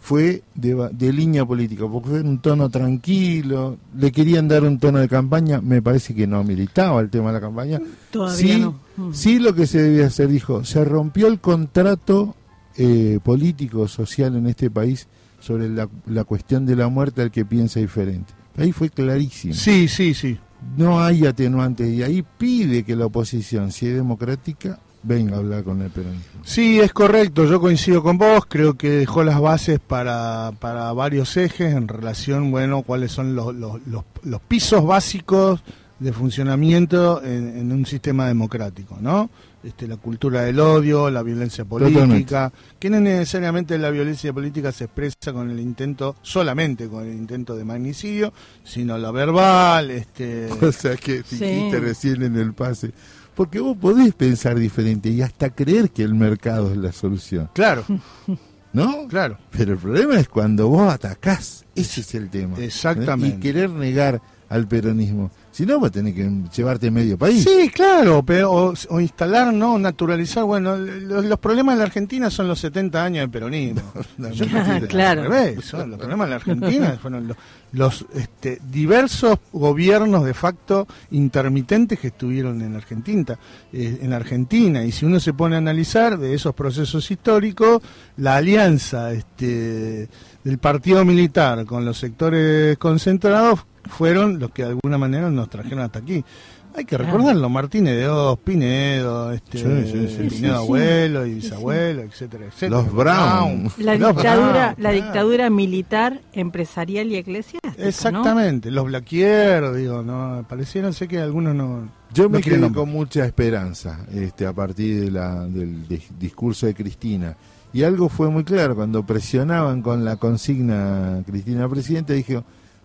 [0.00, 4.98] fue de, línea política, porque fue en un tono tranquilo, le querían dar un tono
[4.98, 7.80] de campaña, me parece que no militaba el tema de la campaña.
[8.10, 8.80] Todavía sí, no.
[8.96, 9.12] Mm.
[9.12, 12.34] sí lo que se debía hacer, dijo, se rompió el contrato
[12.76, 15.06] eh, político, social en este país
[15.38, 18.32] sobre la, la cuestión de la muerte al que piensa diferente.
[18.56, 19.54] Ahí fue clarísimo.
[19.54, 20.38] Sí, sí, sí.
[20.76, 25.64] No hay atenuantes y ahí pide que la oposición, si es democrática, venga a hablar
[25.64, 26.42] con el peronismo.
[26.44, 31.36] Sí, es correcto, yo coincido con vos, creo que dejó las bases para, para varios
[31.36, 35.62] ejes en relación, bueno, cuáles son los, los, los, pisos básicos
[35.98, 39.30] de funcionamiento en, en un sistema democrático, ¿no?
[39.62, 44.84] Este, la cultura del odio, la violencia política, que no necesariamente la violencia política se
[44.84, 48.32] expresa con el intento, solamente con el intento de magnicidio,
[48.64, 50.48] sino la verbal, este...
[50.62, 52.92] O sea que dijiste recién en el pase.
[53.34, 57.50] Porque vos podés pensar diferente y hasta creer que el mercado es la solución.
[57.52, 57.84] Claro.
[58.72, 59.08] ¿no?
[59.08, 59.38] Claro.
[59.50, 62.58] Pero el problema es cuando vos atacás, ese es el tema.
[62.58, 63.36] Exactamente.
[63.36, 65.30] Y querer negar al peronismo.
[65.52, 67.42] Si no, vos tenés que llevarte medio país.
[67.44, 70.44] Sí, claro, pero, o, o instalar, no, naturalizar.
[70.44, 73.80] Bueno, los, los problemas en la Argentina son los 70 años del peronismo.
[74.18, 75.22] Yo no estoy- Claro.
[75.24, 77.36] revés, son los problemas en la Argentina fueron los,
[77.72, 83.38] los, este, diversos gobiernos de facto intermitentes que estuvieron en Argentina,
[83.72, 84.84] eh, en Argentina.
[84.84, 87.82] Y si uno se pone a analizar de esos procesos históricos,
[88.16, 90.08] la alianza este,
[90.44, 95.80] del partido militar con los sectores concentrados fueron los que de alguna manera nos trajeron
[95.80, 96.24] hasta aquí.
[96.72, 100.46] Hay que recordarlo, Martínez de Oz, Pinedo, este, Sí, sí, sí, Pinedo sí, sí.
[100.46, 102.70] abuelo y bisabuelo, etcétera, etcétera.
[102.82, 103.68] Los Brown.
[103.78, 104.94] La Los dictadura, Brown, la claro.
[104.94, 107.74] dictadura militar, empresarial y eclesiástica.
[107.76, 107.88] ¿no?
[107.88, 111.88] Exactamente, los Blaquier, digo, no, parecieron sé que algunos no.
[112.14, 116.66] Yo me no quedé con mucha esperanza este, a partir de la, del dis- discurso
[116.66, 117.36] de Cristina.
[117.72, 122.42] Y algo fue muy claro, cuando presionaban con la consigna Cristina Presidente, dije,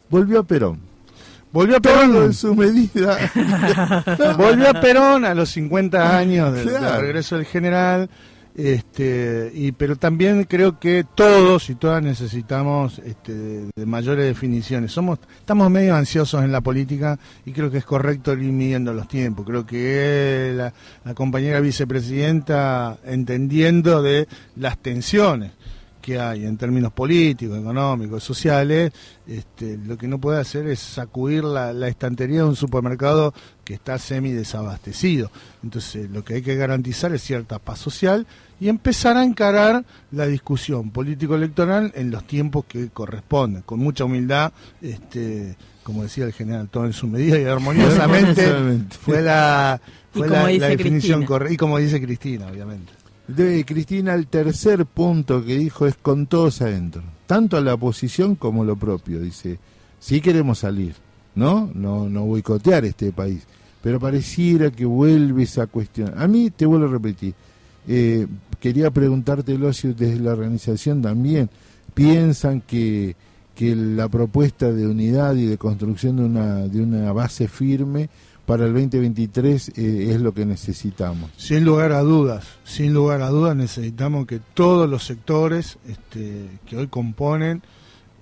[0.10, 0.80] volvió a Perón.
[1.52, 2.24] Volvió a Todo Perón.
[2.26, 3.18] en su medida.
[4.38, 8.10] Volvió a Perón a los 50 años del, regreso del general.
[8.56, 13.34] Este, y pero también creo que todos y todas necesitamos este,
[13.76, 14.94] de, mayores definiciones.
[14.94, 19.10] Somos estamos medio ansiosos en la política y creo que es correcto ir midiendo los
[19.10, 19.45] tiempos.
[19.45, 24.26] Creo que la, compañera vicepresidenta entendiendo de
[24.56, 25.52] las tensiones
[26.02, 28.94] que hay en términos políticos, económicos, sociales,
[29.27, 33.34] este, lo que no puede hacer es sacudir la estantería de un supermercado
[33.66, 35.30] que está semi desabastecido.
[35.64, 38.26] Entonces, lo que hay que garantizar es cierta paz social
[38.60, 44.54] y empezar a encarar la discusión político-electoral en los tiempos que corresponden, con mucha humildad,
[44.82, 48.54] este, como decía el general, todo en su medida y armoniosamente
[49.02, 49.82] fue la,
[50.14, 51.26] fue la, definición Cristina.
[51.26, 52.94] correcta, y como dice Cristina, obviamente.
[53.28, 58.36] De Cristina, el tercer punto que dijo es con todos adentro, tanto a la oposición
[58.36, 59.20] como lo propio.
[59.20, 59.58] Dice,
[60.00, 60.96] sí queremos salir,
[61.34, 61.70] ¿no?
[61.74, 63.48] No, no boicotear este país,
[63.86, 66.12] pero pareciera que vuelve esa cuestión.
[66.18, 67.36] A mí, te vuelvo a repetir,
[67.88, 68.26] eh,
[68.60, 71.52] quería preguntártelo si desde la organización también
[71.94, 73.16] piensan que,
[73.53, 78.10] que la propuesta de unidad y de construcción de una, de una base firme
[78.48, 81.30] para el 2023 eh, es lo que necesitamos.
[81.38, 86.78] Sin lugar a dudas, sin lugar a dudas necesitamos que todos los sectores este, que
[86.78, 87.62] hoy componen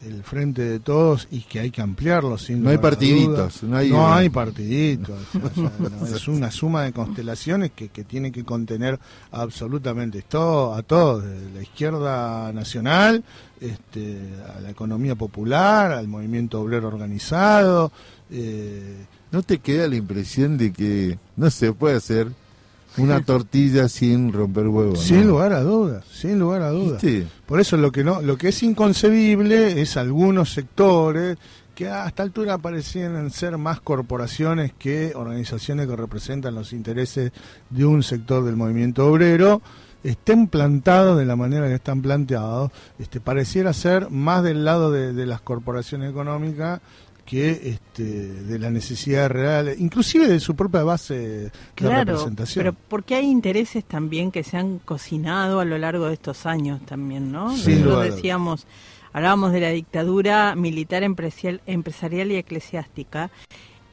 [0.05, 3.89] el frente de todos y que hay que ampliarlo sin No hay partiditos, no hay-
[3.91, 8.43] no hay partiditos, o sea, no, es una suma de constelaciones que, que tiene que
[8.43, 8.99] contener
[9.31, 13.23] absolutamente todo, a todos, desde la izquierda nacional,
[13.59, 14.19] este,
[14.55, 17.91] a la economía popular, al movimiento obrero organizado,
[18.31, 22.27] eh, ¿No te queda la impresión de que no se puede hacer
[22.97, 25.01] una tortilla sin romper huevos?
[25.01, 25.33] Sin ¿no?
[25.33, 27.01] lugar a dudas, sin lugar a dudas.
[27.01, 27.27] ¿Viste?
[27.45, 31.37] Por eso lo que no, lo que es inconcebible es algunos sectores
[31.75, 37.31] que a esta altura parecían ser más corporaciones que organizaciones que representan los intereses
[37.69, 39.61] de un sector del movimiento obrero
[40.03, 45.13] estén plantados de la manera que están planteados, este pareciera ser más del lado de,
[45.13, 46.81] de las corporaciones económicas
[47.25, 52.63] que este, de las necesidades reales, inclusive de su propia base de Claro, representación.
[52.65, 56.85] pero porque hay intereses también que se han cocinado a lo largo de estos años
[56.85, 57.55] también, ¿no?
[57.55, 58.67] Sin Nosotros decíamos,
[59.13, 63.31] hablábamos de la dictadura militar, empresarial, empresarial y eclesiástica,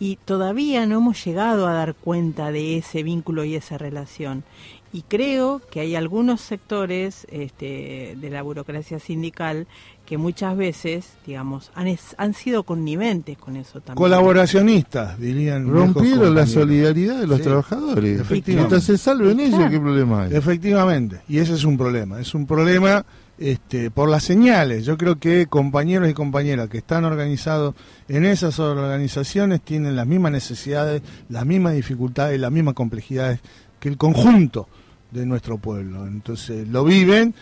[0.00, 4.44] y todavía no hemos llegado a dar cuenta de ese vínculo y esa relación.
[4.92, 9.68] Y creo que hay algunos sectores este, de la burocracia sindical
[10.10, 13.94] que muchas veces, digamos, han, es- han sido conniventes con eso también.
[13.94, 15.68] Colaboracionistas, dirían.
[15.70, 18.20] Rompieron la solidaridad de los Sí, trabajadores.
[18.20, 18.52] efectivamente.
[18.54, 19.70] Mientras se salven ellos, Claro.
[19.70, 20.34] ¿qué problema hay?
[20.34, 22.18] Efectivamente, y ese es un problema.
[22.20, 23.06] Es un problema
[23.38, 24.84] este, por las señales.
[24.84, 27.76] Yo creo que compañeros y compañeras que están organizados
[28.08, 33.38] en esas organizaciones tienen las mismas necesidades, las mismas dificultades, las mismas complejidades
[33.78, 34.66] que el conjunto
[35.12, 36.04] de nuestro pueblo.
[36.08, 37.32] Entonces lo viven.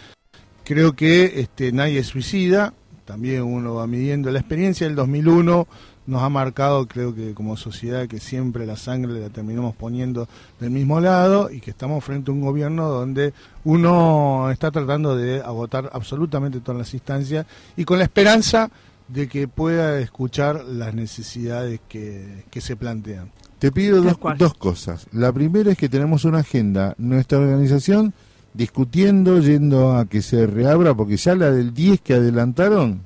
[0.68, 2.74] Creo que este, nadie es suicida.
[3.06, 5.66] También uno va midiendo la experiencia del 2001
[6.06, 10.28] nos ha marcado, creo que como sociedad, que siempre la sangre la terminamos poniendo
[10.60, 13.32] del mismo lado y que estamos frente a un gobierno donde
[13.64, 18.70] uno está tratando de agotar absolutamente todas las instancias y con la esperanza
[19.08, 23.30] de que pueda escuchar las necesidades que, que se plantean.
[23.58, 25.06] Te pido dos, dos cosas.
[25.12, 28.12] La primera es que tenemos una agenda, nuestra organización,
[28.54, 33.02] discutiendo, yendo a que se reabra, porque ya la del 10 que adelantaron,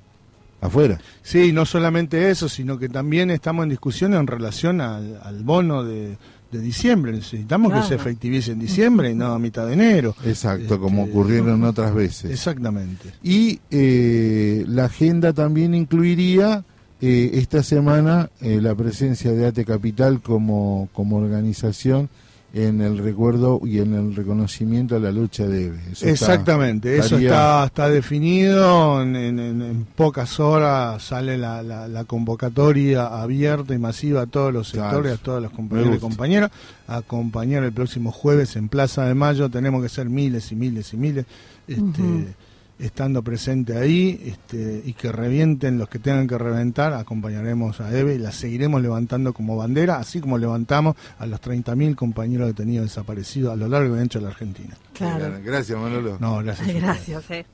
[0.60, 1.00] afuera.
[1.22, 5.84] Sí, no solamente eso, sino que también estamos en discusión en relación al, al bono
[5.84, 6.16] de,
[6.52, 7.12] de diciembre.
[7.12, 10.14] Necesitamos que se efectivice en diciembre y no a mitad de enero.
[10.24, 12.30] Exacto, como ocurrieron otras veces.
[12.30, 13.12] Exactamente.
[13.22, 16.64] Y eh, la agenda también incluiría
[17.00, 22.08] eh, esta semana eh, la presencia de ATE Capital como, como organización
[22.54, 25.78] en el recuerdo y en el reconocimiento a la lucha de EVE.
[25.78, 31.62] Eso está- Exactamente, eso está, está definido, en, en- en- en pocas horas sale la,
[31.62, 34.90] la- la convocatoria abierta y masiva a todos los Claro.
[34.90, 36.50] sectores, a todos los compañeros y compañeras,
[36.88, 40.92] a acompañar el próximo jueves en Plaza de Mayo, tenemos que ser miles y miles
[40.92, 41.24] y miles,
[41.66, 42.34] este.
[42.82, 48.16] Estando presente ahí este, y que revienten los que tengan que reventar, acompañaremos a Eve
[48.16, 53.52] y la seguiremos levantando como bandera, así como levantamos a los 30.000 compañeros detenidos desaparecidos
[53.52, 54.76] a lo largo y ancho de la Argentina.
[54.94, 55.38] Claro.
[55.44, 56.16] Gracias, Manolo.
[56.18, 56.74] No, gracias.
[56.74, 57.46] Gracias, eh.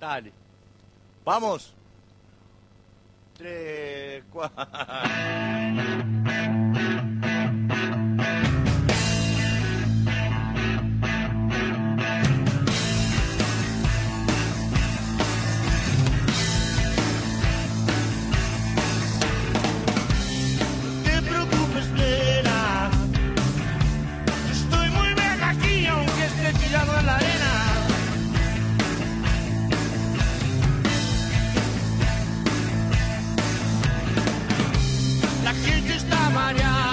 [0.00, 0.32] Dale.
[1.24, 1.74] Vamos.
[3.36, 4.66] Tres, cuatro.
[36.56, 36.89] Está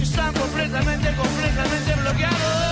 [0.00, 2.67] Están completamente, completamente bloqueados.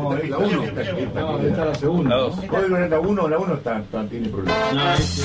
[0.00, 2.16] No, la 1 está, la segunda.
[2.16, 2.46] La.
[2.48, 5.20] Código la 1, la 1 está, está- tiene problemas.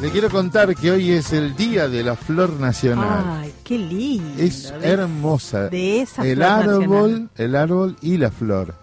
[0.00, 3.22] Le quiero contar que hoy es el Día de la Flor Nacional.
[3.42, 4.42] Ay, qué lindo.
[4.42, 5.68] es de- hermosa.
[5.68, 7.28] de esa el flor árbol, nacional.
[7.36, 8.74] el árbol y la flor.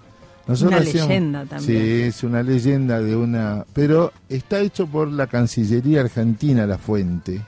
[0.48, 1.82] Una hacíamos- leyenda también.
[1.82, 7.42] Sí, es una leyenda de una, pero está hecho por la Cancillería Argentina la fuente.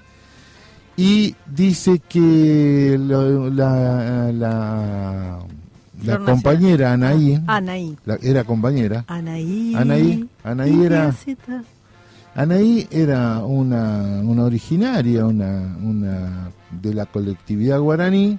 [1.01, 5.39] Y dice que lo- la, la,
[6.03, 6.91] la compañera.
[6.93, 7.95] Anaí, Ah, Anaí.
[8.05, 9.73] la- era compañera, Anaí.
[9.76, 11.15] Anaí, Anaí era.
[12.35, 16.51] Anaí era una, una originaria, una, una
[16.81, 18.38] de la colectividad guaraní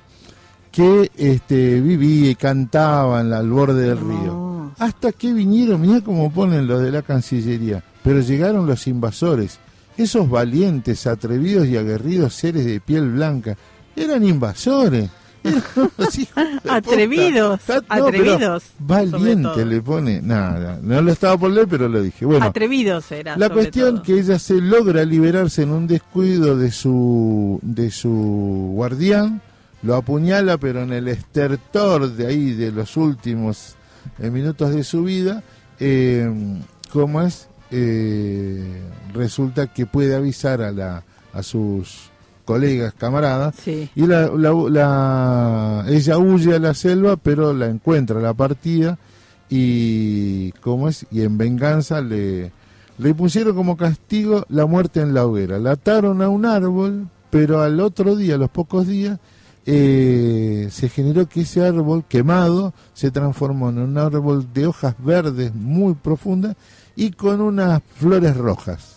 [0.70, 4.72] que este, vivía y cantaba en la- al borde del río.
[4.78, 9.58] Hasta que vinieron, mirá cómo ponen los de la Cancillería, pero llegaron los invasores,
[10.02, 13.56] esos valientes, atrevidos y aguerridos seres de piel blanca,
[13.96, 15.10] eran invasores.
[16.68, 22.02] Atrevidos, no, pero atrevidos, Valiente le pone, nada, no lo estaba por leer, pero lo
[22.02, 22.26] dije.
[22.26, 23.38] Bueno, Atrevidos era.
[23.38, 24.02] la cuestión todo.
[24.02, 29.40] que ella se logra liberarse en un descuido de su de su guardián,
[29.82, 33.76] lo apuñala, pero en el estertor de ahí de los últimos
[34.18, 35.42] eh, minutos de su vida,
[35.78, 36.30] eh,
[36.92, 37.48] ¿cómo es?
[37.70, 38.80] Eh,
[39.14, 41.02] resulta que puede avisar a la
[41.32, 42.10] a sus
[42.44, 43.88] colegas, camaradas, Sí.
[43.94, 48.98] y la, la- la- ella huye a la selva, pero la encuentra la partida
[49.48, 52.50] y cómo es y en venganza le
[52.98, 55.58] le pusieron como castigo la muerte en la hoguera.
[55.58, 59.18] La ataron a un árbol, pero al otro día, a los pocos días,
[59.64, 65.54] eh, se generó que ese árbol quemado se transformó en un árbol de hojas verdes
[65.54, 66.56] muy profundas
[66.96, 68.96] y con unas flores rojas.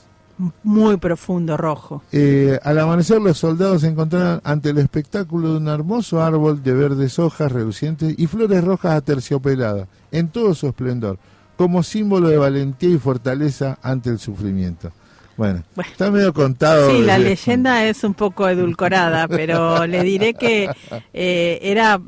[0.63, 2.01] Muy profundo, rojo.
[2.11, 6.73] Eh, al amanecer los soldados se encontraron ante el espectáculo de un hermoso árbol de
[6.73, 11.19] verdes hojas relucientes y flores rojas aterciopeladas en todo su esplendor,
[11.55, 14.91] como símbolo de valentía y fortaleza ante el sufrimiento.
[15.37, 16.89] Bueno, está medio contado.
[16.91, 20.69] Sí, la de- leyenda es un poco edulcorada, pero le diré que
[21.13, 21.99] eh, era,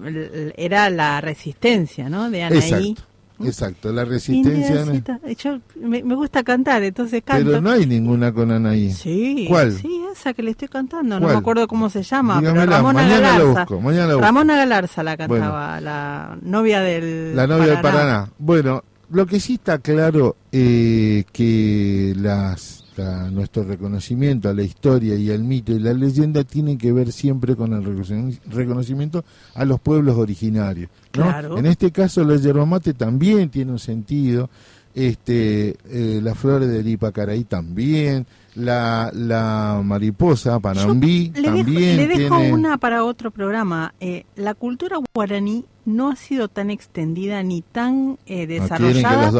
[0.57, 2.29] era la resistencia, ¿no?
[2.29, 2.57] De Anaí.
[2.89, 3.03] Exacto,
[3.43, 4.81] exacto, la resistencia.
[4.81, 5.19] Indiecita.
[5.37, 7.45] Yo me, me gusta cantar, entonces canto.
[7.45, 8.91] Pero no hay ninguna con Anaí.
[8.91, 9.73] Sí, ¿Cuál?
[9.73, 11.33] sí, esa que le estoy cantando, no ¿Cuál?
[11.33, 13.59] me acuerdo cómo se llama, pero Ramona mañana la Galarza.
[13.65, 14.25] busco, mañana la busco.
[14.25, 18.29] Ramona Galarza la cantaba, la novia del La novia del Paraná.
[18.37, 22.84] Bueno, lo que sí está claro eh, que las,
[23.31, 27.55] nuestro reconocimiento a la historia y al mito y la leyenda tiene que ver siempre
[27.55, 29.23] con el reconoci- reconocimiento
[29.53, 30.89] a los pueblos originarios.
[31.15, 31.23] ¿no?
[31.23, 31.57] Claro.
[31.57, 34.49] En este caso la yerba mate también tiene un sentido,
[34.93, 42.07] este, eh, las flores del Ipacaraí también, la, la mariposa Panambí Le dejo, también le
[42.07, 42.53] dejo tiene...
[42.53, 43.93] una para otro programa.
[43.99, 49.31] Eh, la cultura guaraní no ha sido tan extendida ni tan eh, que desarrollada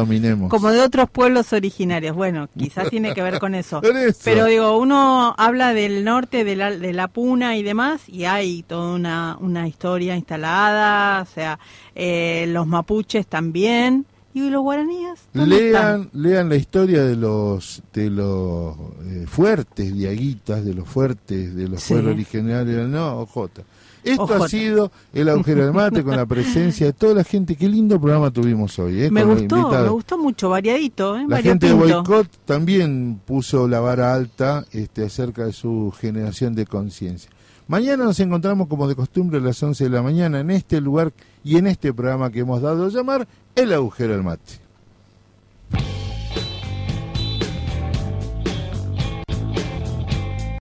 [0.48, 2.14] como de otros pueblos originarios.
[2.14, 3.82] Bueno, quizás tiene que ver con eso.
[4.24, 8.62] Pero digo, uno habla del norte, de la, de la Puna y demás, y hay
[8.62, 11.58] toda una, una historia instalada, o sea,
[11.94, 15.18] eh, los mapuches también, y los guaraníes.
[15.32, 21.68] Lean, lean la historia de los de los eh, fuertes diaguitas, de los fuertes, de
[21.68, 21.94] los Sí.
[21.94, 23.62] pueblos originarios, no, Ojota.
[24.06, 27.56] Esto ha sido el agujero del mate con la presencia de toda la gente.
[27.56, 29.02] Qué lindo programa tuvimos hoy.
[29.02, 31.24] eh, Me con gustó, me gustó mucho, variadito, ¿eh?
[31.28, 31.74] La gente de.
[31.74, 37.30] Boicot también puso la vara alta este, acerca de su generación de conciencia.
[37.68, 41.12] Mañana nos encontramos como de costumbre a las 11 de la mañana en este lugar
[41.42, 43.26] y en este programa que hemos dado a llamar
[43.56, 44.60] El Agujero del Mate.